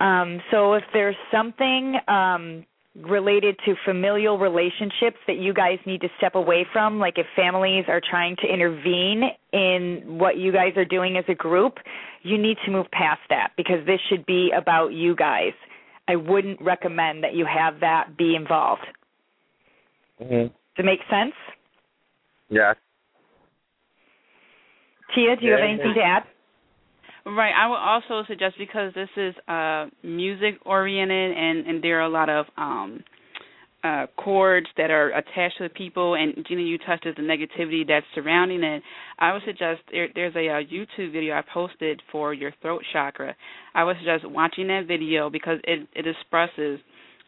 Um, 0.00 0.40
so 0.50 0.74
if 0.74 0.82
there's 0.92 1.16
something 1.30 1.96
um, 2.08 2.66
related 2.96 3.56
to 3.64 3.74
familial 3.84 4.38
relationships 4.38 5.16
that 5.26 5.36
you 5.36 5.54
guys 5.54 5.78
need 5.86 6.00
to 6.00 6.08
step 6.18 6.34
away 6.34 6.66
from, 6.72 6.98
like 6.98 7.18
if 7.18 7.26
families 7.36 7.84
are 7.88 8.00
trying 8.00 8.36
to 8.36 8.52
intervene 8.52 9.30
in 9.52 10.18
what 10.18 10.36
you 10.36 10.52
guys 10.52 10.76
are 10.76 10.84
doing 10.84 11.16
as 11.16 11.24
a 11.28 11.34
group, 11.34 11.78
you 12.22 12.36
need 12.36 12.56
to 12.64 12.70
move 12.70 12.86
past 12.90 13.20
that 13.28 13.52
because 13.56 13.84
this 13.86 14.00
should 14.08 14.26
be 14.26 14.50
about 14.56 14.88
you 14.88 15.14
guys. 15.14 15.52
I 16.08 16.16
wouldn't 16.16 16.60
recommend 16.60 17.22
that 17.22 17.34
you 17.34 17.46
have 17.46 17.78
that 17.80 18.16
be 18.16 18.34
involved. 18.34 18.86
Mhm. 20.20 20.50
Does 20.50 20.78
it 20.78 20.84
make 20.84 21.00
sense? 21.08 21.34
yeah 22.48 22.74
Tia, 25.14 25.36
do 25.36 25.46
you 25.46 25.52
have 25.52 25.60
Yeah, 25.60 25.66
anything 25.66 25.94
to 25.94 26.02
add? 26.02 26.24
Right. 27.26 27.52
I 27.54 27.66
would 27.68 27.76
also 27.76 28.26
suggest 28.26 28.56
because 28.58 28.92
this 28.94 29.08
is 29.16 29.34
uh 29.48 29.86
music 30.02 30.54
oriented 30.64 31.36
and 31.36 31.66
and 31.66 31.82
there 31.84 31.98
are 31.98 32.04
a 32.04 32.08
lot 32.08 32.28
of 32.30 32.46
um 32.56 33.04
uh 33.84 34.06
cords 34.16 34.66
that 34.76 34.90
are 34.90 35.10
attached 35.10 35.58
to 35.58 35.64
the 35.64 35.68
people 35.70 36.14
and 36.14 36.34
Gina 36.48 36.62
you 36.62 36.78
touched 36.78 37.06
on 37.06 37.14
the 37.16 37.22
negativity 37.22 37.86
that's 37.86 38.06
surrounding 38.14 38.62
it. 38.62 38.82
I 39.18 39.32
would 39.32 39.42
suggest 39.44 39.80
there, 39.92 40.08
there's 40.14 40.34
a, 40.34 40.48
uh 40.48 40.62
YouTube 40.62 41.12
video 41.12 41.34
I 41.36 41.42
posted 41.52 42.00
for 42.10 42.32
your 42.32 42.52
throat 42.62 42.82
chakra. 42.92 43.36
I 43.74 43.84
would 43.84 43.96
suggest 43.98 44.24
watching 44.28 44.68
that 44.68 44.86
video 44.88 45.28
because 45.28 45.58
it 45.64 45.86
it 45.94 46.06
expresses 46.06 46.80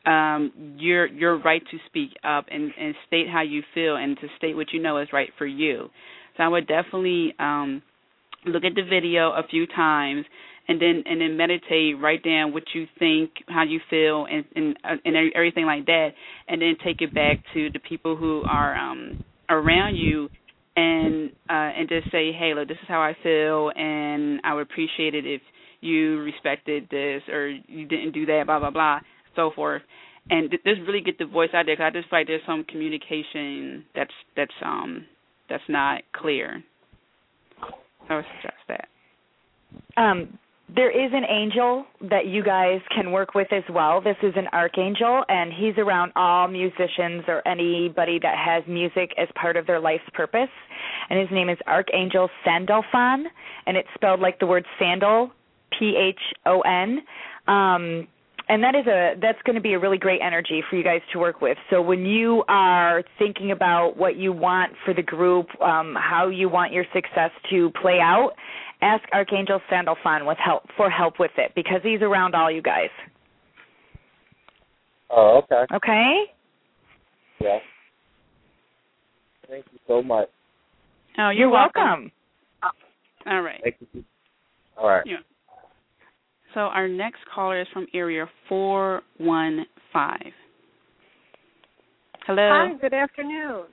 um 0.07 0.53
your 0.79 1.07
your 1.07 1.39
right 1.39 1.63
to 1.71 1.79
speak 1.87 2.11
up 2.25 2.47
and 2.51 2.73
and 2.81 2.95
state 3.07 3.29
how 3.31 3.43
you 3.43 3.63
feel 3.75 3.97
and 3.97 4.17
to 4.21 4.27
state 4.39 4.57
what 4.57 4.73
you 4.73 4.81
know 4.81 4.99
is 4.99 5.09
right 5.13 5.31
for 5.37 5.47
you. 5.47 5.91
So 6.37 6.45
I 6.45 6.49
would 6.49 6.67
definitely 6.67 7.35
um 7.39 7.83
look 8.47 8.65
at 8.65 8.75
the 8.75 8.83
video 8.83 9.31
a 9.31 9.43
few 9.49 9.67
times 9.67 10.25
and 10.69 10.81
then 10.81 11.03
and 11.07 11.21
then 11.21 11.37
meditate 11.37 11.99
write 12.01 12.23
down 12.23 12.53
what 12.53 12.65
you 12.75 12.87
think 12.99 13.31
how 13.49 13.63
you 13.63 13.81
feel 13.91 14.27
and 14.27 14.45
and 14.55 14.77
uh, 14.85 14.97
and 15.05 15.17
everything 15.35 15.67
like 15.67 15.87
that 15.87 16.11
and 16.49 16.61
then 16.63 16.77
take 16.85 17.01
it 17.01 17.15
back 17.15 17.39
to 17.55 17.71
the 17.71 17.79
people 17.81 18.17
who 18.17 18.43
are 18.47 18.77
um 18.77 19.25
around 19.49 19.97
you 19.97 20.29
and 20.77 21.31
uh 21.51 21.71
and 21.79 21.89
just 21.89 22.11
say, 22.11 22.33
hey, 22.33 22.53
look, 22.55 22.69
this 22.69 22.79
is 22.83 22.89
how 22.89 23.01
I 23.01 23.17
feel, 23.23 23.71
and 23.75 24.41
I 24.45 24.55
would 24.55 24.63
appreciate 24.63 25.15
it 25.15 25.27
if 25.27 25.43
you 25.81 26.21
respected 26.21 26.89
this 26.91 27.23
or 27.29 27.49
you 27.49 27.87
didn't 27.87 28.13
do 28.13 28.27
that, 28.27 28.45
blah 28.47 28.59
blah 28.59 28.71
blah, 28.71 29.01
so 29.37 29.51
forth, 29.55 29.83
and 30.31 30.51
th- 30.51 30.63
just 30.65 30.81
really 30.87 31.01
get 31.03 31.19
the 31.19 31.27
voice 31.27 31.51
out 31.55 31.67
there. 31.67 31.77
Cause 31.77 31.85
I 31.87 31.91
just 31.91 32.09
feel 32.09 32.21
like 32.21 32.27
there's 32.27 32.43
some 32.47 32.65
communication 32.65 33.85
that's 33.95 34.13
that's 34.37 34.53
um 34.65 35.07
that's 35.49 35.65
not 35.69 36.03
clear. 36.15 36.63
I 38.09 38.17
would 38.17 38.25
suggest 38.37 38.63
that. 38.69 38.89
Um, 39.97 40.39
there 40.75 40.91
is 40.91 41.13
an 41.13 41.25
angel 41.29 41.85
that 42.09 42.27
you 42.27 42.43
guys 42.43 42.81
can 42.95 43.13
work 43.13 43.35
with 43.35 43.53
as 43.53 43.65
well. 43.71 44.01
This 44.01 44.17
is 44.23 44.33
an 44.37 44.47
archangel, 44.53 45.23
and 45.29 45.53
he's 45.53 45.77
around 45.77 46.13
all 46.17 46.49
musicians 46.49 47.25
or 47.29 47.47
anybody 47.47 48.19
that 48.23 48.37
has 48.39 48.63
music 48.67 49.13
as 49.19 49.29
part 49.35 49.57
of 49.57 49.67
their 49.67 49.81
life's 49.81 50.09
purpose. 50.15 50.49
And 51.11 51.19
his 51.19 51.29
name 51.31 51.51
is 51.51 51.59
Archangel 51.67 52.31
Sandalphon, 52.45 53.27
and 53.67 53.77
it's 53.77 53.89
spelled 53.95 54.21
like 54.21 54.39
the 54.39 54.47
word 54.47 54.65
sandal, 54.79 55.31
P 55.79 55.95
H 55.97 56.21
O 56.47 56.61
N. 56.61 57.01
Um, 57.49 58.09
and 58.53 58.63
that 58.63 58.75
is 58.75 58.87
a 58.87 59.15
that's 59.19 59.41
going 59.47 59.57
to 59.57 59.63
be 59.63 59.73
a 59.73 59.79
really 59.79 59.97
great 59.97 60.21
energy 60.23 60.63
for 60.69 60.77
you 60.77 60.85
guys 60.85 61.01
to 61.11 61.19
work 61.19 61.41
with. 61.41 61.57
So 61.71 61.81
when 61.81 62.05
you 62.05 62.45
are 62.49 63.03
thinking 63.19 63.51
about 63.51 63.97
what 63.97 64.17
you 64.17 64.31
want 64.31 64.75
for 64.85 64.93
the 64.93 65.03
group, 65.03 65.47
um, 65.63 65.97
how 65.99 66.29
you 66.29 66.51
want 66.51 66.71
your 66.71 66.85
success 66.93 67.31
to 67.49 67.71
play 67.81 67.99
out, 67.99 68.33
ask 68.83 69.03
Archangel 69.15 69.59
Sandalphon 69.71 70.27
with 70.27 70.37
help 70.37 70.65
for 70.77 70.91
help 70.91 71.19
with 71.19 71.31
it 71.39 71.53
because 71.55 71.81
he's 71.83 72.03
around 72.03 72.35
all 72.35 72.51
you 72.51 72.61
guys. 72.61 72.91
Oh, 75.09 75.41
okay. 75.45 75.75
Okay? 75.75 76.25
Yeah. 77.41 77.59
Thank 79.49 79.65
you 79.73 79.79
so 79.89 80.03
much. 80.03 80.29
Oh, 81.17 81.31
you're, 81.31 81.33
You're 81.33 81.51
welcome. 81.51 82.13
All 83.27 83.41
right. 83.41 83.61
Thank 83.63 83.77
you. 83.95 84.05
All 84.77 84.89
right. 84.89 85.07
Yeah. 85.07 85.17
So 86.55 86.61
our 86.61 86.89
next 86.89 87.21
caller 87.35 87.61
is 87.61 87.67
from 87.73 87.87
area 87.95 88.27
four 88.49 89.03
one 89.19 89.65
five. 89.93 90.33
Hello. 92.27 92.49
Hi, 92.71 92.75
good 92.81 92.95
afternoon. 92.95 93.65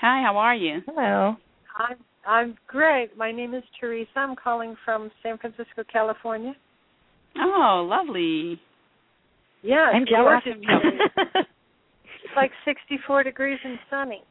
Hi, 0.00 0.22
how 0.22 0.36
are 0.36 0.54
you? 0.54 0.80
Hello. 0.86 1.36
I'm 1.78 1.96
I'm 2.26 2.56
great. 2.66 3.16
My 3.16 3.30
name 3.32 3.54
is 3.54 3.62
Teresa. 3.80 4.08
I'm 4.16 4.36
calling 4.36 4.76
from 4.84 5.10
San 5.22 5.38
Francisco, 5.38 5.82
California. 5.92 6.54
Oh, 7.38 7.86
lovely. 7.88 8.60
Yeah, 9.62 9.90
I'm 9.94 10.02
it's 10.02 10.10
jealous. 10.10 10.42
gorgeous. 10.44 10.62
it's 11.34 12.36
like 12.36 12.50
64 12.64 13.24
degrees 13.24 13.58
and 13.64 13.78
sunny. 13.90 14.22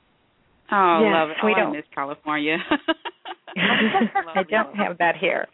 Oh, 0.71 0.99
Yes, 1.03 1.13
love 1.13 1.29
it. 1.29 1.37
we 1.43 1.51
oh, 1.51 1.55
I 1.55 1.59
don't. 1.59 1.73
miss 1.73 1.85
California. 1.93 2.57
I 3.57 4.43
don't 4.49 4.75
have 4.75 4.97
that 4.97 5.15
here. 5.19 5.47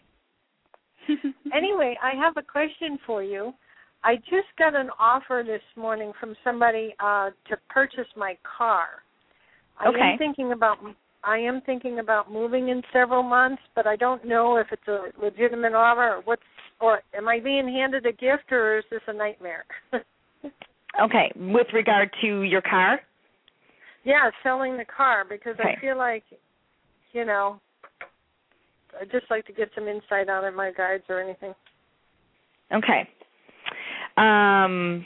Anyway, 1.54 1.97
I 2.02 2.16
have 2.16 2.38
a 2.38 2.41
question 2.41 2.97
for 3.06 3.22
you. 3.22 3.54
I 4.04 4.16
just 4.16 4.47
got 4.58 4.74
an 4.74 4.89
offer 4.97 5.43
this 5.45 5.62
morning 5.76 6.14
from 6.20 6.36
somebody 6.43 6.95
uh 6.99 7.32
to 7.49 7.58
purchase 7.70 8.08
my 8.16 8.38
car. 8.58 8.88
I 9.80 9.88
Okay. 9.88 10.12
am 10.14 10.18
thinking 10.18 10.52
about 10.54 10.78
I 11.24 11.38
am 11.38 11.62
thinking 11.66 11.99
about 11.99 12.32
moving 12.32 12.70
in 12.70 12.82
several 12.91 13.22
months, 13.22 13.62
but 13.76 13.86
I 13.86 13.95
don't 13.95 14.26
know 14.26 14.58
if 14.58 14.68
it's 14.72 14.88
a 14.88 15.10
legitimate 15.22 15.74
offer 15.74 16.16
or 16.16 16.22
what's 16.24 16.41
or 16.80 17.02
am 17.14 17.28
I 17.28 17.39
being 17.39 17.68
handed 17.68 18.06
a 18.06 18.12
gift 18.12 18.52
or 18.52 18.80
is 18.80 18.86
this 18.89 19.02
a 19.08 19.14
nightmare? 19.14 19.66
Okay, 21.02 21.32
with 21.36 21.68
regard 21.74 22.10
to 22.22 22.41
your 22.43 22.62
car? 22.62 22.99
yeah, 24.04 24.30
selling 24.43 24.78
the 24.78 24.86
car 24.86 25.24
because 25.28 25.56
Okay. 25.60 25.76
I 25.78 25.82
feel 25.82 25.97
like 25.97 26.24
you 27.14 27.26
know 27.26 27.62
I'd 29.00 29.12
just 29.12 29.26
like 29.30 29.46
to 29.48 29.54
get 29.54 29.70
some 29.76 29.88
insight 29.88 30.30
out 30.30 30.44
of 30.44 30.54
my 30.54 30.72
guides 30.72 31.04
or 31.10 31.22
anything. 31.22 31.54
Okay. 32.74 33.08
Um, 34.18 35.06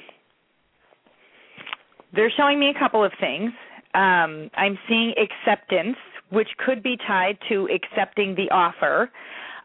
they're 2.13 2.31
showing 2.35 2.59
me 2.59 2.71
a 2.75 2.79
couple 2.79 3.03
of 3.03 3.11
things. 3.19 3.51
Um, 3.93 4.49
I'm 4.55 4.77
seeing 4.87 5.13
acceptance, 5.17 5.97
which 6.29 6.49
could 6.65 6.83
be 6.83 6.97
tied 7.07 7.37
to 7.49 7.67
accepting 7.73 8.35
the 8.35 8.49
offer, 8.51 9.09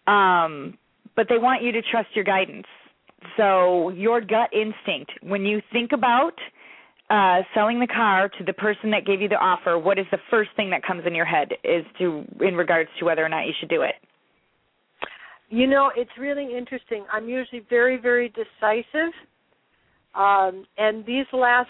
um, 0.07 0.77
but 1.17 1.27
they 1.29 1.39
want 1.39 1.63
you 1.63 1.73
to 1.73 1.83
trust 1.83 2.09
your 2.15 2.25
guidance. 2.25 2.67
So, 3.37 3.91
your 3.91 4.21
gut 4.21 4.51
instinct, 4.53 5.13
when 5.23 5.45
you 5.45 5.61
think 5.73 5.93
about 5.93 6.33
uh, 7.11 7.43
selling 7.55 7.81
the 7.81 7.87
car 7.87 8.29
to 8.29 8.45
the 8.45 8.53
person 8.53 8.91
that 8.93 9.05
gave 9.05 9.21
you 9.21 9.29
the 9.29 9.37
offer, 9.37 9.79
what 9.79 9.99
is 9.99 10.07
the 10.11 10.19
first 10.31 10.51
thing 10.57 10.71
that 10.71 10.83
comes 10.83 11.03
in 11.07 11.15
your 11.15 11.25
head 11.25 11.49
is 11.65 11.85
to 11.99 12.25
in 12.41 12.55
regards 12.55 12.89
to 12.99 13.05
whether 13.05 13.25
or 13.25 13.29
not 13.29 13.47
you 13.47 13.53
should 13.59 13.69
do 13.69 13.83
it? 13.83 13.95
You 15.51 15.67
know, 15.67 15.91
it's 15.97 16.11
really 16.19 16.57
interesting. 16.57 17.05
I'm 17.13 17.29
usually 17.29 17.63
very, 17.69 17.97
very 17.97 18.29
decisive. 18.29 19.13
Um, 20.15 20.65
and 20.79 21.05
these 21.05 21.27
last 21.33 21.69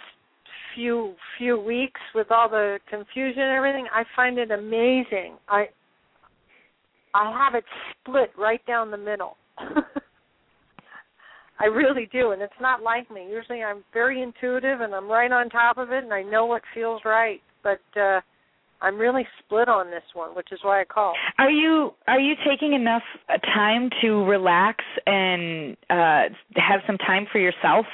few 0.74 1.14
few 1.36 1.58
weeks 1.58 2.00
with 2.14 2.30
all 2.30 2.48
the 2.48 2.78
confusion 2.88 3.42
and 3.42 3.56
everything, 3.56 3.86
I 3.92 4.04
find 4.14 4.38
it 4.38 4.50
amazing. 4.50 5.38
I 5.48 5.68
I 7.14 7.32
have 7.32 7.54
it 7.54 7.64
split 8.00 8.30
right 8.38 8.64
down 8.66 8.90
the 8.90 8.98
middle. 8.98 9.36
I 11.58 11.64
really 11.64 12.08
do, 12.12 12.30
and 12.32 12.40
it's 12.42 12.52
not 12.60 12.82
like 12.82 13.10
me. 13.10 13.28
Usually 13.30 13.62
I'm 13.62 13.82
very 13.92 14.22
intuitive 14.22 14.80
and 14.80 14.94
I'm 14.94 15.08
right 15.10 15.32
on 15.32 15.48
top 15.48 15.78
of 15.78 15.90
it 15.90 16.04
and 16.04 16.12
I 16.12 16.22
know 16.22 16.44
what 16.46 16.62
feels 16.74 17.00
right. 17.04 17.40
But 17.62 17.80
uh 17.98 18.20
I'm 18.82 18.96
really 18.98 19.26
split 19.44 19.68
on 19.68 19.90
this 19.90 20.02
one, 20.14 20.34
which 20.34 20.48
is 20.52 20.60
why 20.62 20.80
I 20.80 20.84
called. 20.84 21.16
Are 21.38 21.50
you 21.50 21.92
are 22.08 22.20
you 22.20 22.34
taking 22.46 22.72
enough 22.72 23.02
uh, 23.28 23.36
time 23.38 23.90
to 24.00 24.24
relax 24.24 24.84
and 25.06 25.76
uh 25.90 26.32
have 26.56 26.80
some 26.86 26.96
time 26.98 27.26
for 27.30 27.38
yourself? 27.38 27.86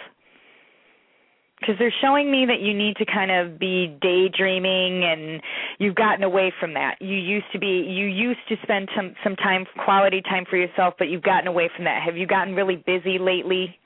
Because 1.58 1.76
they're 1.78 1.94
showing 2.02 2.30
me 2.30 2.44
that 2.46 2.60
you 2.60 2.74
need 2.74 2.96
to 2.96 3.06
kind 3.06 3.30
of 3.30 3.58
be 3.58 3.96
daydreaming, 4.02 5.04
and 5.04 5.40
you've 5.78 5.94
gotten 5.94 6.22
away 6.22 6.52
from 6.60 6.74
that. 6.74 6.96
You 7.00 7.16
used 7.16 7.46
to 7.52 7.58
be 7.58 7.84
you 7.88 8.06
used 8.06 8.40
to 8.48 8.56
spend 8.62 8.88
some 8.94 9.14
some 9.24 9.34
time 9.36 9.64
quality 9.84 10.20
time 10.22 10.44
for 10.48 10.56
yourself, 10.56 10.94
but 10.98 11.08
you've 11.08 11.22
gotten 11.22 11.48
away 11.48 11.70
from 11.74 11.84
that. 11.86 12.02
Have 12.04 12.16
you 12.16 12.26
gotten 12.26 12.54
really 12.54 12.76
busy 12.86 13.18
lately? 13.18 13.76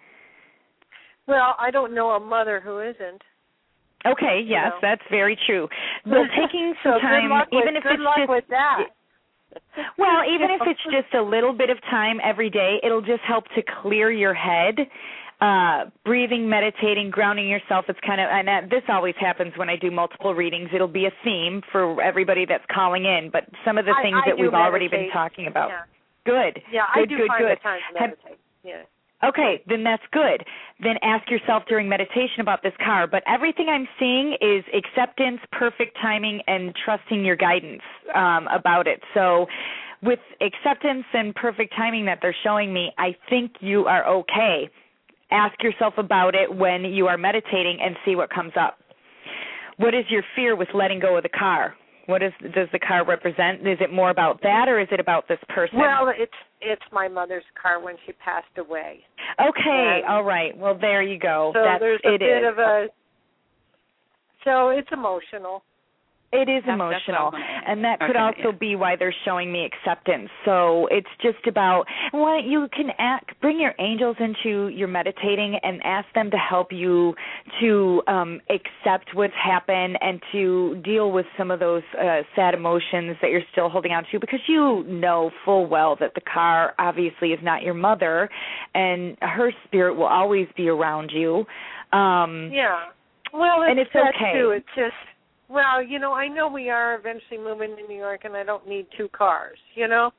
Well, 1.26 1.54
I 1.58 1.70
don't 1.70 1.94
know 1.94 2.10
a 2.10 2.20
mother 2.20 2.60
who 2.60 2.80
isn't. 2.80 3.22
Okay, 4.06 4.42
yes, 4.46 4.70
know. 4.70 4.78
that's 4.80 5.02
very 5.10 5.38
true. 5.46 5.68
Well, 6.06 6.24
taking 6.36 6.74
some 6.82 6.94
so 6.96 7.00
time, 7.00 7.30
luck 7.30 7.48
even 7.52 7.76
if 7.76 7.84
it's 7.84 8.02
just 8.02 8.28
with 8.28 8.44
that. 8.48 8.78
Well, 9.98 10.22
even 10.24 10.50
if 10.50 10.60
it's 10.66 10.80
just 10.90 11.12
a 11.14 11.22
little 11.22 11.52
bit 11.52 11.70
of 11.70 11.78
time 11.90 12.20
every 12.24 12.50
day, 12.50 12.78
it'll 12.82 13.02
just 13.02 13.22
help 13.26 13.44
to 13.56 13.62
clear 13.82 14.10
your 14.10 14.34
head. 14.34 14.76
Uh, 15.40 15.88
breathing, 16.04 16.50
meditating, 16.50 17.08
grounding 17.10 17.48
yourself. 17.48 17.86
It's 17.88 17.98
kind 18.06 18.20
of, 18.20 18.28
and 18.30 18.46
that, 18.46 18.68
this 18.68 18.82
always 18.90 19.14
happens 19.18 19.54
when 19.56 19.70
I 19.70 19.76
do 19.76 19.90
multiple 19.90 20.34
readings. 20.34 20.68
It'll 20.74 20.86
be 20.86 21.06
a 21.06 21.12
theme 21.24 21.62
for 21.72 22.00
everybody 22.02 22.44
that's 22.44 22.64
calling 22.70 23.06
in, 23.06 23.30
but 23.32 23.44
some 23.64 23.78
of 23.78 23.86
the 23.86 23.94
things 24.02 24.18
I 24.22 24.28
that 24.28 24.38
we've 24.38 24.52
already 24.52 24.86
been 24.86 25.08
talking 25.14 25.46
about. 25.46 25.70
Yeah, 25.70 25.82
Good. 26.26 26.62
yeah 26.70 26.84
good, 26.92 27.00
I 27.00 27.06
do 27.06 27.16
good, 27.16 27.28
find 27.28 27.40
good. 27.40 27.56
the 27.56 27.62
time 27.62 27.80
to 27.94 28.00
Have- 28.00 28.38
Yeah. 28.62 28.82
Okay, 29.22 29.62
then 29.68 29.84
that's 29.84 30.02
good. 30.12 30.42
Then 30.82 30.94
ask 31.02 31.30
yourself 31.30 31.64
during 31.68 31.88
meditation 31.88 32.40
about 32.40 32.62
this 32.62 32.72
car. 32.82 33.06
But 33.06 33.22
everything 33.26 33.68
I'm 33.68 33.86
seeing 33.98 34.36
is 34.40 34.64
acceptance, 34.74 35.40
perfect 35.52 35.96
timing, 36.00 36.40
and 36.46 36.74
trusting 36.84 37.24
your 37.24 37.36
guidance 37.36 37.82
um, 38.14 38.48
about 38.48 38.86
it. 38.86 39.00
So, 39.12 39.46
with 40.02 40.20
acceptance 40.40 41.04
and 41.12 41.34
perfect 41.34 41.74
timing 41.76 42.06
that 42.06 42.20
they're 42.22 42.36
showing 42.42 42.72
me, 42.72 42.90
I 42.96 43.14
think 43.28 43.52
you 43.60 43.84
are 43.84 44.06
okay. 44.08 44.70
Ask 45.30 45.62
yourself 45.62 45.94
about 45.98 46.34
it 46.34 46.54
when 46.54 46.84
you 46.84 47.06
are 47.06 47.18
meditating 47.18 47.78
and 47.82 47.96
see 48.06 48.16
what 48.16 48.30
comes 48.30 48.52
up. 48.58 48.78
What 49.76 49.94
is 49.94 50.04
your 50.08 50.22
fear 50.34 50.56
with 50.56 50.68
letting 50.72 51.00
go 51.00 51.18
of 51.18 51.22
the 51.22 51.28
car? 51.28 51.74
What 52.10 52.22
is, 52.22 52.32
does 52.54 52.68
the 52.72 52.78
car 52.78 53.06
represent? 53.06 53.66
Is 53.66 53.78
it 53.80 53.92
more 53.92 54.10
about 54.10 54.42
that, 54.42 54.68
or 54.68 54.80
is 54.80 54.88
it 54.90 55.00
about 55.00 55.28
this 55.28 55.38
person? 55.48 55.78
Well, 55.78 56.12
it's 56.14 56.32
it's 56.60 56.82
my 56.92 57.08
mother's 57.08 57.44
car 57.60 57.80
when 57.82 57.94
she 58.04 58.12
passed 58.12 58.58
away. 58.58 59.00
Okay, 59.40 60.00
And- 60.02 60.06
all 60.06 60.24
right. 60.24 60.56
Well, 60.56 60.76
there 60.78 61.02
you 61.02 61.18
go. 61.18 61.52
So 61.54 61.62
That's 61.64 61.80
there's 61.80 62.00
a 62.04 62.14
it 62.14 62.18
bit 62.18 62.42
is. 62.42 62.48
of 62.50 62.58
a. 62.58 62.86
So 64.44 64.70
it's 64.70 64.88
emotional. 64.92 65.62
It 66.32 66.48
is 66.48 66.62
That's- 66.62 66.66
that's 66.66 67.08
emotional, 67.08 67.32
was 67.32 67.42
and 67.66 67.84
that 67.84 67.98
could 67.98 68.10
Okay, 68.10 68.18
also 68.20 68.52
yeah. 68.52 68.58
be 68.58 68.76
why 68.76 68.94
they're 68.94 69.14
showing 69.24 69.50
me 69.50 69.64
acceptance. 69.64 70.30
So 70.44 70.86
it's 70.86 71.10
just 71.20 71.44
about 71.48 71.88
well, 72.12 72.40
you 72.40 72.68
can 72.68 72.92
act, 72.98 73.32
bring 73.40 73.58
your 73.58 73.74
angels 73.80 74.16
into 74.20 74.68
your 74.68 74.86
meditating 74.86 75.56
and 75.56 75.84
ask 75.84 76.06
them 76.12 76.30
to 76.30 76.36
help 76.36 76.70
you 76.72 77.16
to 77.58 78.00
um, 78.06 78.40
accept 78.48 79.12
what's 79.14 79.34
happened 79.34 79.98
and 80.00 80.22
to 80.30 80.76
deal 80.84 81.10
with 81.10 81.26
some 81.36 81.50
of 81.50 81.58
those 81.58 81.82
uh, 82.00 82.22
sad 82.36 82.54
emotions 82.54 83.16
that 83.22 83.30
you're 83.32 83.42
still 83.50 83.68
holding 83.68 83.90
on 83.92 84.04
to, 84.12 84.20
because 84.20 84.40
you 84.46 84.84
know 84.84 85.32
full 85.44 85.66
well 85.66 85.96
that 85.96 86.14
the 86.14 86.20
car 86.20 86.74
obviously 86.78 87.32
is 87.32 87.40
not 87.42 87.62
your 87.64 87.74
mother, 87.74 88.30
and 88.74 89.16
her 89.20 89.50
spirit 89.64 89.94
will 89.94 90.06
always 90.06 90.46
be 90.56 90.68
around 90.68 91.10
you. 91.12 91.44
Um, 91.92 92.50
Yeah. 92.52 92.84
Well, 93.32 93.62
it's 93.62 93.70
And 93.70 93.78
it's 93.80 93.92
that 93.94 94.14
okay. 94.14 94.32
too. 94.34 94.50
It's 94.50 94.68
just 94.76 94.94
well, 95.50 95.82
you 95.82 95.98
know, 95.98 96.12
I 96.12 96.28
know 96.28 96.48
we 96.48 96.70
are 96.70 96.94
eventually 96.94 97.38
moving 97.38 97.76
to 97.76 97.82
New 97.88 97.98
York, 97.98 98.20
and 98.24 98.36
I 98.36 98.44
don't 98.44 98.68
need 98.68 98.86
two 98.96 99.08
cars, 99.08 99.58
you 99.74 99.88
know. 99.88 100.10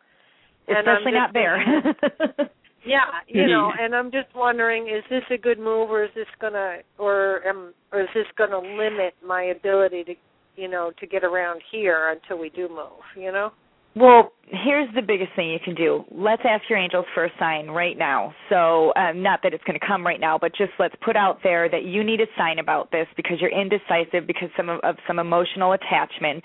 And 0.68 0.78
Especially 0.78 1.14
not 1.14 1.34
there. 1.34 1.58
yeah, 2.86 3.00
you 3.28 3.48
know, 3.48 3.72
and 3.80 3.96
I'm 3.96 4.12
just 4.12 4.28
wondering, 4.36 4.88
is 4.88 5.04
this 5.10 5.24
a 5.32 5.38
good 5.38 5.58
move, 5.58 5.90
or 5.90 6.04
is 6.04 6.12
this 6.16 6.28
gonna, 6.40 6.78
or 7.00 7.48
um, 7.48 7.74
or 7.92 8.02
is 8.02 8.10
this 8.14 8.26
gonna 8.38 8.60
limit 8.60 9.16
my 9.26 9.44
ability 9.44 10.04
to, 10.04 10.14
you 10.56 10.68
know, 10.68 10.92
to 11.00 11.08
get 11.08 11.24
around 11.24 11.62
here 11.72 12.10
until 12.10 12.40
we 12.40 12.50
do 12.50 12.68
move, 12.68 13.02
you 13.16 13.32
know? 13.32 13.52
Well, 13.96 14.32
here's 14.48 14.94
the 14.96 15.02
biggest 15.02 15.32
thing 15.36 15.50
you 15.50 15.60
can 15.64 15.76
do. 15.76 16.06
Let's 16.12 16.42
ask 16.46 16.64
your 16.70 16.80
angels 16.80 17.06
for 17.14 17.26
a 17.26 17.32
sign 17.40 17.68
right 17.68 17.98
now. 17.98 18.34
So, 18.50 18.94
um, 18.96 19.22
not 19.22 19.42
that 19.44 19.54
it's 19.54 19.64
going 19.66 19.80
to 19.80 19.86
come 19.86 20.06
right 20.06 20.20
now, 20.20 20.38
but 20.38 20.56
just 20.56 20.72
let's 20.80 20.96
put 21.04 21.16
out 21.16 21.40
there 21.44 21.70
that 21.70 21.84
you 21.84 22.04
need 22.04 22.22
a 22.22 22.28
sign 22.38 22.60
about 22.60 22.92
this 22.92 23.08
because 23.18 23.42
you're 23.42 23.52
indecisive 23.52 24.28
because 24.28 24.50
some 24.56 24.70
of, 24.70 24.80
of 24.82 24.96
some 25.08 25.20
emotional 25.20 25.74
attachment 25.74 26.44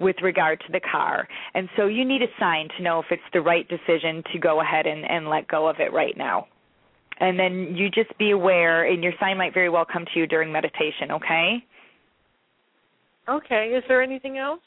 with 0.00 0.16
regard 0.22 0.58
to 0.60 0.72
the 0.72 0.80
car. 0.80 1.28
And 1.54 1.68
so 1.76 1.86
you 1.86 2.04
need 2.04 2.22
a 2.22 2.32
sign 2.38 2.68
to 2.78 2.82
know 2.82 3.00
if 3.00 3.06
it's 3.10 3.22
the 3.34 3.42
right 3.42 3.68
decision 3.68 4.22
to 4.32 4.38
go 4.38 4.62
ahead 4.62 4.86
and, 4.86 5.04
and 5.04 5.28
let 5.28 5.46
go 5.48 5.68
of 5.68 5.76
it 5.78 5.92
right 5.92 6.16
now. 6.16 6.46
And 7.20 7.38
then 7.38 7.76
you 7.76 7.90
just 7.90 8.16
be 8.16 8.30
aware, 8.30 8.90
and 8.90 9.02
your 9.02 9.12
sign 9.20 9.36
might 9.36 9.52
very 9.52 9.68
well 9.68 9.84
come 9.84 10.06
to 10.14 10.18
you 10.18 10.26
during 10.26 10.50
meditation, 10.50 11.10
okay? 11.12 11.62
Okay. 13.28 13.74
Is 13.76 13.84
there 13.88 14.02
anything 14.02 14.38
else 14.38 14.60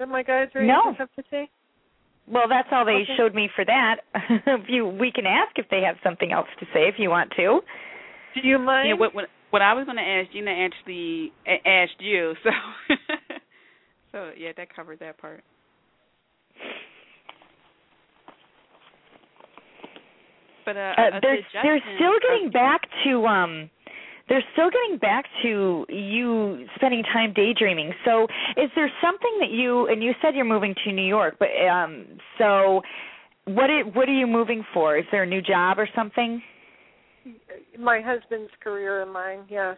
that 0.00 0.08
my 0.08 0.24
guys 0.24 0.48
or 0.56 0.64
No. 0.64 0.92
have 0.98 1.08
to 1.14 1.22
say? 1.30 1.48
Well, 2.30 2.46
that's 2.48 2.68
all 2.70 2.84
they 2.84 3.02
Okay. 3.02 3.16
showed 3.16 3.34
me 3.34 3.48
for 3.54 3.64
that. 3.64 3.96
if 4.46 4.68
you, 4.68 4.86
we 4.86 5.10
can 5.10 5.26
ask 5.26 5.58
if 5.58 5.66
they 5.68 5.82
have 5.82 5.96
something 6.02 6.30
else 6.32 6.46
to 6.60 6.66
say 6.72 6.86
if 6.86 6.94
you 6.98 7.10
want 7.10 7.30
to. 7.36 7.60
Do 8.34 8.40
you 8.46 8.58
mind? 8.58 8.88
Yeah, 8.88 8.94
what 8.94 9.14
what 9.14 9.24
what 9.50 9.62
I 9.62 9.74
was 9.74 9.84
going 9.84 9.96
to 9.96 10.02
ask 10.02 10.30
Gina 10.30 10.52
actually 10.52 11.32
a- 11.46 11.68
asked 11.68 11.98
you, 12.00 12.34
so 12.44 12.50
so 14.12 14.30
yeah, 14.38 14.52
that 14.56 14.74
covered 14.74 15.00
that 15.00 15.18
part. 15.18 15.42
But 20.64 20.76
uh, 20.76 20.94
Uh, 20.96 21.20
they're 21.20 21.38
they're 21.64 21.82
still 21.96 22.12
getting 22.22 22.50
back 22.50 22.82
to 23.04 23.26
um 23.26 23.70
they're 24.30 24.44
still 24.52 24.70
getting 24.70 24.96
back 24.96 25.26
to 25.42 25.84
you 25.90 26.64
spending 26.76 27.02
time 27.02 27.34
daydreaming. 27.34 27.92
So, 28.04 28.24
is 28.56 28.70
there 28.76 28.90
something 29.02 29.38
that 29.40 29.50
you 29.50 29.88
and 29.88 30.02
you 30.02 30.12
said 30.22 30.34
you're 30.34 30.44
moving 30.46 30.74
to 30.84 30.92
New 30.92 31.04
York, 31.06 31.36
but 31.38 31.48
um 31.68 32.06
so 32.38 32.80
what 33.44 33.68
it, 33.68 33.94
what 33.94 34.08
are 34.08 34.14
you 34.14 34.26
moving 34.28 34.64
for? 34.72 34.96
Is 34.96 35.04
there 35.10 35.24
a 35.24 35.26
new 35.26 35.42
job 35.42 35.78
or 35.78 35.88
something? 35.94 36.40
my 37.78 38.00
husband's 38.00 38.50
career 38.62 39.02
and 39.02 39.12
mine. 39.12 39.40
Yes. 39.48 39.76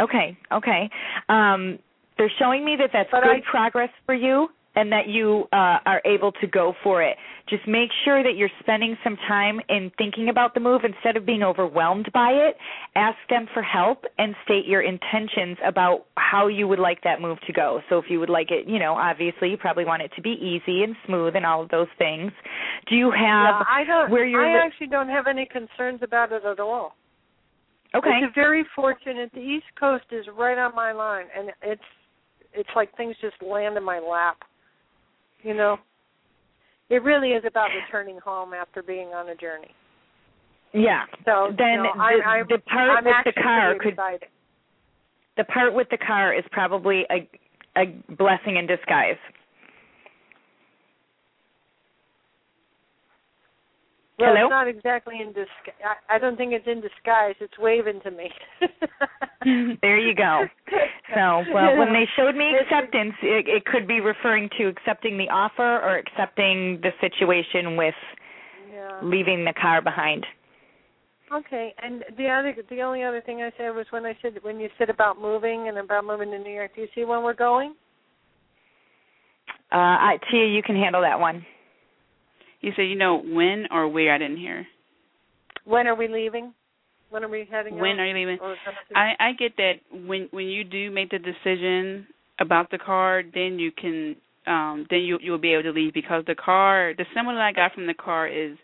Okay, 0.00 0.36
okay. 0.50 0.90
Um, 1.28 1.78
they're 2.18 2.32
showing 2.38 2.64
me 2.64 2.76
that 2.78 2.90
that's 2.92 3.10
But 3.12 3.22
good 3.22 3.36
I- 3.36 3.50
progress 3.50 3.90
for 4.06 4.14
you 4.14 4.48
and 4.74 4.90
that 4.90 5.08
you 5.08 5.44
uh, 5.52 5.78
are 5.84 6.02
able 6.04 6.32
to 6.32 6.46
go 6.46 6.74
for 6.82 7.02
it. 7.02 7.16
Just 7.48 7.66
make 7.66 7.90
sure 8.04 8.22
that 8.22 8.36
you're 8.36 8.50
spending 8.60 8.96
some 9.04 9.16
time 9.28 9.60
in 9.68 9.90
thinking 9.98 10.28
about 10.28 10.54
the 10.54 10.60
move 10.60 10.82
instead 10.84 11.16
of 11.16 11.26
being 11.26 11.42
overwhelmed 11.42 12.08
by 12.14 12.30
it. 12.30 12.56
Ask 12.94 13.18
them 13.28 13.46
for 13.52 13.62
help 13.62 14.04
and 14.18 14.34
state 14.44 14.66
your 14.66 14.82
intentions 14.82 15.58
about 15.66 16.06
how 16.16 16.46
you 16.46 16.66
would 16.68 16.78
like 16.78 17.02
that 17.04 17.20
move 17.20 17.38
to 17.46 17.52
go. 17.52 17.80
So 17.90 17.98
if 17.98 18.06
you 18.08 18.20
would 18.20 18.30
like 18.30 18.50
it, 18.50 18.68
you 18.68 18.78
know, 18.78 18.94
obviously 18.94 19.50
you 19.50 19.56
probably 19.56 19.84
want 19.84 20.02
it 20.02 20.12
to 20.16 20.22
be 20.22 20.30
easy 20.30 20.82
and 20.82 20.96
smooth 21.06 21.36
and 21.36 21.44
all 21.44 21.62
of 21.62 21.68
those 21.68 21.88
things. 21.98 22.32
Do 22.88 22.96
you 22.96 23.10
have 23.10 23.60
yeah, 23.60 23.62
I 23.68 23.84
don't. 23.84 24.10
where 24.10 24.24
you're 24.24 24.44
I 24.44 24.54
li- 24.54 24.60
actually 24.64 24.88
don't 24.88 25.08
have 25.08 25.26
any 25.26 25.46
concerns 25.46 26.00
about 26.02 26.32
it 26.32 26.44
at 26.44 26.60
all. 26.60 26.94
Okay. 27.94 28.08
It's 28.22 28.34
very 28.34 28.64
fortunate. 28.74 29.30
The 29.34 29.40
East 29.40 29.66
Coast 29.78 30.04
is 30.10 30.24
right 30.36 30.56
on 30.56 30.74
my 30.74 30.92
line, 30.92 31.26
and 31.36 31.50
it's 31.62 31.82
it's 32.54 32.68
like 32.74 32.94
things 32.96 33.14
just 33.20 33.36
land 33.42 33.76
in 33.76 33.82
my 33.82 33.98
lap. 33.98 34.38
You 35.42 35.54
know, 35.54 35.76
it 36.90 37.02
really 37.02 37.30
is 37.30 37.44
about 37.46 37.68
returning 37.84 38.18
home 38.24 38.52
after 38.54 38.82
being 38.82 39.08
on 39.08 39.28
a 39.28 39.34
journey. 39.34 39.70
Yeah. 40.72 41.04
So 41.24 41.52
Then 41.56 41.68
you 41.70 41.76
know, 41.82 41.92
the- 41.94 42.00
I'm, 42.00 42.22
I'm, 42.26 42.46
the 42.48 42.58
part 42.58 42.98
I'm 42.98 43.04
with 43.04 43.14
the 43.24 43.32
car 43.42 43.74
could- 43.78 43.88
excited. 43.92 44.28
the 45.36 45.44
part 45.44 45.74
with 45.74 45.88
the 45.90 45.98
car 45.98 46.34
is 46.34 46.44
probably 46.50 47.04
a 47.10 47.28
a 47.76 47.86
blessing 48.16 48.56
in 48.56 48.66
disguise. 48.66 49.16
Well, 54.22 54.34
Hello? 54.36 54.46
it's 54.46 54.50
not 54.50 54.68
exactly 54.68 55.20
in 55.20 55.28
disguise. 55.28 55.74
I, 55.82 56.14
I 56.14 56.18
don't 56.20 56.36
think 56.36 56.52
it's 56.52 56.66
in 56.68 56.80
disguise. 56.80 57.34
It's 57.40 57.58
waving 57.58 58.00
to 58.04 58.10
me. 58.12 58.30
there 59.82 59.98
you 59.98 60.14
go. 60.14 60.44
So, 61.12 61.42
well, 61.52 61.76
when 61.76 61.92
they 61.92 62.06
showed 62.14 62.36
me 62.36 62.54
acceptance, 62.54 63.14
it, 63.20 63.48
it 63.48 63.64
could 63.64 63.88
be 63.88 63.98
referring 63.98 64.48
to 64.58 64.68
accepting 64.68 65.18
the 65.18 65.28
offer 65.28 65.80
or 65.80 65.98
accepting 65.98 66.80
the 66.82 66.90
situation 67.00 67.76
with 67.76 67.94
yeah. 68.72 69.00
leaving 69.02 69.44
the 69.44 69.54
car 69.60 69.82
behind. 69.82 70.24
Okay, 71.34 71.74
and 71.82 72.04
the 72.16 72.28
other, 72.28 72.54
the 72.70 72.80
only 72.82 73.02
other 73.02 73.22
thing 73.22 73.42
I 73.42 73.50
said 73.58 73.70
was 73.70 73.86
when 73.90 74.06
I 74.06 74.16
said 74.22 74.34
when 74.42 74.60
you 74.60 74.68
said 74.78 74.88
about 74.88 75.20
moving 75.20 75.66
and 75.66 75.78
about 75.78 76.04
moving 76.04 76.30
to 76.30 76.38
New 76.38 76.52
York. 76.52 76.76
Do 76.76 76.82
you 76.82 76.88
see 76.94 77.04
when 77.04 77.24
we're 77.24 77.34
going? 77.34 77.74
Uh, 79.72 79.98
I, 79.98 80.18
Tia, 80.30 80.46
you 80.46 80.62
can 80.62 80.76
handle 80.76 81.00
that 81.00 81.18
one. 81.18 81.44
You 82.62 82.72
say 82.76 82.84
you 82.86 82.96
know 82.96 83.20
when 83.22 83.66
or 83.70 83.88
where? 83.88 84.14
I 84.14 84.18
didn't 84.18 84.38
hear. 84.38 84.66
When 85.64 85.86
are 85.86 85.94
we 85.94 86.08
leaving? 86.08 86.54
When 87.10 87.24
are 87.24 87.28
we 87.28 87.46
heading? 87.50 87.78
When 87.78 87.98
out? 87.98 88.00
are 88.00 88.06
you 88.06 88.14
leaving? 88.14 88.38
Or 88.40 88.56
gonna 88.64 88.76
be- 88.88 88.96
I 88.96 89.14
I 89.20 89.32
get 89.32 89.56
that 89.58 89.74
when 89.92 90.28
when 90.30 90.46
you 90.46 90.64
do 90.64 90.90
make 90.90 91.10
the 91.10 91.18
decision 91.18 92.06
about 92.38 92.70
the 92.70 92.78
car, 92.78 93.22
then 93.22 93.58
you 93.58 93.70
can 93.70 94.16
um 94.46 94.86
then 94.90 95.00
you 95.00 95.18
you'll 95.20 95.38
be 95.38 95.52
able 95.52 95.64
to 95.64 95.72
leave 95.72 95.92
because 95.92 96.24
the 96.26 96.34
car 96.34 96.94
the 96.96 97.04
symbol 97.14 97.34
that 97.34 97.42
I 97.42 97.52
got 97.52 97.74
from 97.74 97.86
the 97.86 97.94
car 97.94 98.26
is 98.28 98.56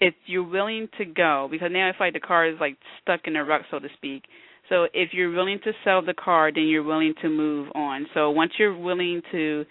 if 0.00 0.14
you're 0.26 0.42
willing 0.48 0.88
to 0.98 1.04
go 1.04 1.48
because 1.50 1.70
now 1.72 1.88
it's 1.88 2.00
like 2.00 2.14
the 2.14 2.20
car 2.20 2.46
is 2.46 2.56
like 2.60 2.76
stuck 3.02 3.20
in 3.26 3.36
a 3.36 3.44
rut 3.44 3.62
so 3.70 3.78
to 3.78 3.88
speak. 3.96 4.24
So 4.68 4.86
if 4.94 5.10
you're 5.12 5.30
willing 5.30 5.60
to 5.64 5.72
sell 5.84 6.02
the 6.02 6.14
car, 6.14 6.50
then 6.50 6.64
you're 6.64 6.82
willing 6.82 7.14
to 7.20 7.28
move 7.28 7.68
on. 7.74 8.06
So 8.14 8.30
once 8.30 8.52
you're 8.58 8.76
willing 8.76 9.22
to 9.30 9.64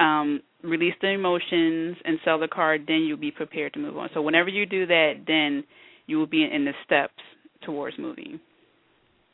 um 0.00 0.40
release 0.62 0.94
the 1.00 1.08
emotions 1.08 1.96
and 2.04 2.18
sell 2.24 2.38
the 2.38 2.48
car, 2.48 2.78
then 2.78 3.02
you'll 3.02 3.16
be 3.16 3.30
prepared 3.30 3.72
to 3.74 3.78
move 3.78 3.96
on. 3.96 4.08
So 4.14 4.22
whenever 4.22 4.48
you 4.48 4.66
do 4.66 4.86
that, 4.86 5.24
then 5.26 5.64
you 6.06 6.18
will 6.18 6.26
be 6.26 6.42
in 6.42 6.64
the 6.64 6.72
steps 6.84 7.22
towards 7.62 7.98
moving. 7.98 8.40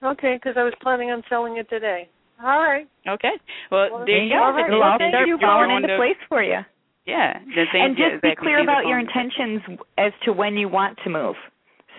Okay, 0.02 0.36
because 0.36 0.56
I 0.58 0.64
was 0.64 0.74
planning 0.82 1.10
on 1.10 1.22
selling 1.28 1.56
it 1.56 1.68
today. 1.70 2.08
All 2.42 2.58
right. 2.58 2.86
Okay. 3.08 3.32
Well, 3.70 3.88
Well, 3.90 4.04
there 4.06 4.22
you 4.22 4.30
go. 4.30 4.36
right. 4.36 4.70
Well, 4.70 4.98
thank 4.98 5.12
start 5.12 5.28
you 5.28 5.38
into 5.70 5.96
place 5.96 6.16
for 6.28 6.42
you. 6.42 6.58
Yeah. 7.06 7.38
The 7.54 7.64
And 7.74 7.96
just 7.96 8.22
be 8.22 8.34
clear 8.34 8.60
about 8.60 8.86
your 8.86 8.98
intentions 8.98 9.62
as 9.98 10.12
to 10.24 10.32
when 10.32 10.56
you 10.56 10.68
want 10.68 10.98
to 11.04 11.10
move. 11.10 11.36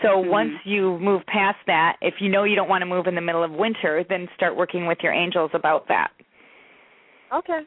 So 0.02 0.22
Mhm. 0.22 0.28
once 0.28 0.66
you 0.66 1.00
move 1.00 1.26
past 1.26 1.58
that, 1.68 1.98
if 2.02 2.20
you 2.20 2.30
know 2.30 2.44
you 2.44 2.56
don't 2.56 2.68
want 2.68 2.82
to 2.82 2.86
move 2.86 3.08
in 3.08 3.16
the 3.16 3.22
middle 3.22 3.44
of 3.44 3.52
winter, 3.52 4.04
then 4.04 4.28
start 4.36 4.56
working 4.56 4.88
with 4.88 5.02
your 5.02 5.14
angels 5.14 5.52
about 5.54 5.88
that. 5.88 6.12
Okay. 7.32 7.66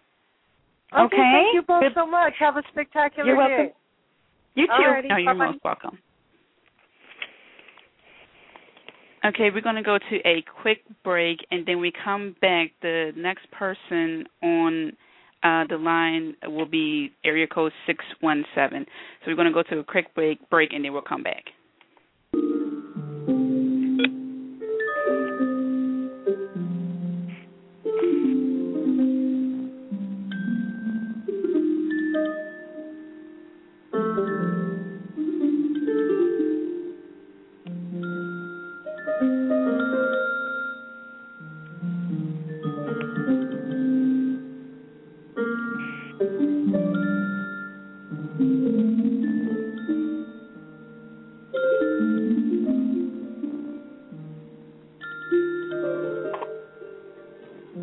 Okay. 0.93 1.17
Thank 1.17 1.55
you 1.55 1.63
both 1.63 1.83
Good- 1.83 1.95
so 1.95 2.07
much. 2.07 2.33
Have 2.39 2.57
a 2.57 2.63
spectacular 2.71 3.29
You're 3.29 3.37
welcome. 3.37 3.67
day. 3.67 3.73
You 4.55 4.67
too. 4.67 4.73
Alrighty. 4.73 5.09
No, 5.09 5.17
you're 5.17 5.35
Bye-bye. 5.35 5.53
most 5.53 5.65
welcome. 5.65 5.99
Okay, 9.25 9.51
we're 9.53 9.61
going 9.61 9.75
to 9.77 9.83
go 9.83 9.99
to 9.99 10.17
a 10.27 10.43
quick 10.63 10.83
break, 11.05 11.45
and 11.51 11.67
then 11.67 11.81
we 11.81 11.93
come 12.05 12.37
back. 12.41 12.71
The 12.83 13.13
next 13.17 13.51
person 13.51 14.25
on 14.43 14.93
uh, 15.43 15.65
the 15.69 15.77
line 15.77 16.35
will 16.47 16.67
be 16.67 17.13
area 17.25 17.47
code 17.47 17.73
six 17.87 18.05
one 18.21 18.45
seven. 18.55 18.87
So 19.21 19.31
we're 19.31 19.37
going 19.37 19.49
to 19.49 19.53
go 19.53 19.63
to 19.71 19.81
a 19.81 19.85
quick 19.85 20.15
break, 20.15 20.49
break, 20.51 20.73
and 20.73 20.85
then 20.85 20.93
we'll 20.93 21.03
come 21.03 21.23
back. 21.23 21.45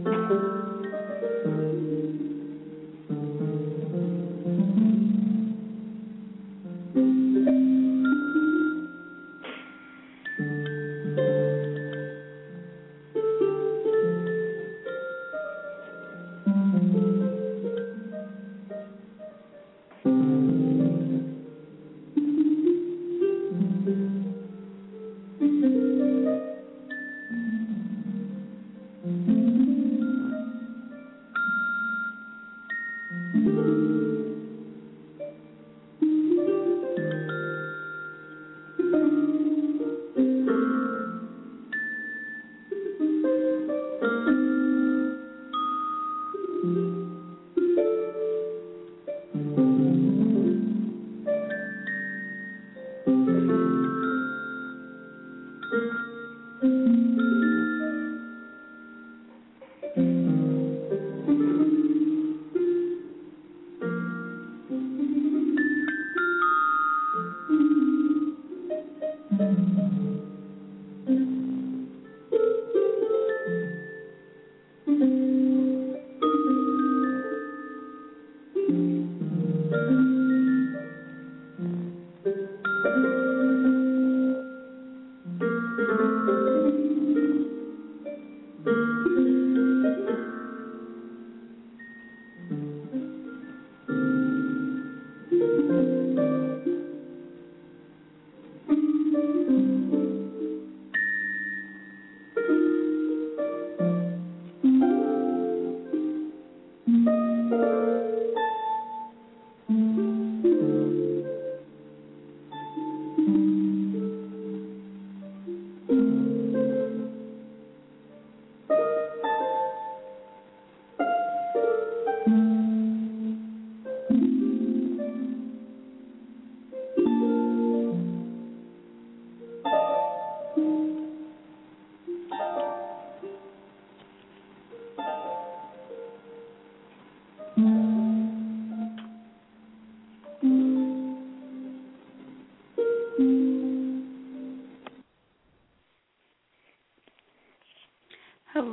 thank 0.05 0.29
you 0.31 0.54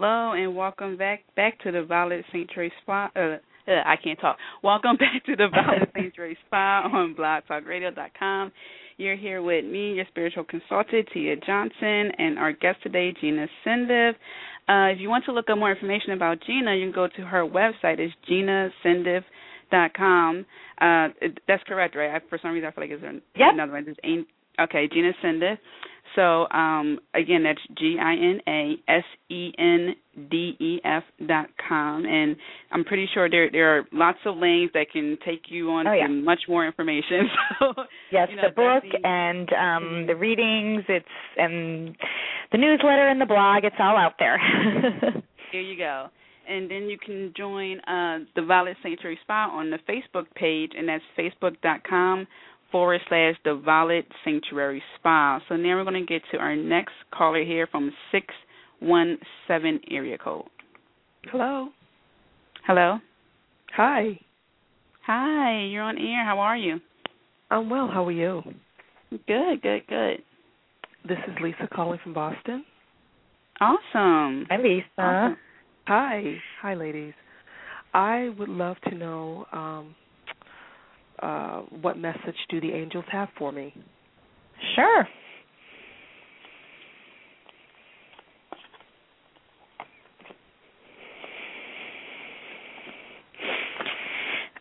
Hello 0.02 0.32
and 0.32 0.56
welcome 0.56 0.96
back 0.96 1.20
back 1.36 1.60
to 1.60 1.70
the 1.70 1.84
Violet 1.84 2.24
Sanctuary 2.32 2.72
Spa. 2.82 3.08
Uh, 3.14 3.36
uh, 3.68 3.82
I 3.86 3.94
can't 4.02 4.18
talk. 4.18 4.36
Welcome 4.60 4.96
back 4.96 5.24
to 5.26 5.36
the 5.36 5.46
Violet 5.48 5.90
St. 5.96 6.12
Trace 6.12 6.36
Spa 6.48 6.90
on 6.92 7.14
BlogTalkRadio.com. 7.14 8.50
You're 8.96 9.14
here 9.14 9.42
with 9.42 9.64
me, 9.64 9.92
your 9.92 10.04
spiritual 10.08 10.42
consultant, 10.42 11.08
Tia 11.14 11.36
Johnson, 11.46 12.10
and 12.18 12.36
our 12.36 12.52
guest 12.52 12.82
today, 12.82 13.14
Gina 13.20 13.46
Sendef. 13.64 14.14
Uh, 14.68 14.90
if 14.90 14.98
you 14.98 15.08
want 15.08 15.24
to 15.26 15.32
look 15.32 15.48
up 15.48 15.56
more 15.56 15.70
information 15.70 16.14
about 16.14 16.38
Gina, 16.44 16.74
you 16.74 16.86
can 16.86 16.92
go 16.92 17.06
to 17.06 17.22
her 17.22 17.46
website. 17.46 18.00
It's 18.00 18.12
ginasendef.com. 18.28 20.46
Uh, 20.80 21.08
that's 21.46 21.62
correct, 21.68 21.94
right? 21.94 22.16
I, 22.16 22.20
for 22.28 22.40
some 22.42 22.50
reason, 22.50 22.68
I 22.68 22.72
feel 22.72 22.82
like 22.82 22.90
it's 22.90 23.04
yep. 23.36 23.50
another 23.52 23.70
one. 23.70 23.86
It's 23.86 24.00
okay, 24.60 24.88
Gina 24.92 25.12
Sendef. 25.24 25.58
So 26.14 26.48
um, 26.50 26.98
again, 27.14 27.44
that's 27.44 27.60
G 27.78 27.96
I 28.00 28.12
N 28.12 28.40
A 28.46 28.74
S 28.88 29.04
E 29.30 29.52
N 29.58 29.94
D 30.30 30.56
E 30.60 30.80
F 30.84 31.02
dot 31.26 31.46
com, 31.68 32.04
and 32.04 32.36
I'm 32.70 32.84
pretty 32.84 33.08
sure 33.12 33.30
there 33.30 33.50
there 33.50 33.78
are 33.78 33.84
lots 33.92 34.18
of 34.26 34.36
links 34.36 34.72
that 34.74 34.86
can 34.92 35.16
take 35.24 35.44
you 35.48 35.70
on 35.70 35.86
oh, 35.86 35.92
yeah. 35.92 36.06
to 36.06 36.12
much 36.12 36.40
more 36.48 36.66
information. 36.66 37.28
So, 37.58 37.74
yes, 38.10 38.28
you 38.30 38.36
know, 38.36 38.42
the 38.48 38.54
book 38.54 38.82
and 39.04 39.48
um, 39.52 40.06
the 40.06 40.16
readings, 40.16 40.84
it's 40.88 41.06
and 41.36 41.94
the 42.50 42.58
newsletter 42.58 43.08
and 43.08 43.20
the 43.20 43.26
blog. 43.26 43.64
It's 43.64 43.76
all 43.78 43.96
out 43.96 44.14
there. 44.18 44.38
Here 45.52 45.60
you 45.60 45.76
go. 45.76 46.08
And 46.48 46.68
then 46.68 46.84
you 46.84 46.98
can 46.98 47.32
join 47.36 47.78
uh, 47.80 48.24
the 48.34 48.42
Violet 48.42 48.76
Sanctuary 48.82 49.18
Spa 49.22 49.48
on 49.52 49.70
the 49.70 49.78
Facebook 49.88 50.26
page, 50.34 50.72
and 50.76 50.88
that's 50.88 51.04
facebook.com 51.16 52.26
forward 52.72 53.00
slash 53.08 53.36
the 53.44 53.54
Violet 53.54 54.06
Sanctuary 54.24 54.82
Spa. 54.98 55.40
So 55.48 55.56
now 55.56 55.76
we're 55.76 55.84
going 55.84 56.04
to 56.04 56.06
get 56.06 56.22
to 56.32 56.38
our 56.38 56.56
next 56.56 56.94
caller 57.14 57.44
here 57.44 57.68
from 57.70 57.92
617 58.10 59.80
area 59.94 60.18
code. 60.18 60.46
Hello. 61.30 61.68
Hello. 62.66 62.98
Hi. 63.76 64.18
Hi, 65.06 65.64
you're 65.64 65.82
on 65.82 65.98
air. 65.98 66.24
How 66.24 66.38
are 66.38 66.56
you? 66.56 66.80
I'm 67.50 67.68
well. 67.68 67.88
How 67.92 68.06
are 68.06 68.12
you? 68.12 68.42
Good, 69.10 69.62
good, 69.62 69.86
good. 69.88 70.22
This 71.06 71.18
is 71.28 71.34
Lisa 71.42 71.68
calling 71.72 71.98
from 72.02 72.14
Boston. 72.14 72.64
Awesome. 73.60 74.46
Hi, 74.48 74.56
Lisa. 74.62 74.84
Awesome. 74.98 75.36
Hi. 75.86 76.34
Hi, 76.62 76.74
ladies. 76.74 77.14
I 77.92 78.30
would 78.38 78.48
love 78.48 78.76
to 78.88 78.94
know 78.94 79.46
um, 79.52 79.94
uh, 81.22 81.60
what 81.80 81.98
message 81.98 82.36
do 82.48 82.60
the 82.60 82.72
angels 82.72 83.04
have 83.10 83.28
for 83.38 83.52
me? 83.52 83.74
Sure. 84.74 85.08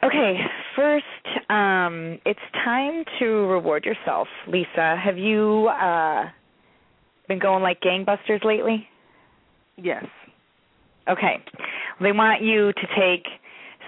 Okay, 0.04 0.40
first, 0.76 1.06
um, 1.52 2.18
it's 2.26 2.40
time 2.66 3.04
to 3.20 3.26
reward 3.26 3.86
yourself, 3.86 4.28
Lisa. 4.48 4.96
Have 5.04 5.18
you 5.18 5.68
uh, 5.68 6.24
been 7.28 7.38
going 7.38 7.62
like 7.62 7.80
gangbusters 7.82 8.44
lately? 8.44 8.88
Yes. 9.78 10.06
Okay. 11.08 11.36
They 12.02 12.12
want 12.12 12.42
you 12.42 12.74
to 12.74 12.88
take 13.00 13.26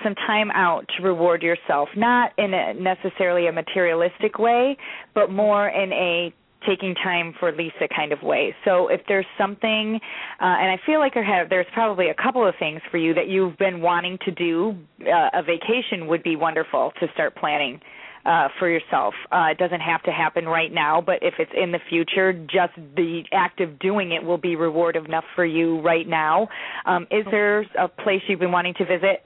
some 0.03 0.15
time 0.15 0.51
out 0.51 0.85
to 0.97 1.03
reward 1.03 1.41
yourself, 1.41 1.89
not 1.95 2.31
in 2.37 2.53
a 2.53 2.73
necessarily 2.73 3.47
a 3.47 3.51
materialistic 3.51 4.39
way, 4.39 4.77
but 5.13 5.31
more 5.31 5.69
in 5.69 5.91
a 5.93 6.33
taking 6.67 6.95
time 6.95 7.33
for 7.39 7.51
Lisa 7.51 7.87
kind 7.95 8.11
of 8.11 8.21
way. 8.21 8.55
So 8.65 8.87
if 8.87 9.01
there's 9.07 9.25
something, 9.37 9.99
uh, 10.39 10.45
and 10.45 10.71
I 10.71 10.79
feel 10.85 10.99
like 10.99 11.13
have, 11.13 11.49
there's 11.49 11.67
probably 11.73 12.09
a 12.09 12.13
couple 12.13 12.47
of 12.47 12.55
things 12.59 12.81
for 12.89 12.97
you 12.97 13.13
that 13.13 13.27
you've 13.27 13.57
been 13.57 13.81
wanting 13.81 14.17
to 14.25 14.31
do, 14.31 14.75
uh, 15.01 15.29
a 15.33 15.43
vacation 15.43 16.07
would 16.07 16.23
be 16.23 16.35
wonderful 16.35 16.91
to 16.99 17.07
start 17.13 17.35
planning. 17.35 17.79
Uh, 18.25 18.47
for 18.57 18.69
yourself. 18.69 19.13
Uh, 19.33 19.47
it 19.51 19.57
doesn't 19.57 19.81
have 19.81 20.01
to 20.01 20.09
happen 20.09 20.45
right 20.45 20.71
now, 20.71 21.01
but 21.01 21.15
if 21.21 21.33
it's 21.39 21.51
in 21.61 21.73
the 21.73 21.79
future, 21.89 22.31
just 22.31 22.71
the 22.95 23.21
act 23.33 23.59
of 23.59 23.77
doing 23.79 24.13
it 24.13 24.23
will 24.23 24.37
be 24.37 24.55
reward 24.55 24.95
enough 24.95 25.25
for 25.35 25.43
you 25.43 25.81
right 25.81 26.07
now. 26.07 26.47
Um, 26.85 27.05
is 27.11 27.25
there 27.31 27.65
a 27.77 27.89
place 27.89 28.21
you've 28.29 28.39
been 28.39 28.53
wanting 28.53 28.75
to 28.75 28.85
visit? 28.85 29.25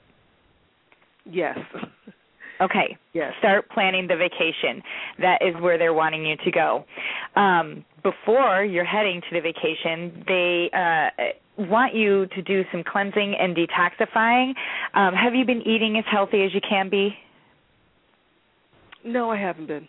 Yes. 1.30 1.58
Okay. 2.60 2.96
Yes. 3.12 3.32
Start 3.38 3.68
planning 3.70 4.08
the 4.08 4.16
vacation. 4.16 4.82
That 5.20 5.38
is 5.42 5.54
where 5.62 5.78
they're 5.78 5.94
wanting 5.94 6.26
you 6.26 6.36
to 6.44 6.50
go. 6.50 6.84
Um, 7.36 7.84
before 8.02 8.64
you're 8.64 8.84
heading 8.84 9.20
to 9.20 9.26
the 9.32 9.40
vacation, 9.40 10.24
they 10.26 10.70
uh, 10.74 11.62
want 11.70 11.94
you 11.94 12.26
to 12.34 12.42
do 12.42 12.64
some 12.72 12.82
cleansing 12.84 13.36
and 13.38 13.56
detoxifying. 13.56 14.54
Um, 14.94 15.14
have 15.14 15.34
you 15.34 15.44
been 15.44 15.62
eating 15.62 15.98
as 15.98 16.04
healthy 16.10 16.42
as 16.44 16.54
you 16.54 16.60
can 16.68 16.88
be? 16.88 17.14
No, 19.04 19.30
I 19.30 19.36
haven't 19.36 19.66
been. 19.66 19.88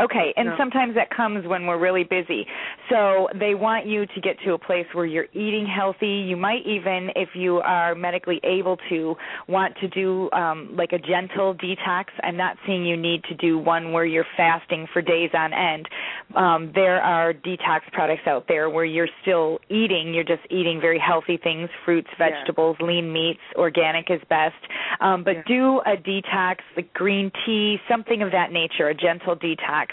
Okay, 0.00 0.32
and 0.36 0.50
no. 0.50 0.54
sometimes 0.56 0.94
that 0.94 1.10
comes 1.10 1.46
when 1.46 1.66
we're 1.66 1.78
really 1.78 2.04
busy. 2.04 2.46
So 2.88 3.28
they 3.38 3.54
want 3.54 3.86
you 3.86 4.06
to 4.06 4.20
get 4.20 4.36
to 4.44 4.52
a 4.52 4.58
place 4.58 4.86
where 4.92 5.06
you're 5.06 5.26
eating 5.32 5.66
healthy. 5.66 6.24
You 6.28 6.36
might 6.36 6.64
even, 6.64 7.10
if 7.16 7.30
you 7.34 7.56
are 7.58 7.94
medically 7.94 8.40
able 8.44 8.76
to, 8.90 9.16
want 9.48 9.74
to 9.80 9.88
do 9.88 10.30
um, 10.30 10.70
like 10.76 10.92
a 10.92 10.98
gentle 10.98 11.54
detox. 11.54 12.06
I'm 12.22 12.36
not 12.36 12.56
saying 12.66 12.86
you 12.86 12.96
need 12.96 13.24
to 13.24 13.34
do 13.34 13.58
one 13.58 13.92
where 13.92 14.04
you're 14.04 14.26
fasting 14.36 14.86
for 14.92 15.02
days 15.02 15.30
on 15.34 15.52
end. 15.52 15.88
Um, 16.36 16.72
there 16.74 17.00
are 17.00 17.32
detox 17.32 17.80
products 17.92 18.22
out 18.26 18.44
there 18.46 18.70
where 18.70 18.84
you're 18.84 19.08
still 19.22 19.58
eating, 19.68 20.14
you're 20.14 20.24
just 20.24 20.42
eating 20.50 20.80
very 20.80 20.98
healthy 21.04 21.38
things, 21.42 21.68
fruits, 21.84 22.08
vegetables, 22.18 22.76
yeah. 22.78 22.86
lean 22.86 23.12
meats, 23.12 23.40
organic 23.56 24.10
is 24.10 24.20
best. 24.28 24.54
Um, 25.00 25.24
but 25.24 25.36
yeah. 25.36 25.42
do 25.48 25.80
a 25.80 25.96
detox, 25.96 26.56
like 26.76 26.92
green 26.92 27.32
tea, 27.44 27.78
something 27.90 28.22
of 28.22 28.30
that 28.32 28.52
nature, 28.52 28.88
a 28.88 28.94
gentle 28.94 29.34
detox. 29.34 29.87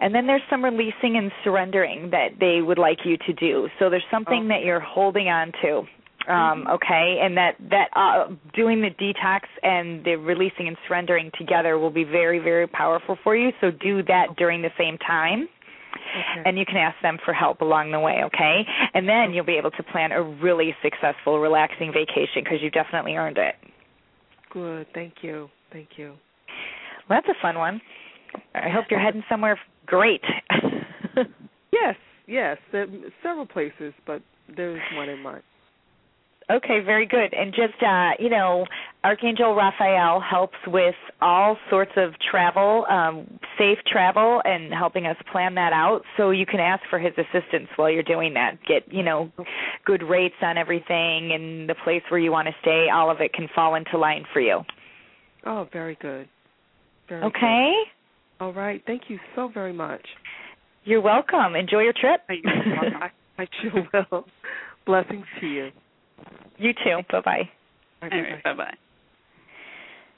And 0.00 0.14
then 0.14 0.26
there's 0.26 0.42
some 0.48 0.64
releasing 0.64 1.16
and 1.16 1.30
surrendering 1.44 2.10
that 2.10 2.38
they 2.38 2.62
would 2.62 2.78
like 2.78 2.98
you 3.04 3.16
to 3.26 3.32
do. 3.32 3.68
So 3.78 3.90
there's 3.90 4.04
something 4.10 4.44
oh. 4.44 4.48
that 4.48 4.64
you're 4.64 4.80
holding 4.80 5.28
on 5.28 5.52
to. 5.62 5.82
Um, 6.28 6.60
mm-hmm. 6.60 6.70
okay, 6.72 7.20
and 7.22 7.36
that 7.38 7.52
that 7.70 7.88
uh, 7.96 8.26
doing 8.54 8.82
the 8.82 8.90
detox 8.90 9.48
and 9.62 10.04
the 10.04 10.16
releasing 10.16 10.68
and 10.68 10.76
surrendering 10.86 11.30
together 11.38 11.78
will 11.78 11.90
be 11.90 12.04
very 12.04 12.38
very 12.38 12.66
powerful 12.66 13.16
for 13.24 13.34
you. 13.34 13.50
So 13.62 13.70
do 13.70 14.02
that 14.02 14.36
during 14.36 14.60
the 14.60 14.70
same 14.76 14.98
time. 14.98 15.48
Okay. 15.88 16.42
And 16.48 16.58
you 16.58 16.66
can 16.66 16.76
ask 16.76 16.96
them 17.02 17.18
for 17.24 17.32
help 17.32 17.60
along 17.60 17.92
the 17.92 18.00
way, 18.00 18.20
okay? 18.24 18.62
And 18.94 19.08
then 19.08 19.32
you'll 19.32 19.44
be 19.44 19.56
able 19.56 19.70
to 19.72 19.82
plan 19.82 20.12
a 20.12 20.22
really 20.22 20.74
successful, 20.82 21.40
relaxing 21.40 21.92
vacation 21.92 22.44
because 22.44 22.58
you 22.62 22.70
definitely 22.70 23.16
earned 23.16 23.38
it. 23.38 23.54
Good. 24.52 24.86
Thank 24.94 25.14
you. 25.22 25.48
Thank 25.72 25.90
you. 25.96 26.14
Well, 27.08 27.20
that's 27.20 27.28
a 27.28 27.42
fun 27.42 27.58
one. 27.58 27.80
I 28.54 28.68
hope 28.68 28.86
you're 28.90 29.00
heading 29.00 29.24
somewhere 29.28 29.58
great. 29.86 30.22
yes, 31.72 31.94
yes. 32.26 32.58
Several 33.22 33.46
places, 33.46 33.92
but 34.06 34.22
there's 34.54 34.80
one 34.94 35.08
in 35.08 35.20
mind. 35.20 35.42
Okay, 36.50 36.80
very 36.80 37.04
good. 37.04 37.34
And 37.34 37.52
just 37.52 37.82
uh, 37.82 38.12
you 38.18 38.30
know, 38.30 38.64
Archangel 39.04 39.54
Raphael 39.54 40.18
helps 40.18 40.56
with 40.66 40.94
all 41.20 41.58
sorts 41.68 41.92
of 41.96 42.12
travel, 42.30 42.86
um, 42.88 43.38
safe 43.58 43.76
travel, 43.86 44.40
and 44.46 44.72
helping 44.72 45.06
us 45.06 45.16
plan 45.30 45.54
that 45.56 45.74
out. 45.74 46.02
So 46.16 46.30
you 46.30 46.46
can 46.46 46.58
ask 46.58 46.82
for 46.88 46.98
his 46.98 47.12
assistance 47.18 47.68
while 47.76 47.90
you're 47.90 48.02
doing 48.02 48.32
that. 48.34 48.58
Get 48.66 48.90
you 48.90 49.02
know, 49.02 49.30
good 49.84 50.02
rates 50.02 50.36
on 50.40 50.56
everything, 50.56 51.32
and 51.32 51.68
the 51.68 51.74
place 51.84 52.02
where 52.08 52.20
you 52.20 52.32
want 52.32 52.48
to 52.48 52.54
stay. 52.62 52.86
All 52.92 53.10
of 53.10 53.20
it 53.20 53.34
can 53.34 53.48
fall 53.54 53.74
into 53.74 53.98
line 53.98 54.24
for 54.32 54.40
you. 54.40 54.62
Oh, 55.44 55.68
very 55.70 55.98
good. 56.00 56.28
Very 57.10 57.24
okay. 57.24 57.72
Good. 57.84 57.97
All 58.40 58.52
right. 58.52 58.82
Thank 58.86 59.02
you 59.08 59.18
so 59.34 59.50
very 59.52 59.72
much. 59.72 60.04
You're 60.84 61.00
welcome. 61.00 61.56
Enjoy 61.56 61.80
your 61.80 61.92
trip. 61.92 62.20
I, 62.28 63.10
I 63.38 63.46
sure 63.60 64.06
will. 64.10 64.24
Blessings 64.86 65.26
to 65.40 65.46
you. 65.46 65.68
You 66.56 66.72
too. 66.72 67.00
Bye 67.10 67.20
bye. 67.24 67.50
All 68.02 68.08
right. 68.08 68.42
Bye 68.42 68.54
bye. 68.54 68.74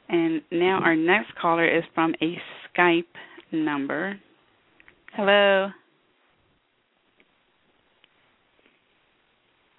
And 0.08 0.42
now 0.50 0.80
our 0.82 0.96
next 0.96 1.34
caller 1.40 1.66
is 1.66 1.84
from 1.94 2.14
a 2.20 2.36
Skype 2.76 3.04
number. 3.52 4.18
Hello. 5.14 5.68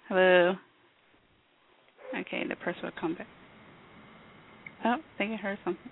Hello. 0.08 0.54
Okay, 2.18 2.42
the 2.48 2.56
person 2.56 2.82
will 2.82 2.90
come 3.00 3.14
back. 3.14 3.26
Oh, 4.84 4.90
I 4.90 5.18
think 5.18 5.32
I 5.32 5.36
heard 5.36 5.58
something. 5.64 5.90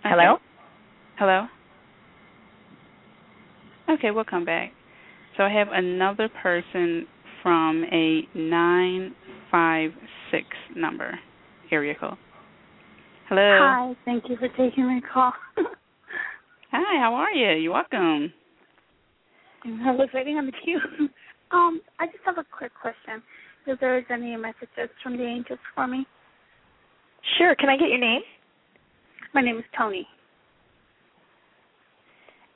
Okay. 0.00 0.08
Hello? 0.10 0.38
Hello? 1.16 1.46
Okay, 3.88 4.10
we'll 4.10 4.24
come 4.24 4.44
back. 4.44 4.72
So 5.36 5.44
I 5.44 5.52
have 5.52 5.68
another 5.72 6.28
person 6.42 7.06
from 7.42 7.84
a 7.92 8.22
956 8.34 10.46
number, 10.74 11.16
area 11.70 11.94
code. 11.98 12.16
Hello. 13.28 13.58
Hi, 13.60 13.94
thank 14.04 14.28
you 14.28 14.36
for 14.36 14.48
taking 14.48 14.86
my 14.86 15.00
call. 15.12 15.32
Hi, 16.72 17.00
how 17.00 17.14
are 17.14 17.32
you? 17.32 17.52
You're 17.62 17.72
welcome. 17.72 18.32
I 19.64 19.92
was 19.92 20.08
waiting 20.12 20.36
on 20.36 20.46
the 20.46 20.52
queue. 20.64 20.80
um, 21.52 21.80
I 22.00 22.06
just 22.06 22.18
have 22.26 22.38
a 22.38 22.44
quick 22.56 22.72
question. 22.80 23.22
if 23.66 23.78
there 23.78 23.96
is 23.98 24.04
any 24.10 24.36
messages 24.36 24.90
from 25.02 25.16
the 25.16 25.24
angels 25.24 25.60
for 25.74 25.86
me. 25.86 26.06
Sure. 27.38 27.54
Can 27.54 27.68
I 27.68 27.76
get 27.76 27.88
your 27.88 28.00
name? 28.00 28.22
My 29.32 29.42
name 29.42 29.58
is 29.58 29.64
Tony. 29.78 30.08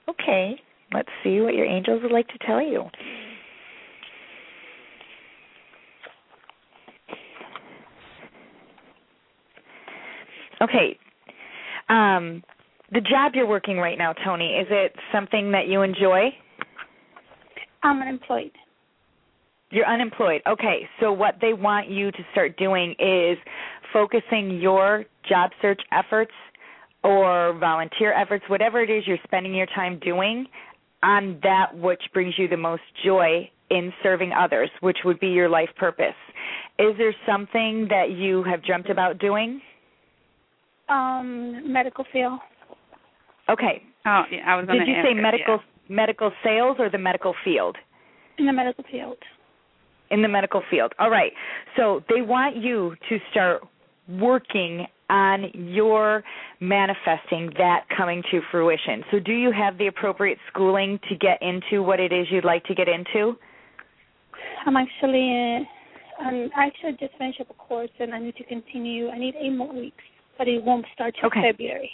Okay. 0.09 0.61
Let's 0.92 1.09
see 1.22 1.40
what 1.40 1.54
your 1.54 1.66
angels 1.66 2.02
would 2.02 2.12
like 2.12 2.28
to 2.28 2.38
tell 2.46 2.62
you. 2.62 2.84
Okay. 10.61 10.98
Um, 11.88 12.42
the 12.92 13.00
job 13.00 13.32
you're 13.34 13.46
working 13.46 13.78
right 13.78 13.98
now, 13.98 14.12
Tony, 14.12 14.54
is 14.54 14.66
it 14.70 14.94
something 15.12 15.52
that 15.52 15.68
you 15.68 15.82
enjoy? 15.82 16.30
I'm 17.82 18.00
unemployed. 18.00 18.50
You're 19.70 19.86
unemployed. 19.86 20.40
Okay. 20.46 20.88
So 21.00 21.12
what 21.12 21.34
they 21.40 21.52
want 21.52 21.90
you 21.90 22.11
to 22.11 22.18
start 22.32 22.56
doing 22.56 22.94
is 22.98 23.36
focusing 23.92 24.59
your 24.59 25.04
job 25.28 25.50
search 25.61 25.80
efforts 25.92 26.32
or 27.09 27.59
volunteer 27.59 28.12
efforts, 28.12 28.44
whatever 28.48 28.82
it 28.82 28.90
is 28.90 29.06
you're 29.06 29.18
spending 29.24 29.54
your 29.54 29.66
time 29.74 29.98
doing, 30.00 30.46
on 31.02 31.38
that 31.42 31.76
which 31.76 32.02
brings 32.12 32.34
you 32.36 32.48
the 32.48 32.56
most 32.56 32.82
joy 33.04 33.48
in 33.70 33.92
serving 34.02 34.32
others, 34.32 34.70
which 34.80 34.98
would 35.04 35.20
be 35.20 35.28
your 35.28 35.48
life 35.48 35.68
purpose. 35.76 36.14
Is 36.78 36.96
there 36.96 37.14
something 37.26 37.86
that 37.90 38.11
you 38.11 38.42
have 38.44 38.64
dreamt 38.64 38.90
about 38.90 39.18
doing? 39.18 39.61
Um, 40.88 41.72
medical 41.72 42.04
field. 42.12 42.40
Okay. 43.48 43.82
Oh, 44.06 44.22
yeah, 44.30 44.38
I 44.46 44.56
was 44.56 44.66
Did 44.66 44.86
you 44.86 44.94
say 45.02 45.14
medical 45.14 45.61
medical 45.88 46.30
sales 46.44 46.76
or 46.78 46.90
the 46.90 46.98
medical 46.98 47.34
field? 47.44 47.76
In 48.38 48.46
the 48.46 48.52
medical 48.52 48.84
field. 48.90 49.16
In 50.11 50.22
the 50.22 50.28
medical 50.28 50.62
field. 50.70 50.92
All 50.98 51.11
right. 51.11 51.32
So 51.76 52.02
they 52.09 52.22
want 52.22 52.56
you 52.56 52.94
to 53.09 53.18
start 53.30 53.62
working 54.09 54.86
on 55.11 55.50
your 55.54 56.22
manifesting 56.61 57.50
that 57.56 57.86
coming 57.96 58.22
to 58.30 58.40
fruition. 58.50 59.02
So 59.11 59.18
do 59.18 59.32
you 59.32 59.50
have 59.52 59.78
the 59.78 59.86
appropriate 59.86 60.38
schooling 60.48 60.98
to 61.09 61.16
get 61.16 61.40
into 61.40 61.82
what 61.82 62.00
it 62.00 62.12
is 62.12 62.26
you'd 62.30 62.44
like 62.44 62.64
to 62.64 62.74
get 62.74 62.88
into? 62.88 63.36
I'm 64.66 64.76
actually 64.76 65.64
uh, 66.20 66.24
um, 66.26 66.50
I 66.56 66.66
actually 66.66 66.92
just 66.98 67.16
finished 67.16 67.40
up 67.40 67.50
a 67.50 67.54
course 67.54 67.90
and 67.98 68.14
I 68.14 68.18
need 68.18 68.36
to 68.36 68.44
continue. 68.44 69.09
I 69.09 69.18
need 69.18 69.34
eight 69.40 69.54
more 69.54 69.72
weeks, 69.72 70.02
but 70.36 70.48
it 70.48 70.62
won't 70.62 70.84
start 70.94 71.14
till 71.20 71.28
Okay. 71.28 71.42
February. 71.50 71.90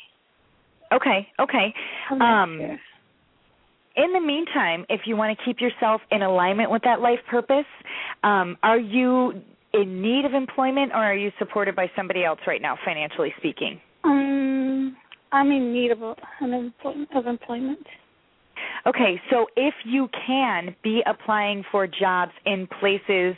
Okay, 0.93 1.27
okay. 1.41 1.75
Um, 2.11 2.59
year. 2.61 2.79
in 3.97 4.13
the 4.13 4.21
meantime, 4.21 4.85
if 4.89 5.03
you 5.07 5.17
want 5.17 5.37
to 5.37 5.45
keep 5.45 5.61
yourself 5.61 6.01
in 6.11 6.23
alignment 6.23 6.71
with 6.71 6.83
that 6.83 7.01
life 7.01 7.19
purpose, 7.29 7.67
um, 8.23 8.57
are 8.63 8.79
you 8.79 9.43
in 9.75 10.01
need 10.01 10.25
of 10.25 10.33
employment 10.33 10.93
or 10.93 10.99
are 10.99 11.17
you 11.17 11.31
supported 11.39 11.75
by 11.77 11.91
somebody 11.97 12.25
else 12.25 12.39
right 12.47 12.63
now, 12.63 12.79
financially 12.85 13.35
speaking? 13.39 13.81
Um, 14.05 14.97
I'm 15.33 15.51
in 15.51 15.73
need 15.73 15.91
of 15.91 16.03
a, 16.03 16.15
an 16.41 16.55
employ- 16.55 17.07
of 17.15 17.27
employment. 17.27 17.85
Okay, 18.87 19.21
so 19.31 19.47
if 19.57 19.75
you 19.85 20.09
can 20.27 20.75
be 20.83 21.03
applying 21.07 21.65
for 21.73 21.87
jobs 21.87 22.33
in 22.47 22.69
places 22.81 23.35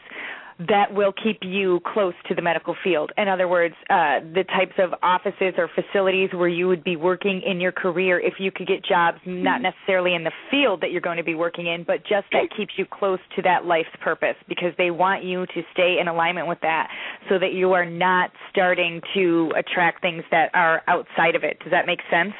that 0.58 0.92
will 0.92 1.12
keep 1.12 1.38
you 1.42 1.80
close 1.92 2.14
to 2.28 2.34
the 2.34 2.40
medical 2.40 2.74
field. 2.82 3.12
In 3.18 3.28
other 3.28 3.46
words, 3.46 3.74
uh, 3.90 4.20
the 4.20 4.44
types 4.44 4.72
of 4.78 4.94
offices 5.02 5.54
or 5.58 5.68
facilities 5.74 6.30
where 6.32 6.48
you 6.48 6.66
would 6.66 6.82
be 6.82 6.96
working 6.96 7.42
in 7.44 7.60
your 7.60 7.72
career 7.72 8.18
if 8.18 8.34
you 8.38 8.50
could 8.50 8.66
get 8.66 8.82
jobs 8.82 9.18
not 9.26 9.60
necessarily 9.60 10.14
in 10.14 10.24
the 10.24 10.32
field 10.50 10.80
that 10.80 10.92
you're 10.92 11.02
going 11.02 11.18
to 11.18 11.24
be 11.24 11.34
working 11.34 11.66
in, 11.66 11.84
but 11.84 11.98
just 12.02 12.26
that 12.32 12.48
keeps 12.56 12.72
you 12.78 12.86
close 12.90 13.18
to 13.36 13.42
that 13.42 13.66
life's 13.66 13.88
purpose 14.00 14.36
because 14.48 14.72
they 14.78 14.90
want 14.90 15.24
you 15.24 15.44
to 15.46 15.62
stay 15.72 15.98
in 16.00 16.08
alignment 16.08 16.48
with 16.48 16.58
that 16.62 16.88
so 17.28 17.38
that 17.38 17.52
you 17.52 17.72
are 17.72 17.86
not 17.86 18.30
starting 18.50 19.02
to 19.14 19.52
attract 19.56 20.00
things 20.00 20.24
that 20.30 20.50
are 20.54 20.82
outside 20.88 21.34
of 21.34 21.44
it. 21.44 21.58
Does 21.60 21.70
that 21.70 21.84
make 21.86 22.00
sense? 22.10 22.32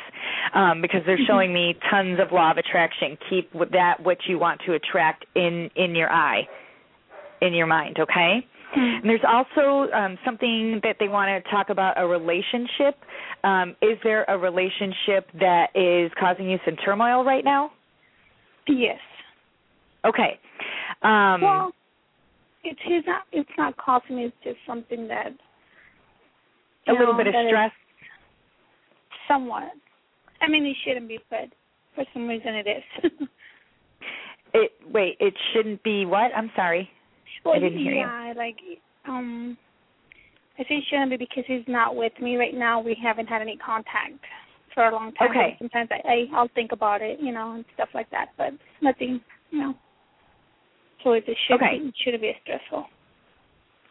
Um, 0.54 0.80
because 0.80 1.02
they're 1.04 1.18
showing 1.26 1.52
me 1.52 1.74
tons 1.90 2.18
of 2.18 2.32
law 2.32 2.50
of 2.50 2.56
attraction. 2.56 3.18
Keep 3.28 3.52
that 3.72 4.00
what 4.00 4.18
you 4.26 4.38
want 4.38 4.60
to 4.66 4.72
attract 4.72 5.26
in 5.34 5.70
in 5.76 5.94
your 5.94 6.10
eye 6.10 6.48
in 7.40 7.54
your 7.54 7.66
mind, 7.66 7.98
okay? 7.98 8.46
And 8.74 9.04
there's 9.04 9.24
also 9.26 9.90
um, 9.92 10.18
something 10.24 10.80
that 10.82 10.96
they 11.00 11.08
want 11.08 11.44
to 11.44 11.50
talk 11.50 11.70
about 11.70 11.98
a 11.98 12.06
relationship. 12.06 12.96
Um, 13.42 13.70
is 13.80 13.96
there 14.04 14.24
a 14.24 14.36
relationship 14.36 15.28
that 15.40 15.68
is 15.74 16.10
causing 16.20 16.50
you 16.50 16.58
some 16.64 16.76
turmoil 16.84 17.24
right 17.24 17.44
now? 17.44 17.70
Yes. 18.68 18.98
Okay. 20.04 20.38
Um, 21.02 21.40
well, 21.40 21.72
it's 22.64 22.80
it's 22.86 23.06
not 23.06 23.22
it's 23.32 23.50
not 23.56 23.76
causing 23.76 24.16
me. 24.16 24.24
It's 24.24 24.36
just 24.44 24.58
something 24.66 25.08
that 25.08 25.28
a 26.88 26.92
little 26.92 27.12
know, 27.12 27.18
bit 27.18 27.28
of 27.28 27.34
stress. 27.48 27.70
Somewhat. 29.28 29.70
I 30.40 30.48
mean, 30.48 30.66
it 30.66 30.76
shouldn't 30.84 31.08
be, 31.08 31.18
but 31.30 31.48
for 31.94 32.04
some 32.12 32.28
reason 32.28 32.54
it 32.54 32.66
is. 32.66 33.12
It 34.54 34.72
wait, 34.90 35.16
it 35.20 35.34
shouldn't 35.52 35.82
be 35.82 36.06
what? 36.06 36.30
I'm 36.34 36.50
sorry. 36.56 36.88
Well, 37.44 37.54
I 37.54 37.58
didn't 37.58 37.78
hear 37.78 37.92
you. 37.92 38.00
yeah, 38.00 38.32
like 38.36 38.56
um, 39.08 39.56
I 40.58 40.64
think 40.64 40.82
it 40.82 40.84
shouldn't 40.90 41.10
be 41.10 41.16
because 41.16 41.44
he's 41.46 41.66
not 41.68 41.96
with 41.96 42.12
me 42.20 42.36
right 42.36 42.54
now. 42.54 42.80
We 42.80 42.96
haven't 43.02 43.26
had 43.26 43.42
any 43.42 43.56
contact 43.56 44.14
for 44.74 44.86
a 44.88 44.92
long 44.92 45.12
time. 45.14 45.30
Okay. 45.30 45.56
Sometimes 45.58 45.88
I, 45.92 46.08
I 46.08 46.36
I'll 46.36 46.50
think 46.54 46.72
about 46.72 47.02
it, 47.02 47.18
you 47.20 47.32
know, 47.32 47.52
and 47.54 47.64
stuff 47.74 47.88
like 47.94 48.10
that, 48.10 48.28
but 48.36 48.52
nothing, 48.82 49.20
you 49.50 49.58
know. 49.60 49.74
So 51.04 51.12
it 51.12 51.24
should 51.46 51.54
Okay. 51.56 51.78
be, 51.80 51.88
it 51.88 51.94
shouldn't 52.04 52.22
be 52.22 52.30
as 52.30 52.36
stressful. 52.42 52.86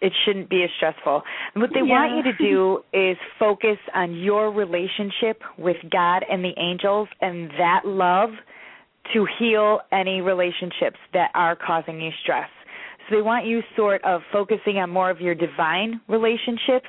it 0.01 0.11
shouldn't 0.25 0.49
be 0.49 0.63
as 0.63 0.69
stressful. 0.75 1.23
What 1.55 1.69
they 1.73 1.81
want 1.81 2.17
you 2.17 2.31
to 2.31 2.37
do 2.37 2.83
is 2.93 3.17
focus 3.39 3.77
on 3.93 4.13
your 4.15 4.51
relationship 4.51 5.41
with 5.57 5.77
God 5.89 6.23
and 6.29 6.43
the 6.43 6.51
angels 6.57 7.07
and 7.21 7.49
that 7.51 7.81
love 7.85 8.31
to 9.13 9.25
heal 9.39 9.79
any 9.91 10.19
relationships 10.21 10.97
that 11.13 11.31
are 11.33 11.55
causing 11.55 12.01
you 12.01 12.11
stress. 12.23 12.49
So 13.07 13.15
they 13.15 13.21
want 13.21 13.45
you 13.45 13.61
sort 13.75 14.03
of 14.03 14.21
focusing 14.31 14.77
on 14.77 14.89
more 14.89 15.09
of 15.09 15.21
your 15.21 15.35
divine 15.35 16.01
relationships 16.07 16.87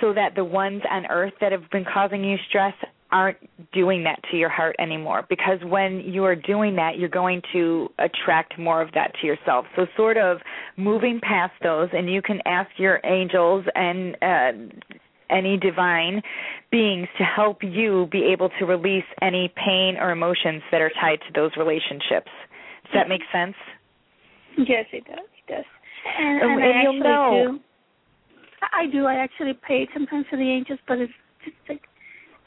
so 0.00 0.12
that 0.12 0.34
the 0.34 0.44
ones 0.44 0.82
on 0.90 1.06
earth 1.06 1.32
that 1.40 1.52
have 1.52 1.70
been 1.70 1.84
causing 1.84 2.24
you 2.24 2.36
stress 2.48 2.74
aren't 3.12 3.38
doing 3.72 4.02
that 4.02 4.18
to 4.30 4.36
your 4.36 4.48
heart 4.48 4.74
anymore. 4.80 5.24
Because 5.28 5.58
when 5.62 6.00
you 6.00 6.24
are 6.24 6.34
doing 6.34 6.74
that 6.76 6.98
you're 6.98 7.08
going 7.08 7.40
to 7.52 7.88
attract 7.98 8.58
more 8.58 8.82
of 8.82 8.90
that 8.94 9.12
to 9.20 9.26
yourself. 9.26 9.66
So 9.76 9.86
sort 9.96 10.16
of 10.16 10.38
moving 10.76 11.20
past 11.22 11.52
those 11.62 11.88
and 11.92 12.10
you 12.10 12.20
can 12.22 12.40
ask 12.44 12.70
your 12.76 13.00
angels 13.04 13.64
and 13.74 14.16
uh 14.20 14.52
any 15.30 15.56
divine 15.56 16.22
beings 16.70 17.08
to 17.18 17.24
help 17.24 17.62
you 17.62 18.08
be 18.12 18.24
able 18.24 18.50
to 18.58 18.66
release 18.66 19.04
any 19.22 19.52
pain 19.56 19.96
or 19.98 20.10
emotions 20.10 20.62
that 20.70 20.80
are 20.80 20.90
tied 21.00 21.18
to 21.20 21.32
those 21.34 21.50
relationships. 21.56 22.30
Does 22.84 22.92
that 22.94 23.08
make 23.08 23.22
sense? 23.32 23.54
Yes, 24.58 24.86
it 24.92 25.04
does. 25.06 25.33
Does. 25.48 25.64
And, 26.18 26.42
Um, 26.42 26.50
and, 26.52 26.62
and 26.62 26.64
I 26.64 26.80
actually 26.80 26.98
know- 27.00 27.52
do. 27.52 27.60
I 28.72 28.86
do. 28.86 29.06
I 29.06 29.16
actually 29.16 29.52
pay 29.66 29.86
sometimes 29.92 30.26
for 30.30 30.36
the 30.36 30.50
angels, 30.50 30.78
but 30.88 30.98
it's 30.98 31.12
just 31.44 31.56
like 31.68 31.82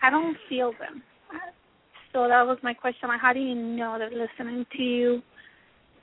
I 0.01 0.09
don't 0.09 0.35
feel 0.49 0.71
them. 0.79 1.03
So 2.11 2.27
that 2.27 2.45
was 2.47 2.57
my 2.63 2.73
question. 2.73 3.09
Like, 3.09 3.21
how 3.21 3.33
do 3.33 3.39
you 3.39 3.53
know 3.53 3.97
they're 3.99 4.09
listening 4.09 4.65
to 4.75 4.83
you? 4.83 5.21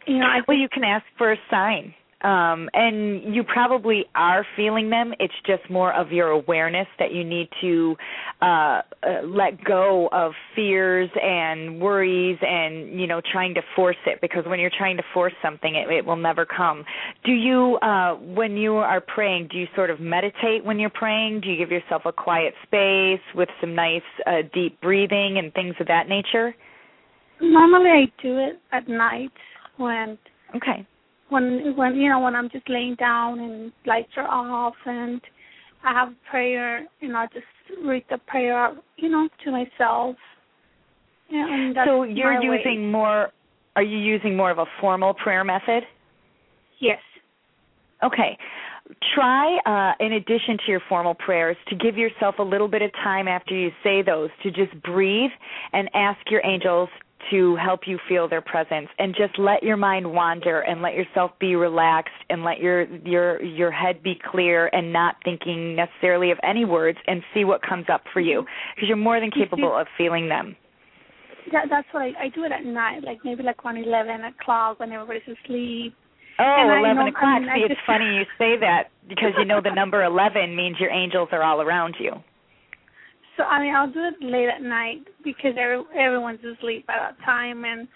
You 0.07 0.19
know, 0.19 0.27
I 0.27 0.41
well 0.47 0.57
you 0.57 0.69
can 0.69 0.85
ask 0.85 1.05
for 1.19 1.33
a 1.33 1.37
sign 1.51 1.95
um 2.25 2.71
and 2.73 3.35
you 3.35 3.45
probably 3.45 4.07
are 4.15 4.47
feeling 4.57 4.89
them. 4.91 5.13
It's 5.21 5.35
just 5.47 5.69
more 5.71 5.93
of 5.93 6.11
your 6.11 6.29
awareness 6.29 6.87
that 6.99 7.13
you 7.13 7.23
need 7.23 7.49
to 7.61 7.97
uh, 8.41 8.47
uh 8.47 8.83
let 9.25 9.63
go 9.63 10.09
of 10.11 10.33
fears 10.57 11.11
and 11.23 11.81
worries 11.81 12.39
and 12.41 12.99
you 12.99 13.07
know 13.07 13.21
trying 13.31 13.55
to 13.55 13.63
force 13.77 13.97
it. 14.07 14.21
Because 14.21 14.45
when 14.47 14.59
you're 14.59 14.73
trying 14.77 14.97
to 14.97 15.03
force 15.13 15.35
something 15.43 15.75
it, 15.75 15.91
it 15.91 16.05
will 16.05 16.17
never 16.17 16.47
come. 16.47 16.85
Do 17.25 17.33
you 17.33 17.77
uh 17.83 18.15
when 18.15 18.57
you 18.57 18.77
are 18.77 19.03
praying 19.03 19.49
do 19.53 19.59
you 19.59 19.67
sort 19.77 19.91
of 19.91 20.01
meditate 20.01 20.65
when 20.65 20.79
you're 20.79 20.91
praying? 20.91 21.43
Do 21.43 21.51
you 21.51 21.59
give 21.59 21.71
yourself 21.71 22.03
a 22.07 22.13
quiet 22.13 22.55
space 22.63 23.21
with 23.35 23.51
some 23.61 23.75
nice 23.75 24.03
uh 24.27 24.43
deep 24.55 24.81
breathing 24.81 25.37
and 25.39 25.53
things 25.53 25.75
of 25.79 25.87
that 25.89 26.09
nature? 26.09 26.55
Normally 27.41 27.91
I 27.91 28.23
do 28.23 28.39
it 28.39 28.61
at 28.73 28.89
night 28.89 29.33
when 29.77 30.17
okay 30.57 30.87
when 31.35 31.75
when 31.77 31.97
you 31.97 32.09
know 32.09 32.21
when 32.21 32.35
I'm 32.35 32.49
just 32.51 32.69
laying 32.69 32.95
down 32.95 33.41
and 33.41 33.73
lights 33.87 34.13
are 34.17 34.29
off 34.29 34.75
and 34.87 35.21
I 35.85 35.93
have 35.93 36.09
prayer 36.31 36.87
and 37.03 37.17
I 37.17 37.27
just 37.27 37.47
read 37.85 38.05
the 38.09 38.19
prayer 38.27 38.57
out, 38.57 38.77
you 38.97 39.09
know, 39.09 39.29
to 39.45 39.51
myself. 39.51 40.17
And 41.31 41.77
so 41.85 42.05
you're 42.05 42.41
my 42.41 42.49
way. 42.49 42.59
using 42.59 42.91
more 42.91 43.29
are 43.77 43.83
you 43.83 43.99
using 43.99 44.37
more 44.37 44.51
of 44.51 44.59
a 44.59 44.67
formal 44.81 45.15
prayer 45.15 45.45
method 45.45 45.83
yes. 46.85 46.99
Okay. 48.03 48.37
Try, 49.15 49.57
uh, 49.65 50.05
in 50.05 50.13
addition 50.13 50.59
to 50.59 50.65
your 50.69 50.83
formal 50.89 51.15
prayers, 51.15 51.57
to 51.69 51.77
give 51.77 51.97
yourself 51.97 52.35
a 52.39 52.43
little 52.43 52.69
bit 52.69 52.83
of 52.83 52.93
time 52.93 53.29
after 53.29 53.55
you 53.55 53.71
say 53.83 54.03
those 54.03 54.29
to 54.43 54.51
just 54.51 54.75
breathe 54.83 55.31
and 55.73 55.89
ask 55.95 56.19
your 56.31 56.45
angels 56.45 56.91
to 57.31 57.57
help 57.57 57.81
you 57.87 57.99
feel 58.09 58.29
their 58.29 58.41
presence 58.41 58.89
and 58.99 59.15
just 59.17 59.39
let 59.39 59.63
your 59.63 59.77
mind 59.77 60.11
wander 60.13 60.61
and 60.61 60.83
let 60.83 60.95
yourself 60.95 61.31
be 61.41 61.55
relaxed 61.57 62.13
and 62.31 62.45
let 62.45 62.59
your 62.61 62.85
your 63.07 63.43
your 63.43 63.71
head 63.71 64.03
be 64.03 64.15
clear 64.31 64.69
and 64.73 64.93
not 64.93 65.17
thinking 65.25 65.75
necessarily 65.77 66.31
of 66.31 66.39
any 66.43 66.65
words 66.65 66.99
and 67.07 67.23
see 67.33 67.45
what 67.45 67.61
comes 67.63 67.87
up 67.93 68.03
for 68.13 68.21
you 68.21 68.45
because 68.75 68.89
you're 68.89 68.97
more 68.97 69.21
than 69.21 69.31
capable 69.31 69.77
of 69.77 69.87
feeling 69.97 70.29
them. 70.29 70.57
That, 71.53 71.67
that's 71.69 71.87
what 71.93 72.03
I, 72.03 72.25
I 72.25 72.29
do 72.35 72.45
it 72.45 72.53
at 72.53 72.65
night, 72.65 73.05
like 73.05 73.19
maybe 73.25 73.43
like 73.43 73.65
one 73.65 73.77
eleven 73.77 74.25
o'clock 74.25 74.81
when 74.81 74.93
everybody's 74.93 75.23
asleep. 75.25 75.95
Oh, 76.39 76.79
11 76.81 76.97
know- 76.97 77.07
o'clock. 77.09 77.23
I 77.25 77.39
mean, 77.41 77.49
See, 77.55 77.61
it's 77.65 77.75
just- 77.75 77.87
funny 77.87 78.17
you 78.17 78.23
say 78.39 78.57
that 78.61 78.85
because 79.09 79.33
you 79.39 79.45
know 79.45 79.61
the 79.63 79.71
number 79.75 80.03
11 80.13 80.57
means 80.57 80.77
your 80.81 80.91
angels 80.91 81.29
are 81.33 81.43
all 81.43 81.61
around 81.61 81.97
you. 82.01 82.13
So 83.37 83.43
I 83.43 83.61
mean, 83.61 83.75
I'll 83.75 83.91
do 83.91 84.05
it 84.05 84.25
late 84.25 84.49
at 84.49 84.63
night 84.63 85.07
because 85.23 85.55
every, 85.59 85.83
everyone's 85.99 86.41
asleep 86.45 86.87
by 86.87 86.95
that 86.95 87.17
time, 87.25 87.65
and 87.65 87.89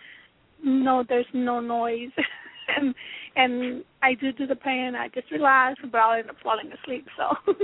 no, 0.64 1.04
there's 1.08 1.26
no 1.32 1.60
noise, 1.60 2.10
and 2.76 2.94
and 3.36 3.84
I 4.02 4.14
do 4.14 4.32
do 4.32 4.46
the 4.46 4.56
prayer, 4.56 4.88
and 4.88 4.96
I 4.96 5.08
just 5.08 5.30
relax, 5.30 5.80
but 5.90 5.98
I'll 5.98 6.18
end 6.18 6.30
up 6.30 6.36
falling 6.42 6.70
asleep. 6.82 7.06
So. 7.16 7.54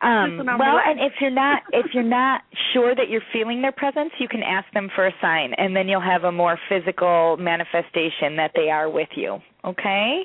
Um, 0.00 0.38
well, 0.58 0.76
relaxed. 0.76 0.88
and 0.88 1.00
if 1.00 1.12
you're 1.20 1.30
not 1.30 1.62
if 1.72 1.86
you're 1.92 2.02
not 2.02 2.42
sure 2.72 2.94
that 2.94 3.08
you're 3.08 3.22
feeling 3.32 3.60
their 3.60 3.72
presence, 3.72 4.10
you 4.18 4.28
can 4.28 4.42
ask 4.42 4.66
them 4.72 4.88
for 4.94 5.06
a 5.06 5.12
sign, 5.20 5.52
and 5.58 5.74
then 5.74 5.88
you'll 5.88 6.00
have 6.00 6.24
a 6.24 6.32
more 6.32 6.58
physical 6.68 7.36
manifestation 7.38 8.36
that 8.36 8.52
they 8.54 8.70
are 8.70 8.88
with 8.88 9.08
you. 9.14 9.38
Okay? 9.64 10.22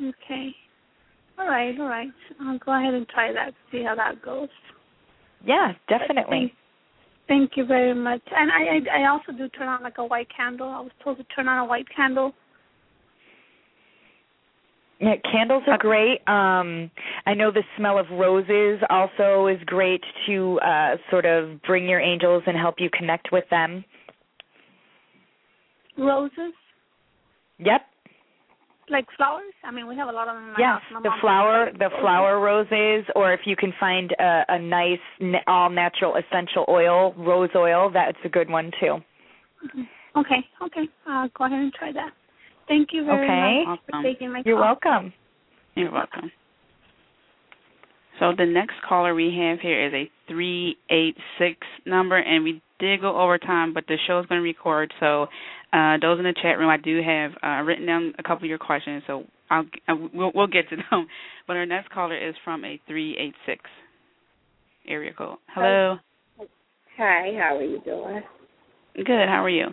Okay. 0.00 0.54
All 1.38 1.46
right, 1.46 1.78
all 1.78 1.88
right. 1.88 2.08
I'll 2.40 2.58
go 2.58 2.72
ahead 2.72 2.94
and 2.94 3.08
try 3.08 3.32
that. 3.32 3.52
See 3.70 3.82
how 3.82 3.94
that 3.94 4.22
goes. 4.22 4.48
Yeah, 5.44 5.72
definitely. 5.88 6.54
Thank 7.28 7.52
you 7.56 7.66
very 7.66 7.94
much. 7.94 8.22
And 8.34 8.50
I, 8.50 8.98
I 8.98 9.02
I 9.02 9.10
also 9.10 9.32
do 9.36 9.48
turn 9.48 9.68
on 9.68 9.82
like 9.82 9.98
a 9.98 10.04
white 10.04 10.28
candle. 10.34 10.68
I 10.68 10.80
was 10.80 10.92
told 11.02 11.18
to 11.18 11.24
turn 11.24 11.48
on 11.48 11.58
a 11.58 11.64
white 11.64 11.86
candle. 11.94 12.32
Yeah, 15.00 15.16
candles 15.30 15.64
are 15.66 15.76
great. 15.76 16.20
Um, 16.26 16.90
I 17.26 17.34
know 17.34 17.50
the 17.50 17.62
smell 17.76 17.98
of 17.98 18.06
roses 18.10 18.80
also 18.88 19.46
is 19.46 19.58
great 19.66 20.02
to 20.26 20.58
uh, 20.60 20.96
sort 21.10 21.26
of 21.26 21.60
bring 21.62 21.86
your 21.86 22.00
angels 22.00 22.42
and 22.46 22.56
help 22.56 22.76
you 22.78 22.88
connect 22.96 23.30
with 23.30 23.44
them. 23.50 23.84
Roses, 25.98 26.52
Yep. 27.58 27.82
Like 28.90 29.06
flowers. 29.16 29.52
I 29.64 29.70
mean, 29.70 29.86
we 29.86 29.96
have 29.96 30.08
a 30.08 30.12
lot 30.12 30.28
of 30.28 30.34
them 30.34 30.44
in 30.48 30.52
my 30.52 30.62
house. 30.62 30.82
My 30.92 31.00
the 31.00 31.10
flower, 31.20 31.66
has 31.66 31.74
the 31.78 31.90
flower 32.00 32.40
roses, 32.40 33.04
or 33.14 33.32
if 33.32 33.40
you 33.44 33.56
can 33.56 33.72
find 33.78 34.12
a, 34.18 34.44
a 34.48 34.58
nice 34.58 34.98
all 35.46 35.70
natural 35.70 36.16
essential 36.16 36.64
oil, 36.68 37.14
rose 37.18 37.50
oil, 37.54 37.90
that's 37.92 38.18
a 38.24 38.28
good 38.28 38.48
one 38.50 38.70
too. 38.80 38.98
Mhm. 39.64 39.88
Okay, 40.16 40.46
okay. 40.62 40.88
I'll 41.06 41.28
go 41.36 41.44
ahead 41.44 41.58
and 41.58 41.72
try 41.74 41.92
that. 41.92 42.10
Thank 42.68 42.92
you 42.92 43.04
very 43.04 43.24
Okay. 43.24 43.64
much 43.66 43.80
for 43.90 44.02
taking 44.02 44.32
my 44.32 44.42
You're 44.44 44.56
call. 44.56 44.76
welcome. 44.82 45.12
You're 45.74 45.92
welcome. 45.92 46.32
So 48.18 48.32
the 48.36 48.46
next 48.46 48.80
caller 48.88 49.14
we 49.14 49.36
have 49.38 49.60
here 49.60 49.86
is 49.86 49.92
a 49.92 50.10
three 50.26 50.78
eight 50.88 51.16
six 51.38 51.58
number, 51.84 52.16
and 52.16 52.44
we 52.44 52.62
did 52.78 53.00
go 53.02 53.16
over 53.16 53.38
time, 53.38 53.74
but 53.74 53.86
the 53.88 53.98
show 54.06 54.18
is 54.20 54.26
going 54.26 54.40
to 54.40 54.42
record. 54.42 54.92
So 55.00 55.26
uh, 55.76 55.98
those 56.00 56.18
in 56.18 56.24
the 56.24 56.34
chat 56.40 56.58
room, 56.58 56.70
I 56.70 56.78
do 56.78 57.02
have 57.02 57.32
uh, 57.42 57.62
written 57.62 57.86
down 57.86 58.14
a 58.18 58.22
couple 58.22 58.44
of 58.44 58.48
your 58.48 58.58
questions, 58.58 59.02
so 59.06 59.24
I'll 59.50 59.64
uh, 59.88 59.94
we'll, 60.14 60.32
we'll 60.34 60.46
get 60.46 60.68
to 60.70 60.76
them. 60.90 61.06
But 61.46 61.56
our 61.56 61.66
next 61.66 61.90
caller 61.90 62.16
is 62.16 62.34
from 62.44 62.64
a 62.64 62.80
three 62.86 63.16
eight 63.18 63.34
six 63.44 63.60
area 64.88 65.12
code. 65.12 65.36
Hello. 65.48 65.98
Hi, 66.96 67.32
how 67.38 67.56
are 67.56 67.62
you 67.62 67.80
doing? 67.84 68.22
Good. 68.94 69.28
How 69.28 69.44
are 69.44 69.50
you? 69.50 69.66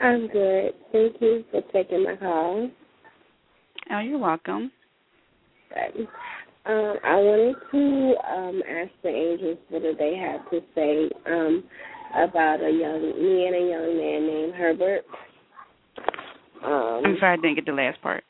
I'm 0.00 0.28
good. 0.28 0.72
Thank 0.92 1.16
you 1.22 1.44
for 1.50 1.62
taking 1.72 2.04
my 2.04 2.16
call. 2.16 2.68
Oh, 3.90 3.98
you're 4.00 4.18
welcome. 4.18 4.70
Good. 5.70 6.06
Um, 6.66 6.96
I 7.04 7.14
wanted 7.14 7.56
to 7.70 8.14
um, 8.30 8.62
ask 8.68 8.90
the 9.02 9.08
angels 9.08 9.58
what 9.70 9.82
do 9.82 9.94
they 9.98 10.16
have 10.16 10.50
to 10.50 10.60
say 10.74 11.08
um, 11.30 11.64
about 12.14 12.60
a 12.60 12.70
young 12.70 13.02
me 13.16 13.46
and 13.46 13.54
a 13.56 13.70
young 13.70 13.96
man 13.96 14.26
named 14.26 14.54
Herbert. 14.54 15.02
Um, 16.64 17.02
I'm 17.04 17.16
sorry 17.20 17.34
I 17.34 17.36
didn't 17.36 17.56
get 17.56 17.66
the 17.66 17.72
last 17.72 18.00
part. 18.02 18.24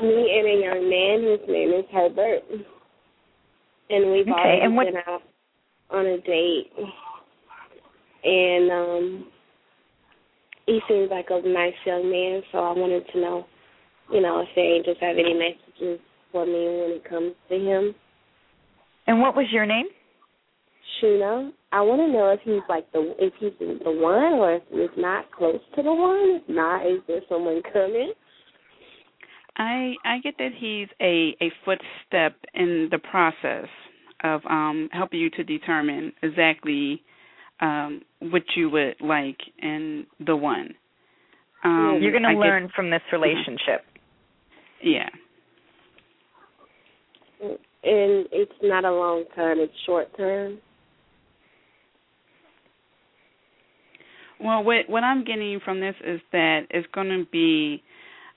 me 0.00 0.38
and 0.38 0.46
a 0.48 0.64
young 0.64 0.88
man 0.88 1.20
whose 1.22 1.48
name 1.48 1.70
is 1.78 1.84
Herbert, 1.92 2.42
and 3.90 4.12
we've 4.12 4.28
Okay, 4.28 4.60
and 4.62 4.76
what- 4.76 4.86
been 4.86 4.96
out 5.06 5.22
on 5.90 6.06
a 6.06 6.18
date, 6.18 6.72
and 8.24 8.70
um, 8.70 9.26
he 10.66 10.80
seems 10.88 11.10
like 11.10 11.26
a 11.30 11.40
nice 11.46 11.74
young 11.84 12.10
man. 12.10 12.42
So 12.52 12.58
I 12.58 12.72
wanted 12.72 13.04
to 13.12 13.20
know, 13.20 13.46
you 14.10 14.20
know, 14.22 14.40
if 14.40 14.48
the 14.54 14.60
angels 14.62 14.96
have 15.00 15.16
any 15.18 15.34
messages 15.34 16.00
for 16.30 16.46
me 16.46 16.52
when 16.52 16.90
it 16.96 17.04
comes 17.08 17.34
to 17.50 17.54
him. 17.58 17.94
And 19.06 19.20
what 19.20 19.34
was 19.36 19.46
your 19.50 19.66
name? 19.66 19.86
Shuna, 21.00 21.52
I 21.72 21.80
want 21.80 22.00
to 22.00 22.08
know 22.12 22.30
if 22.30 22.40
he's 22.44 22.62
like 22.68 22.90
the 22.92 23.14
if 23.18 23.32
he's 23.40 23.52
the 23.58 23.90
one 23.90 24.34
or 24.34 24.54
if 24.56 24.62
he's 24.70 24.90
not 24.96 25.30
close 25.32 25.60
to 25.76 25.82
the 25.82 25.92
one. 25.92 26.40
If 26.42 26.48
not, 26.48 26.86
is 26.86 26.98
there 27.08 27.20
someone 27.28 27.62
coming? 27.72 28.12
I 29.56 29.94
I 30.04 30.18
get 30.22 30.34
that 30.38 30.50
he's 30.58 30.88
a 31.00 31.36
a 31.40 31.50
footstep 31.64 32.36
in 32.54 32.88
the 32.90 32.98
process 32.98 33.68
of 34.24 34.40
um 34.48 34.88
helping 34.92 35.20
you 35.20 35.30
to 35.30 35.44
determine 35.44 36.12
exactly 36.22 37.02
um 37.60 38.02
what 38.20 38.42
you 38.56 38.70
would 38.70 38.96
like 39.00 39.38
in 39.60 40.06
the 40.26 40.36
one. 40.36 40.74
Um 41.64 41.98
You're 42.02 42.12
going 42.12 42.24
I 42.24 42.30
to 42.34 42.34
get- 42.34 42.40
learn 42.40 42.68
from 42.74 42.90
this 42.90 43.02
relationship. 43.12 43.84
Yeah. 44.82 45.08
And 47.84 48.26
it's 48.30 48.52
not 48.62 48.84
a 48.84 48.92
long 48.92 49.24
term; 49.34 49.58
it's 49.58 49.72
short 49.86 50.16
term. 50.16 50.58
Well, 54.42 54.64
what 54.64 54.88
what 54.88 55.04
I'm 55.04 55.24
getting 55.24 55.60
from 55.64 55.80
this 55.80 55.94
is 56.04 56.20
that 56.32 56.66
it's 56.70 56.86
going 56.92 57.08
to 57.08 57.24
be 57.30 57.82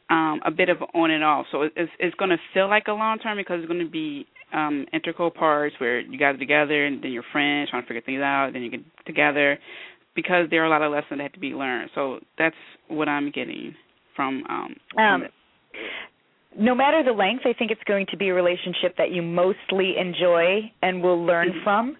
um 0.10 0.39
a 0.45 0.51
bit 0.51 0.70
of 0.70 0.78
on 0.93 1.12
and 1.12 1.24
off. 1.24 1.47
So 1.51 1.64
it's 1.64 1.91
it's 1.99 2.16
going 2.16 2.30
to 2.30 2.38
feel 2.53 2.70
like 2.70 2.84
a 2.88 2.93
long 2.93 3.18
term 3.20 3.38
because 3.38 3.60
it's 3.60 3.68
going 3.68 3.84
to 3.84 3.91
be 3.91 4.28
um 4.53 4.86
integral 4.93 5.32
parts 5.32 5.76
where 5.80 5.99
you 5.99 6.18
guys 6.20 6.36
are 6.36 6.39
together 6.39 6.86
and 6.86 7.03
then 7.03 7.12
you're 7.12 7.24
friends 7.32 7.70
trying 7.70 7.84
to 7.84 7.88
figure 7.88 8.01
things 8.01 8.22
out, 8.22 8.51
then 8.53 8.62
you 8.62 8.72
get 8.72 8.82
together 9.06 9.58
because 10.16 10.47
there 10.49 10.62
are 10.62 10.66
a 10.66 10.70
lot 10.70 10.82
of 10.82 10.91
lessons 10.91 11.18
that 11.18 11.22
have 11.22 11.34
to 11.34 11.39
be 11.39 11.49
learned. 11.49 11.89
So 11.95 12.20
that's 12.38 12.56
what 12.88 13.10
I'm 13.10 13.32
getting 13.32 13.76
from 14.16 14.43
um, 14.49 14.76
from 14.93 15.24
Um, 15.24 15.28
no 16.58 16.74
matter 16.74 17.03
the 17.03 17.12
length, 17.12 17.43
I 17.45 17.53
think 17.58 17.72
it's 17.72 17.84
going 17.86 18.06
to 18.12 18.18
be 18.18 18.30
a 18.30 18.34
relationship 18.34 18.95
that 18.97 19.12
you 19.12 19.22
mostly 19.22 19.95
enjoy 19.97 20.72
and 20.82 21.03
will 21.03 21.26
learn 21.26 21.51
Mhm. 21.51 21.64
from. 21.64 21.97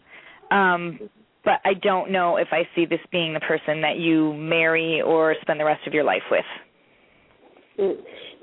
Um, 0.52 1.00
but 1.46 1.62
I 1.64 1.76
don't 1.76 2.12
know 2.12 2.38
if 2.38 2.48
I 2.52 2.68
see 2.76 2.86
this 2.86 3.00
being 3.12 3.34
the 3.34 3.40
person 3.40 3.82
that 3.82 3.98
you 3.98 4.34
marry 4.34 5.02
or 5.02 5.36
spend 5.42 5.60
the 5.60 5.66
rest 5.66 5.86
of 5.88 5.94
your 5.94 6.04
life 6.04 6.24
with. 6.30 6.46
Mm. 7.80 7.96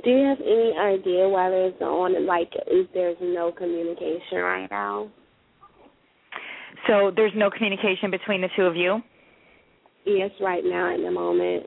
Do 0.05 0.11
you 0.11 0.25
have 0.27 0.41
any 0.41 0.75
idea 0.79 1.29
why 1.29 1.51
there's 1.51 1.75
on 1.81 2.27
like 2.27 2.51
if 2.67 2.89
there's 2.95 3.17
no 3.21 3.53
communication 3.53 4.39
right 4.39 4.69
now? 4.71 5.11
So 6.87 7.13
there's 7.15 7.33
no 7.37 7.51
communication 7.51 8.11
between 8.11 8.41
the 8.41 8.49
two 8.57 8.63
of 8.63 8.75
you. 8.75 9.01
Yes, 10.05 10.31
right 10.41 10.65
now 10.65 10.95
in 10.95 11.05
the 11.05 11.11
moment. 11.11 11.67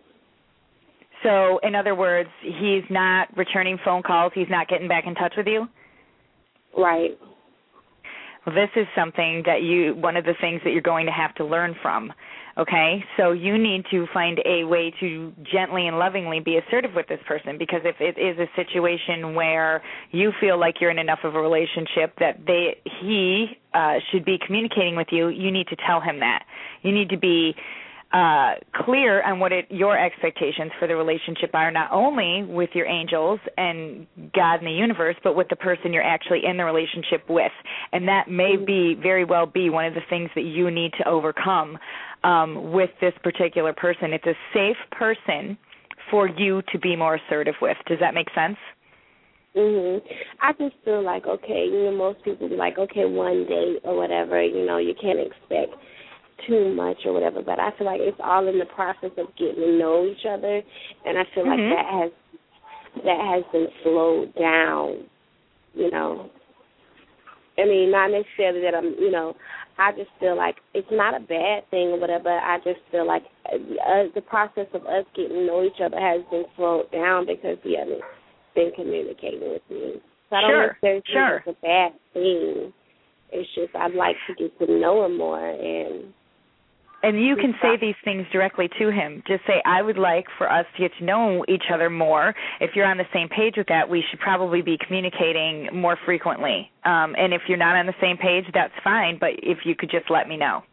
So, 1.23 1.59
in 1.63 1.73
other 1.75 1.95
words, 1.95 2.29
he's 2.41 2.83
not 2.89 3.35
returning 3.37 3.79
phone 3.83 4.03
calls. 4.03 4.33
He's 4.35 4.49
not 4.49 4.67
getting 4.67 4.87
back 4.87 5.05
in 5.07 5.15
touch 5.15 5.33
with 5.37 5.47
you. 5.47 5.67
Right. 6.77 7.17
Well, 8.45 8.55
this 8.55 8.69
is 8.75 8.87
something 8.95 9.43
that 9.45 9.63
you, 9.63 9.95
one 9.95 10.15
of 10.17 10.25
the 10.25 10.35
things 10.39 10.61
that 10.63 10.71
you're 10.71 10.81
going 10.81 11.07
to 11.07 11.11
have 11.11 11.33
to 11.35 11.45
learn 11.45 11.75
from. 11.81 12.13
Okay, 12.57 13.03
so 13.17 13.33
you 13.33 13.57
need 13.57 13.83
to 13.91 14.07
find 14.13 14.39
a 14.45 14.63
way 14.63 14.93
to 15.01 15.33
gently 15.51 15.87
and 15.87 15.99
lovingly 15.99 16.39
be 16.39 16.57
assertive 16.57 16.91
with 16.95 17.05
this 17.07 17.19
person 17.27 17.57
because 17.57 17.81
if 17.83 17.97
it 17.99 18.17
is 18.17 18.39
a 18.39 18.47
situation 18.55 19.35
where 19.35 19.83
you 20.11 20.31
feel 20.39 20.57
like 20.57 20.75
you're 20.79 20.91
in 20.91 20.97
enough 20.97 21.19
of 21.25 21.35
a 21.35 21.41
relationship 21.41 22.13
that 22.19 22.39
they 22.47 22.77
he 23.01 23.47
uh, 23.73 23.95
should 24.09 24.23
be 24.23 24.37
communicating 24.45 24.95
with 24.95 25.07
you, 25.11 25.27
you 25.27 25.51
need 25.51 25.67
to 25.67 25.75
tell 25.85 25.99
him 25.99 26.21
that. 26.21 26.45
You 26.81 26.93
need 26.93 27.09
to 27.09 27.17
be 27.17 27.53
uh, 28.13 28.53
clear 28.73 29.21
on 29.23 29.39
what 29.39 29.51
it, 29.51 29.65
your 29.69 29.97
expectations 29.97 30.71
for 30.79 30.87
the 30.87 30.95
relationship 30.95 31.49
are, 31.53 31.71
not 31.71 31.91
only 31.91 32.43
with 32.43 32.69
your 32.73 32.85
angels 32.85 33.39
and 33.57 34.07
God 34.33 34.55
and 34.55 34.67
the 34.67 34.71
universe, 34.71 35.15
but 35.23 35.35
with 35.35 35.49
the 35.49 35.55
person 35.55 35.91
you're 35.91 36.03
actually 36.03 36.41
in 36.45 36.57
the 36.57 36.63
relationship 36.63 37.23
with. 37.27 37.51
And 37.91 38.07
that 38.07 38.29
may 38.29 38.55
be 38.55 38.95
very 39.01 39.25
well 39.25 39.45
be 39.45 39.69
one 39.69 39.85
of 39.85 39.93
the 39.93 40.01
things 40.09 40.29
that 40.35 40.43
you 40.43 40.71
need 40.71 40.91
to 40.99 41.07
overcome 41.07 41.77
um, 42.23 42.71
with 42.71 42.89
this 43.01 43.13
particular 43.21 43.73
person. 43.73 44.13
It's 44.13 44.25
a 44.25 44.35
safe 44.53 44.77
person 44.91 45.57
for 46.09 46.27
you 46.27 46.61
to 46.71 46.79
be 46.79 46.95
more 46.95 47.15
assertive 47.15 47.55
with. 47.61 47.77
Does 47.87 47.99
that 47.99 48.13
make 48.13 48.27
sense? 48.33 48.57
Mhm. 49.55 50.01
I 50.41 50.51
just 50.53 50.75
feel 50.83 51.01
like 51.01 51.25
okay, 51.25 51.65
you 51.65 51.85
know, 51.85 51.91
most 51.91 52.21
people 52.23 52.49
be 52.49 52.55
like, 52.55 52.77
okay, 52.77 53.05
one 53.05 53.45
date 53.45 53.79
or 53.83 53.95
whatever. 53.95 54.41
You 54.41 54.65
know, 54.65 54.77
you 54.77 54.93
can't 55.01 55.19
expect 55.19 55.73
too 56.47 56.73
much 56.73 56.97
or 57.05 57.13
whatever. 57.13 57.41
But 57.41 57.59
I 57.59 57.71
feel 57.77 57.87
like 57.87 58.01
it's 58.01 58.19
all 58.23 58.47
in 58.47 58.59
the 58.59 58.65
process 58.65 59.11
of 59.17 59.27
getting 59.37 59.55
to 59.55 59.77
know 59.77 60.05
each 60.05 60.25
other, 60.29 60.61
and 61.05 61.17
I 61.17 61.23
feel 61.33 61.45
mm-hmm. 61.45 61.61
like 61.61 61.77
that 61.77 61.87
has 61.91 62.11
that 63.03 63.19
has 63.19 63.43
been 63.51 63.67
slowed 63.83 64.33
down. 64.35 65.07
You 65.73 65.91
know, 65.91 66.29
I 67.57 67.65
mean, 67.65 67.91
not 67.91 68.11
necessarily 68.11 68.61
that 68.61 68.75
I'm, 68.75 68.95
you 68.99 69.11
know, 69.11 69.35
I 69.77 69.91
just 69.91 70.09
feel 70.19 70.37
like 70.37 70.55
it's 70.73 70.87
not 70.91 71.15
a 71.15 71.19
bad 71.19 71.69
thing 71.69 71.89
or 71.89 71.99
whatever. 71.99 72.29
I 72.29 72.57
just 72.59 72.79
feel 72.91 73.07
like 73.07 73.23
uh, 73.51 74.07
the 74.13 74.21
process 74.21 74.67
of 74.73 74.85
us 74.85 75.05
getting 75.15 75.35
to 75.35 75.45
know 75.45 75.63
each 75.63 75.81
other 75.83 75.99
has 75.99 76.21
been 76.31 76.45
slowed 76.55 76.91
down 76.91 77.25
because 77.25 77.57
he 77.63 77.77
hasn't 77.77 78.01
been 78.55 78.71
communicating 78.75 79.41
with 79.41 79.61
me. 79.69 80.01
So 80.29 80.35
I 80.35 80.41
don't 80.41 80.49
sure, 80.51 80.67
necessarily 80.81 81.03
sure. 81.11 81.41
think 81.43 81.47
it's 81.47 81.57
a 81.57 81.65
bad 81.65 81.91
thing. 82.13 82.73
It's 83.31 83.49
just 83.55 83.75
I'd 83.75 83.95
like 83.95 84.15
to 84.27 84.35
get 84.35 84.57
to 84.59 84.79
know 84.79 85.05
him 85.05 85.17
more 85.17 85.49
and 85.49 86.13
and 87.05 87.23
you 87.23 87.35
can 87.35 87.53
say 87.61 87.77
these 87.79 87.95
things 88.03 88.25
directly 88.31 88.67
to 88.79 88.89
him. 88.89 89.21
Just 89.27 89.45
say, 89.45 89.61
I 89.63 89.83
would 89.83 89.97
like 89.97 90.25
for 90.39 90.51
us 90.51 90.65
to 90.75 90.81
get 90.81 90.91
to 90.97 91.05
know 91.05 91.45
each 91.47 91.65
other 91.71 91.87
more. 91.87 92.33
If 92.59 92.71
you're 92.75 92.87
on 92.87 92.97
the 92.97 93.05
same 93.13 93.29
page 93.29 93.53
with 93.57 93.67
that, 93.67 93.87
we 93.87 94.03
should 94.09 94.19
probably 94.19 94.63
be 94.63 94.75
communicating 94.83 95.69
more 95.71 95.97
frequently. 96.03 96.71
Um, 96.83 97.15
and 97.15 97.31
if 97.31 97.43
you're 97.47 97.59
not 97.59 97.75
on 97.75 97.85
the 97.85 97.93
same 98.01 98.17
page, 98.17 98.45
that's 98.55 98.73
fine, 98.83 99.17
but 99.19 99.31
if 99.37 99.59
you 99.65 99.75
could 99.75 99.91
just 99.91 100.09
let 100.09 100.27
me 100.27 100.35
know. 100.35 100.63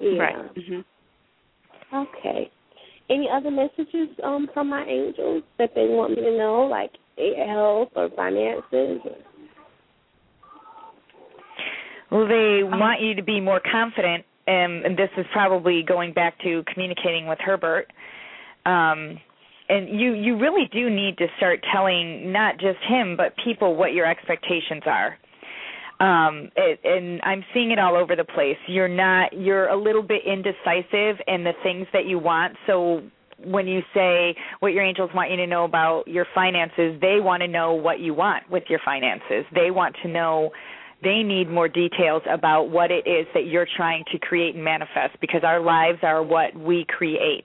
Yeah. 0.00 0.18
Right. 0.18 0.54
Mm-hmm. 0.56 1.96
Okay. 1.96 2.50
Any 3.10 3.28
other 3.30 3.50
messages 3.50 4.08
um, 4.24 4.48
from 4.54 4.70
my 4.70 4.84
angels 4.84 5.42
that 5.58 5.72
they 5.74 5.86
want 5.86 6.12
me 6.16 6.22
to 6.22 6.38
know, 6.38 6.66
like 6.70 6.92
health 7.46 7.90
or 7.94 8.08
finances? 8.16 9.00
Well, 12.10 12.26
they 12.26 12.62
want 12.62 13.02
you 13.02 13.14
to 13.16 13.22
be 13.22 13.38
more 13.38 13.60
confident 13.70 14.24
um, 14.48 14.82
and 14.84 14.96
this 14.96 15.10
is 15.18 15.26
probably 15.32 15.82
going 15.86 16.12
back 16.12 16.38
to 16.40 16.64
communicating 16.72 17.26
with 17.26 17.38
Herbert. 17.38 17.92
Um, 18.64 19.20
and 19.68 19.88
you 19.88 20.14
you 20.14 20.38
really 20.38 20.68
do 20.72 20.88
need 20.88 21.18
to 21.18 21.26
start 21.36 21.62
telling 21.72 22.32
not 22.32 22.58
just 22.58 22.78
him 22.88 23.16
but 23.16 23.34
people 23.44 23.76
what 23.76 23.92
your 23.92 24.06
expectations 24.06 24.82
are. 24.86 25.18
Um, 26.00 26.50
it, 26.56 26.80
and 26.84 27.20
I'm 27.24 27.44
seeing 27.52 27.72
it 27.72 27.78
all 27.78 27.96
over 27.96 28.16
the 28.16 28.24
place. 28.24 28.56
You're 28.66 28.88
not 28.88 29.32
you're 29.32 29.68
a 29.68 29.76
little 29.76 30.02
bit 30.02 30.22
indecisive 30.24 31.20
in 31.26 31.44
the 31.44 31.52
things 31.62 31.86
that 31.92 32.06
you 32.06 32.18
want. 32.18 32.54
So 32.66 33.02
when 33.44 33.66
you 33.66 33.82
say 33.92 34.34
what 34.60 34.72
your 34.72 34.82
angels 34.82 35.10
want 35.14 35.30
you 35.30 35.36
to 35.36 35.46
know 35.46 35.64
about 35.64 36.08
your 36.08 36.26
finances, 36.34 36.98
they 37.00 37.20
want 37.20 37.42
to 37.42 37.48
know 37.48 37.74
what 37.74 38.00
you 38.00 38.14
want 38.14 38.48
with 38.50 38.64
your 38.68 38.80
finances. 38.84 39.44
They 39.54 39.70
want 39.70 39.94
to 40.02 40.08
know 40.08 40.50
they 41.02 41.22
need 41.22 41.48
more 41.48 41.68
details 41.68 42.22
about 42.28 42.70
what 42.70 42.90
it 42.90 43.06
is 43.06 43.26
that 43.34 43.46
you're 43.46 43.68
trying 43.76 44.04
to 44.10 44.18
create 44.18 44.54
and 44.54 44.64
manifest 44.64 45.20
because 45.20 45.42
our 45.44 45.60
lives 45.60 45.98
are 46.02 46.22
what 46.22 46.54
we 46.56 46.84
create. 46.88 47.44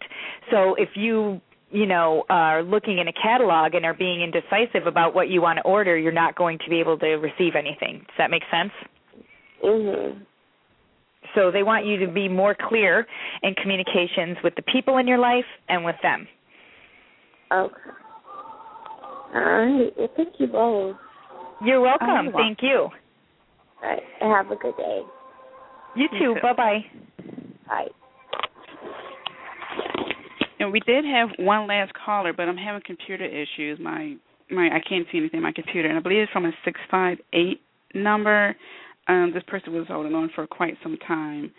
So 0.52 0.76
if 0.76 0.90
you 0.96 1.40
you 1.70 1.86
know 1.86 2.24
are 2.30 2.64
looking 2.64 3.00
in 3.00 3.08
a 3.08 3.14
catalog 3.14 3.74
and 3.76 3.86
are 3.86 3.94
being 3.94 4.22
indecisive 4.22 4.88
about 4.88 5.14
what 5.14 5.30
you 5.30 5.42
want 5.42 5.58
to 5.58 5.64
order, 5.64 5.98
you're 5.98 6.12
not 6.12 6.36
going 6.36 6.58
to 6.60 6.70
be 6.70 6.80
able 6.80 6.98
to 7.00 7.16
receive 7.16 7.54
anything. 7.56 8.00
Does 8.00 8.18
that 8.18 8.32
make 8.32 8.44
sense? 8.52 8.72
Mhm. 9.64 10.26
So 11.36 11.52
they 11.52 11.64
want 11.64 11.86
you 11.86 11.98
to 12.06 12.08
be 12.08 12.28
more 12.28 12.56
clear 12.56 13.08
in 13.42 13.56
communications 13.56 14.38
with 14.44 14.56
the 14.56 14.62
people 14.64 14.98
in 14.98 15.08
your 15.08 15.18
life 15.18 15.46
and 15.70 15.84
with 15.84 15.96
them. 16.02 16.28
Okay. 17.52 17.74
All 19.34 19.42
right. 19.42 19.98
Well, 19.98 20.10
thank 20.16 20.40
you 20.40 20.48
both. 20.48 20.96
You're 21.64 21.82
welcome. 21.82 22.32
Thank 22.34 22.62
you. 22.62 22.90
All 23.84 23.90
right. 23.90 24.04
Have 24.22 24.52
a 24.52 24.56
good 24.56 24.76
day. 24.78 25.02
You 25.96 26.08
too. 26.20 26.36
Bye 26.42 26.54
bye. 26.54 26.80
Bye. 27.68 27.88
And 30.60 30.72
we 30.72 30.80
did 30.82 31.04
have 31.06 31.30
one 31.40 31.68
last 31.68 31.92
caller, 32.06 32.34
but 32.34 32.48
I'm 32.48 32.58
having 32.58 32.82
computer 32.86 33.26
issues. 33.26 33.80
My 33.80 34.16
my 34.50 34.68
I 34.68 34.80
can't 34.88 35.06
see 35.12 35.18
anything 35.18 35.40
on 35.40 35.44
my 35.44 35.52
computer, 35.52 35.90
and 35.90 35.98
I 35.98 36.02
believe 36.02 36.20
it's 36.20 36.32
from 36.32 36.46
a 36.46 36.52
six 36.64 36.80
five 36.90 37.18
eight 37.34 37.62
number. 37.94 38.56
Um, 39.08 39.32
this 39.34 39.44
person 39.48 39.74
was 39.74 39.88
holding 39.90 40.14
on 40.14 40.30
for 40.34 40.48
quite 40.48 40.76
some 40.82 40.98
time. 41.06 41.52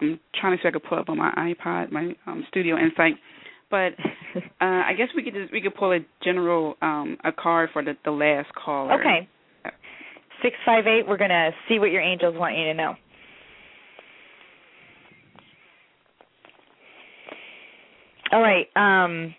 I'm 0.00 0.20
trying 0.40 0.56
to 0.56 0.62
see 0.62 0.68
if 0.68 0.74
I 0.74 0.78
could 0.78 0.88
pull 0.88 0.98
up 0.98 1.08
on 1.08 1.18
my 1.18 1.32
iPod, 1.36 1.90
my 1.90 2.14
um, 2.26 2.44
Studio 2.48 2.76
Insight. 2.78 3.14
But 3.70 3.92
uh, 4.36 4.40
I 4.60 4.92
guess 4.96 5.08
we 5.16 5.24
could 5.24 5.34
just 5.34 5.52
we 5.52 5.60
could 5.60 5.74
pull 5.74 5.92
a 5.92 5.98
general 6.22 6.76
um, 6.80 7.16
a 7.24 7.32
card 7.32 7.70
for 7.72 7.82
the 7.82 7.94
the 8.04 8.12
last 8.12 8.48
caller. 8.54 9.00
Okay. 9.00 9.28
658, 10.44 11.08
we're 11.08 11.16
going 11.16 11.30
to 11.30 11.50
see 11.68 11.78
what 11.78 11.90
your 11.90 12.02
angels 12.02 12.34
want 12.36 12.56
you 12.56 12.64
to 12.64 12.74
know. 12.74 12.94
All 18.30 18.42
right. 18.42 18.66
Um, 18.76 19.34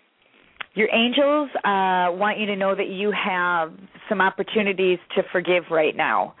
your 0.74 0.88
angels 0.92 1.48
uh, 1.58 2.10
want 2.18 2.38
you 2.38 2.46
to 2.46 2.56
know 2.56 2.74
that 2.74 2.88
you 2.88 3.12
have 3.12 3.72
some 4.08 4.20
opportunities 4.20 4.98
to 5.14 5.22
forgive 5.30 5.64
right 5.70 5.96
now. 5.96 6.34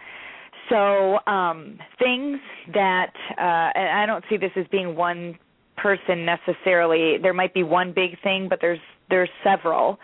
So 0.68 1.18
um, 1.30 1.78
things 2.00 2.38
that, 2.74 3.12
uh, 3.38 3.78
and 3.78 3.98
I 4.00 4.04
don't 4.04 4.24
see 4.28 4.36
this 4.36 4.50
as 4.56 4.66
being 4.72 4.96
one 4.96 5.38
person 5.76 6.26
necessarily. 6.26 7.18
There 7.22 7.34
might 7.34 7.54
be 7.54 7.62
one 7.62 7.92
big 7.94 8.20
thing, 8.22 8.48
but 8.50 8.58
there's 8.60 8.80
there's 9.08 9.30
several 9.44 9.98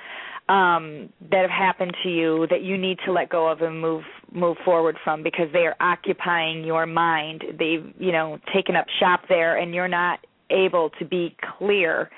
um, 0.52 1.08
that 1.30 1.40
have 1.40 1.50
happened 1.50 1.96
to 2.02 2.10
you 2.10 2.46
that 2.50 2.62
you 2.62 2.76
need 2.76 2.98
to 3.06 3.12
let 3.12 3.30
go 3.30 3.50
of 3.50 3.62
and 3.62 3.80
move 3.80 4.04
move 4.32 4.56
forward 4.64 4.96
from 5.02 5.22
because 5.22 5.46
they 5.52 5.60
are 5.60 5.76
occupying 5.80 6.62
your 6.62 6.84
mind. 6.84 7.42
They've 7.58 7.90
you 7.98 8.12
know 8.12 8.38
taken 8.54 8.76
up 8.76 8.86
shop 9.00 9.22
there, 9.30 9.56
and 9.56 9.74
you're 9.74 9.88
not 9.88 10.20
able 10.50 10.90
to 10.98 11.06
be 11.06 11.34
clear. 11.58 12.10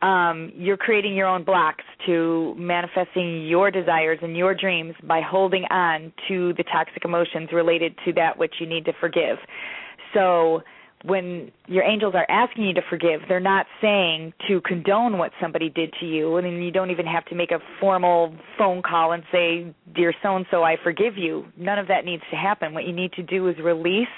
Um, 0.00 0.50
you're 0.54 0.78
creating 0.78 1.14
your 1.14 1.26
own 1.26 1.44
blocks 1.44 1.84
to 2.06 2.54
manifesting 2.56 3.46
your 3.46 3.70
desires 3.70 4.18
and 4.22 4.34
your 4.34 4.54
dreams 4.54 4.94
by 5.02 5.20
holding 5.20 5.64
on 5.64 6.12
to 6.28 6.54
the 6.54 6.64
toxic 6.64 7.04
emotions 7.04 7.50
related 7.52 7.94
to 8.06 8.12
that 8.14 8.38
which 8.38 8.54
you 8.60 8.66
need 8.66 8.86
to 8.86 8.92
forgive. 8.98 9.36
So 10.14 10.62
when 11.04 11.52
your 11.66 11.84
angels 11.84 12.14
are 12.14 12.26
asking 12.30 12.64
you 12.64 12.74
to 12.74 12.80
forgive, 12.88 13.20
they're 13.28 13.38
not 13.38 13.66
saying 13.82 14.32
to 14.48 14.62
condone 14.62 15.18
what 15.18 15.32
somebody 15.40 15.68
did 15.68 15.92
to 16.00 16.06
you, 16.06 16.36
and 16.36 16.64
you 16.64 16.70
don't 16.70 16.90
even 16.90 17.04
have 17.04 17.26
to 17.26 17.34
make 17.34 17.50
a 17.50 17.58
formal 17.78 18.34
phone 18.56 18.80
call 18.80 19.12
and 19.12 19.22
say, 19.30 19.66
"Dear 19.94 20.14
so 20.22 20.36
and 20.36 20.46
so, 20.50 20.62
I 20.62 20.76
forgive 20.76 21.18
you." 21.18 21.46
None 21.58 21.78
of 21.78 21.88
that 21.88 22.06
needs 22.06 22.22
to 22.30 22.36
happen. 22.36 22.72
What 22.72 22.84
you 22.84 22.94
need 22.94 23.12
to 23.12 23.22
do 23.22 23.48
is 23.48 23.58
release 23.58 24.08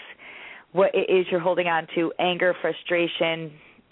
what 0.72 0.94
it 0.94 1.10
is 1.10 1.26
you're 1.28 1.40
holding 1.40 1.66
on 1.66 1.88
to: 1.96 2.12
anger, 2.20 2.54
frustration, 2.60 3.50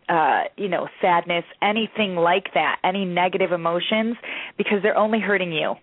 uh, 0.08 0.44
you 0.56 0.68
know, 0.68 0.88
sadness, 1.00 1.44
anything 1.62 2.14
like 2.14 2.54
that, 2.54 2.78
any 2.84 3.04
negative 3.04 3.50
emotions, 3.50 4.16
because 4.56 4.80
they're 4.82 4.96
only 4.96 5.18
hurting 5.18 5.50
you 5.50 5.74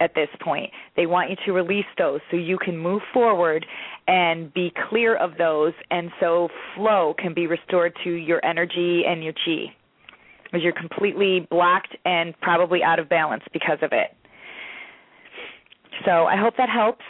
at 0.00 0.14
this 0.14 0.28
point. 0.42 0.70
They 0.96 1.06
want 1.06 1.30
you 1.30 1.36
to 1.46 1.52
release 1.52 1.84
those 1.98 2.20
so 2.30 2.36
you 2.36 2.58
can 2.58 2.76
move 2.76 3.02
forward 3.12 3.64
and 4.08 4.52
be 4.52 4.72
clear 4.88 5.16
of 5.16 5.32
those, 5.38 5.72
and 5.90 6.10
so 6.18 6.48
flow 6.74 7.14
can 7.18 7.34
be 7.34 7.46
restored 7.46 7.94
to 8.04 8.10
your 8.10 8.44
energy 8.44 9.02
and 9.06 9.22
your 9.22 9.34
chi. 9.34 9.74
Because 10.44 10.64
you're 10.64 10.72
completely 10.72 11.46
blocked 11.50 11.96
and 12.04 12.34
probably 12.40 12.82
out 12.82 12.98
of 12.98 13.08
balance 13.08 13.44
because 13.52 13.78
of 13.82 13.92
it. 13.92 14.16
So 16.04 16.24
I 16.24 16.36
hope 16.36 16.54
that 16.56 16.68
helps. 16.68 17.04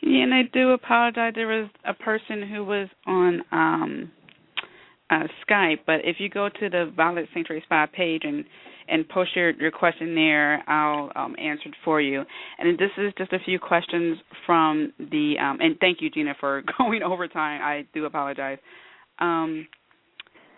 Yeah, 0.00 0.24
and 0.24 0.34
I 0.34 0.42
do 0.52 0.70
apologize. 0.70 1.34
There 1.36 1.46
was 1.46 1.68
a 1.84 1.94
person 1.94 2.48
who 2.48 2.64
was 2.64 2.88
on 3.06 3.42
um 3.52 4.10
uh 5.10 5.28
Skype, 5.46 5.80
but 5.86 6.00
if 6.02 6.16
you 6.18 6.28
go 6.28 6.48
to 6.48 6.68
the 6.68 6.92
Violet 6.96 7.28
Sanctuary 7.32 7.62
Spa 7.64 7.86
page 7.86 8.22
and 8.24 8.44
and 8.88 9.08
post 9.08 9.34
your, 9.34 9.50
your 9.52 9.70
question 9.70 10.14
there. 10.14 10.68
I'll 10.68 11.10
um, 11.16 11.34
answer 11.38 11.68
it 11.68 11.74
for 11.84 12.00
you. 12.00 12.24
And 12.58 12.78
this 12.78 12.90
is 12.98 13.12
just 13.18 13.32
a 13.32 13.38
few 13.44 13.58
questions 13.58 14.18
from 14.46 14.92
the 14.98 15.34
um, 15.40 15.58
and 15.60 15.76
thank 15.80 16.00
you, 16.00 16.10
Gina, 16.10 16.34
for 16.40 16.62
going 16.78 17.02
over 17.02 17.28
time. 17.28 17.60
I 17.62 17.86
do 17.94 18.04
apologize. 18.04 18.58
Um, 19.18 19.66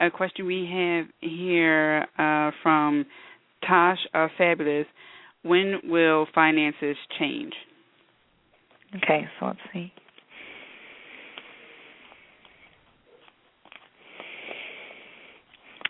a 0.01 0.11
question 0.11 0.47
we 0.47 0.69
have 0.71 1.07
here 1.21 2.07
uh, 2.19 2.51
from 2.63 3.07
Tosh 3.67 3.99
uh, 4.15 4.29
Fabulous: 4.37 4.87
When 5.43 5.81
will 5.85 6.27
finances 6.35 6.97
change? 7.19 7.53
Okay, 8.97 9.27
so 9.41 9.47
let's 9.47 9.59
see. 9.73 9.93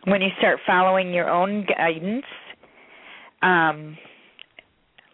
When 0.04 0.20
you 0.20 0.28
start 0.38 0.58
following 0.66 1.12
your 1.12 1.28
own 1.28 1.66
guidance, 1.66 2.24
um, 3.42 3.96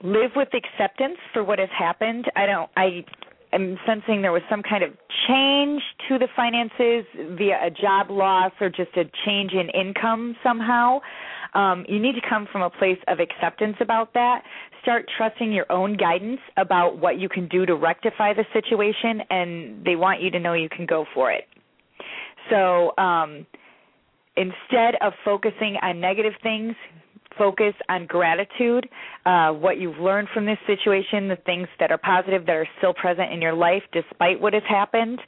live 0.02 0.30
with 0.34 0.48
acceptance 0.54 1.18
for 1.32 1.44
what 1.44 1.58
has 1.58 1.68
happened. 1.76 2.26
I 2.36 2.46
don't. 2.46 2.70
I 2.76 3.04
am 3.52 3.78
sensing 3.86 4.22
there 4.22 4.32
was 4.32 4.42
some 4.48 4.62
kind 4.62 4.82
of 4.82 4.90
change 5.28 5.82
to 6.08 6.18
the 6.18 6.28
finances 6.34 7.04
via 7.36 7.66
a 7.66 7.70
job 7.70 8.10
loss 8.10 8.52
or 8.60 8.68
just 8.68 8.96
a 8.96 9.04
change 9.24 9.52
in 9.52 9.68
income 9.70 10.36
somehow. 10.42 11.00
um, 11.54 11.84
you 11.88 11.98
need 11.98 12.14
to 12.14 12.20
come 12.28 12.46
from 12.50 12.62
a 12.62 12.70
place 12.70 12.98
of 13.08 13.18
acceptance 13.20 13.76
about 13.80 14.14
that. 14.14 14.42
Start 14.82 15.06
trusting 15.16 15.52
your 15.52 15.70
own 15.70 15.96
guidance 15.96 16.40
about 16.56 16.98
what 16.98 17.18
you 17.18 17.28
can 17.28 17.48
do 17.48 17.66
to 17.66 17.74
rectify 17.74 18.32
the 18.32 18.44
situation, 18.52 19.20
and 19.30 19.84
they 19.84 19.96
want 19.96 20.22
you 20.22 20.30
to 20.30 20.38
know 20.38 20.54
you 20.54 20.68
can 20.68 20.86
go 20.86 21.04
for 21.12 21.30
it. 21.32 21.44
So 22.50 22.96
um, 22.96 23.46
instead 24.36 24.94
of 25.00 25.12
focusing 25.24 25.76
on 25.82 26.00
negative 26.00 26.32
things, 26.42 26.74
focus 27.38 27.74
on 27.88 28.06
gratitude, 28.06 28.88
uh, 29.24 29.50
what 29.50 29.78
you've 29.78 29.98
learned 29.98 30.28
from 30.34 30.46
this 30.46 30.58
situation, 30.66 31.28
the 31.28 31.38
things 31.46 31.68
that 31.78 31.90
are 31.90 31.98
positive 31.98 32.44
that 32.46 32.52
are 32.56 32.68
still 32.78 32.94
present 32.94 33.32
in 33.32 33.40
your 33.40 33.54
life 33.54 33.82
despite 33.92 34.40
what 34.40 34.52
has 34.52 34.62
happened, 34.68 35.18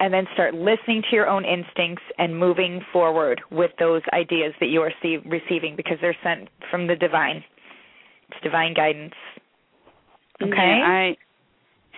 and 0.00 0.12
then 0.12 0.26
start 0.34 0.54
listening 0.54 1.02
to 1.08 1.16
your 1.16 1.26
own 1.26 1.44
instincts 1.44 2.02
and 2.18 2.38
moving 2.38 2.80
forward 2.92 3.40
with 3.50 3.70
those 3.78 4.02
ideas 4.12 4.52
that 4.60 4.66
you 4.66 4.82
are 4.82 4.92
see- 5.02 5.18
receiving 5.24 5.74
because 5.76 5.96
they're 6.00 6.16
sent 6.22 6.48
from 6.70 6.86
the 6.86 6.96
divine. 6.96 7.42
It's 8.30 8.40
divine 8.42 8.74
guidance. 8.74 9.14
Okay. 10.42 10.52
Yeah, 10.52 10.84
I 10.86 11.16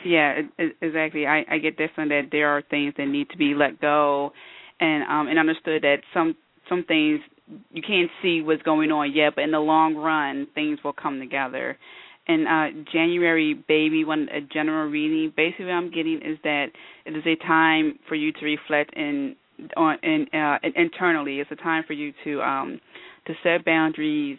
yeah, 0.04 0.42
exactly. 0.80 1.26
I 1.26 1.44
I 1.50 1.58
get 1.58 1.76
this 1.76 1.90
one 1.96 2.08
that 2.10 2.28
there 2.30 2.48
are 2.48 2.62
things 2.62 2.94
that 2.98 3.06
need 3.06 3.28
to 3.30 3.36
be 3.36 3.54
let 3.54 3.80
go, 3.80 4.32
and 4.80 5.02
um 5.04 5.28
and 5.28 5.38
understood 5.38 5.82
that 5.82 5.98
some 6.12 6.36
some 6.68 6.84
things 6.84 7.20
you 7.72 7.82
can't 7.82 8.10
see 8.22 8.42
what's 8.42 8.62
going 8.62 8.90
on 8.90 9.12
yet, 9.12 9.34
but 9.34 9.44
in 9.44 9.50
the 9.50 9.58
long 9.58 9.94
run, 9.94 10.46
things 10.54 10.78
will 10.84 10.92
come 10.92 11.18
together. 11.18 11.78
And 12.26 12.46
uh, 12.46 12.84
January 12.92 13.54
baby, 13.54 14.04
one 14.04 14.28
a 14.30 14.40
general 14.40 14.90
reading. 14.90 15.32
Basically, 15.34 15.66
what 15.66 15.72
I'm 15.72 15.90
getting 15.90 16.16
is 16.16 16.38
that 16.44 16.66
it 17.06 17.16
is 17.16 17.22
a 17.26 17.36
time 17.46 17.98
for 18.06 18.16
you 18.16 18.32
to 18.32 18.44
reflect 18.44 18.94
in 18.94 19.34
on 19.76 19.96
in, 20.02 20.26
uh, 20.38 20.58
internally. 20.76 21.40
It's 21.40 21.50
a 21.50 21.56
time 21.56 21.84
for 21.86 21.94
you 21.94 22.12
to 22.24 22.42
um, 22.42 22.80
to 23.26 23.32
set 23.42 23.64
boundaries. 23.64 24.38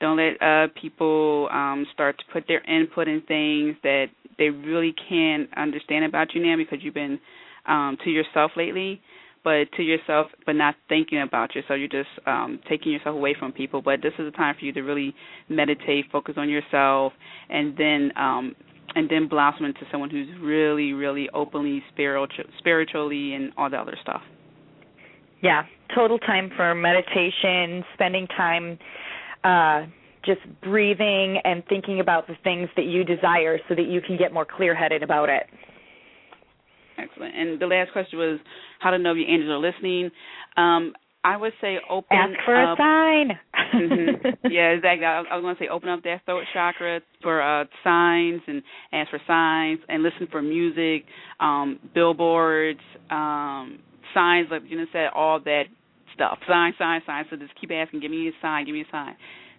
Don't 0.00 0.16
let 0.16 0.42
uh, 0.42 0.66
people 0.80 1.48
um, 1.52 1.86
start 1.92 2.18
to 2.18 2.24
put 2.32 2.44
their 2.48 2.60
input 2.64 3.06
in 3.06 3.20
things 3.22 3.76
that 3.84 4.06
they 4.36 4.50
really 4.50 4.94
can't 5.08 5.48
understand 5.56 6.04
about 6.04 6.34
you 6.34 6.44
now 6.44 6.56
because 6.56 6.78
you've 6.82 6.94
been 6.94 7.20
um, 7.66 7.96
to 8.02 8.10
yourself 8.10 8.50
lately 8.56 9.00
but 9.48 9.74
to 9.78 9.82
yourself, 9.82 10.26
but 10.44 10.52
not 10.52 10.74
thinking 10.90 11.22
about 11.22 11.54
yourself. 11.54 11.78
You're 11.78 11.88
just 11.88 12.10
um, 12.26 12.60
taking 12.68 12.92
yourself 12.92 13.16
away 13.16 13.34
from 13.38 13.50
people. 13.50 13.80
But 13.80 14.02
this 14.02 14.12
is 14.18 14.26
a 14.26 14.30
time 14.30 14.54
for 14.58 14.66
you 14.66 14.74
to 14.74 14.82
really 14.82 15.14
meditate, 15.48 16.04
focus 16.12 16.34
on 16.36 16.50
yourself, 16.50 17.14
and 17.48 17.74
then 17.78 18.12
um, 18.16 18.54
and 18.94 19.08
then 19.08 19.26
blossom 19.26 19.64
into 19.64 19.80
someone 19.90 20.10
who's 20.10 20.28
really, 20.42 20.92
really 20.92 21.30
openly 21.32 21.82
spiritual, 21.90 22.44
spiritually, 22.58 23.32
and 23.32 23.52
all 23.56 23.70
the 23.70 23.78
other 23.78 23.96
stuff. 24.02 24.20
Yeah, 25.42 25.62
total 25.94 26.18
time 26.18 26.50
for 26.54 26.74
meditation, 26.74 27.82
spending 27.94 28.26
time. 28.26 28.78
Uh, 29.44 29.86
just 30.26 30.40
breathing 30.62 31.40
and 31.44 31.62
thinking 31.70 32.00
about 32.00 32.26
the 32.26 32.34
things 32.44 32.68
that 32.76 32.84
you 32.84 33.02
desire 33.02 33.58
so 33.66 33.74
that 33.74 33.86
you 33.86 34.02
can 34.02 34.18
get 34.18 34.30
more 34.30 34.44
clear 34.44 34.74
headed 34.74 35.02
about 35.02 35.30
it. 35.30 35.44
Excellent. 36.98 37.34
And 37.34 37.60
the 37.60 37.66
last 37.66 37.92
question 37.92 38.18
was 38.18 38.40
how 38.80 38.90
to 38.90 38.98
know 38.98 39.12
if 39.12 39.18
your 39.18 39.28
angels 39.28 39.50
are 39.50 39.58
listening. 39.58 40.10
Um, 40.56 40.92
I 41.24 41.36
would 41.36 41.52
say 41.60 41.78
open 41.90 42.16
ask 42.16 42.32
for 42.44 42.56
up, 42.56 42.78
a 42.78 42.82
sign. 42.82 43.38
mm-hmm. 43.74 44.50
Yeah, 44.50 44.70
exactly. 44.70 45.04
I, 45.04 45.22
I 45.30 45.36
was 45.36 45.42
going 45.42 45.56
to 45.56 45.62
say 45.62 45.68
open 45.68 45.88
up 45.88 46.02
that 46.04 46.24
throat 46.24 46.44
chakra 46.52 47.00
for 47.22 47.42
uh 47.42 47.64
signs 47.84 48.40
and 48.46 48.62
ask 48.92 49.10
for 49.10 49.20
signs 49.26 49.80
and 49.88 50.02
listen 50.02 50.28
for 50.30 50.40
music, 50.42 51.04
um, 51.40 51.80
billboards, 51.94 52.80
um, 53.10 53.80
signs 54.14 54.48
like 54.50 54.62
you 54.68 54.78
know 54.78 54.86
said 54.92 55.08
all 55.14 55.40
that 55.40 55.64
stuff. 56.14 56.38
Sign, 56.48 56.72
sign, 56.78 57.00
sign. 57.04 57.24
So 57.30 57.36
just 57.36 57.52
keep 57.60 57.70
asking, 57.72 58.00
give 58.00 58.10
me 58.10 58.28
a 58.28 58.32
sign, 58.40 58.64
give 58.64 58.74
me 58.74 58.82
a 58.82 58.90
sign 58.90 59.16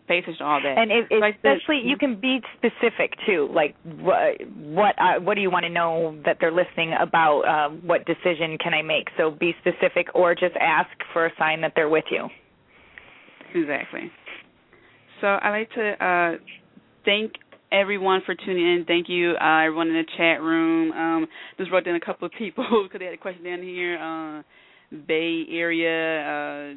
to 0.10 0.44
all 0.44 0.62
that. 0.62 0.78
And 0.78 0.92
it, 0.92 1.06
especially, 1.12 1.82
you 1.84 1.98
can 1.98 2.20
be 2.20 2.42
specific 2.58 3.14
too. 3.26 3.50
Like, 3.54 3.76
what 3.84 4.42
what, 4.48 4.96
uh, 4.98 5.20
what 5.22 5.36
do 5.36 5.42
you 5.42 5.52
want 5.52 5.64
to 5.64 5.70
know 5.70 6.18
that 6.26 6.38
they're 6.40 6.52
listening 6.52 6.94
about? 7.00 7.42
Uh, 7.42 7.70
what 7.86 8.06
decision 8.06 8.58
can 8.58 8.74
I 8.74 8.82
make? 8.82 9.08
So 9.18 9.32
be 9.32 9.54
specific, 9.62 10.08
or 10.16 10.34
just 10.36 10.56
ask 10.60 10.90
for 11.14 11.26
a 11.26 11.32
sign 11.38 11.62
that 11.62 11.74
they're 11.76 11.90
with 11.90 12.06
you. 12.12 12.28
Exactly. 13.54 14.12
So 15.22 15.28
I 15.28 15.50
like 15.50 15.70
to 15.72 16.06
uh, 16.06 16.38
thank 17.06 17.34
everyone 17.72 18.22
for 18.26 18.36
tuning 18.36 18.76
in. 18.76 18.86
Thank 18.86 19.10
you, 19.10 19.34
uh, 19.34 19.66
everyone 19.66 19.88
in 19.90 19.94
the 19.94 20.06
chat 20.18 20.42
room. 20.42 20.92
Um, 20.92 21.28
just 21.58 21.72
wrote 21.72 21.86
down 21.86 21.96
a 21.96 22.00
couple 22.00 22.26
of 22.26 22.32
people 22.38 22.66
because 22.84 23.00
they 23.00 23.06
had 23.06 23.14
a 23.14 23.18
question 23.18 23.44
down 23.44 23.62
here. 23.62 23.98
Uh, 23.98 24.44
Bay 25.08 25.46
Area, 25.52 26.22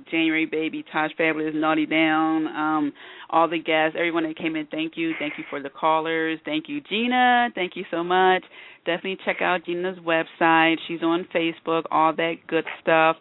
uh, 0.02 0.10
January 0.10 0.47
Baby, 0.47 0.84
Taj 0.93 1.12
Fabulous, 1.16 1.55
Naughty 1.55 1.86
Down, 1.86 2.47
um, 2.47 2.93
all 3.30 3.48
the 3.48 3.59
guests, 3.59 3.97
everyone 3.98 4.24
that 4.24 4.36
came 4.36 4.55
in, 4.56 4.66
thank 4.66 4.93
you. 4.97 5.12
Thank 5.18 5.34
you 5.39 5.44
for 5.48 5.62
the 5.62 5.70
callers. 5.70 6.39
Thank 6.44 6.68
you, 6.68 6.80
Gina. 6.82 7.48
Thank 7.55 7.72
you 7.74 7.84
so 7.90 8.05
much. 8.05 8.44
Definitely 8.84 9.18
check 9.24 9.40
out 9.40 9.64
Gina's 9.64 9.98
website. 9.98 10.76
She's 10.86 11.02
on 11.02 11.26
Facebook, 11.34 11.84
all 11.90 12.14
that 12.16 12.34
good 12.48 12.64
stuff. 12.82 13.16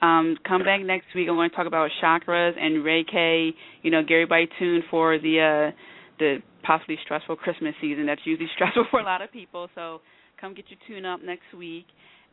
Um, 0.00 0.36
come 0.46 0.62
back 0.62 0.82
next 0.82 1.06
week. 1.14 1.28
I'm 1.28 1.36
going 1.36 1.50
to 1.50 1.56
talk 1.56 1.66
about 1.66 1.90
chakras 2.02 2.52
and 2.58 2.84
Reiki. 2.84 3.50
You 3.82 3.90
know, 3.90 4.02
Gary 4.06 4.26
by 4.26 4.44
tune 4.58 4.82
for 4.90 5.18
the 5.18 5.70
uh, 5.72 5.76
the 6.18 6.38
possibly 6.62 6.98
stressful 7.04 7.36
Christmas 7.36 7.74
season. 7.80 8.06
That's 8.06 8.20
usually 8.24 8.48
stressful 8.54 8.86
for 8.90 9.00
a 9.00 9.04
lot 9.04 9.22
of 9.22 9.32
people. 9.32 9.68
So 9.74 10.00
come 10.40 10.54
get 10.54 10.66
your 10.68 10.78
tune 10.86 11.06
up 11.06 11.20
next 11.24 11.54
week. 11.56 11.86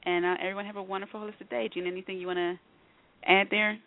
And 0.06 0.26
uh, 0.26 0.36
everyone 0.42 0.66
have 0.66 0.76
a 0.76 0.84
wonderful 0.84 1.20
holistic 1.22 1.50
day. 1.50 1.70
Gina, 1.74 1.88
anything 1.88 2.18
you 2.18 2.28
want 2.28 2.38
to 2.38 2.60
add 3.26 3.48
there? 3.50 3.78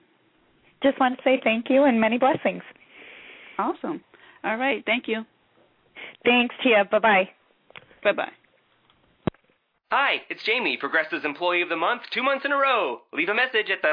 Just 0.83 0.99
want 1.01 1.17
to 1.17 1.23
say 1.25 1.41
thank 1.43 1.67
you 1.69 1.85
and 1.85 2.01
many 2.01 2.19
blessings. 2.19 2.63
Awesome. 3.59 4.03
All 4.45 4.57
right. 4.57 4.83
Thank 4.87 5.09
you. 5.09 5.25
Thanks, 6.25 6.55
Tia. 6.63 6.85
Bye 6.91 6.99
bye. 6.99 7.29
Bye 8.03 8.13
bye. 8.13 8.33
Hi, 9.93 10.17
it's 10.29 10.43
Jamie, 10.45 10.77
Progressive's 10.77 11.25
Employee 11.25 11.63
of 11.63 11.69
the 11.69 11.77
Month, 11.77 12.03
two 12.13 12.23
months 12.23 12.45
in 12.45 12.51
a 12.51 12.57
row. 12.57 13.03
Leave 13.13 13.29
a 13.29 13.35
message 13.35 13.71
at 13.71 13.83
the. 13.83 13.93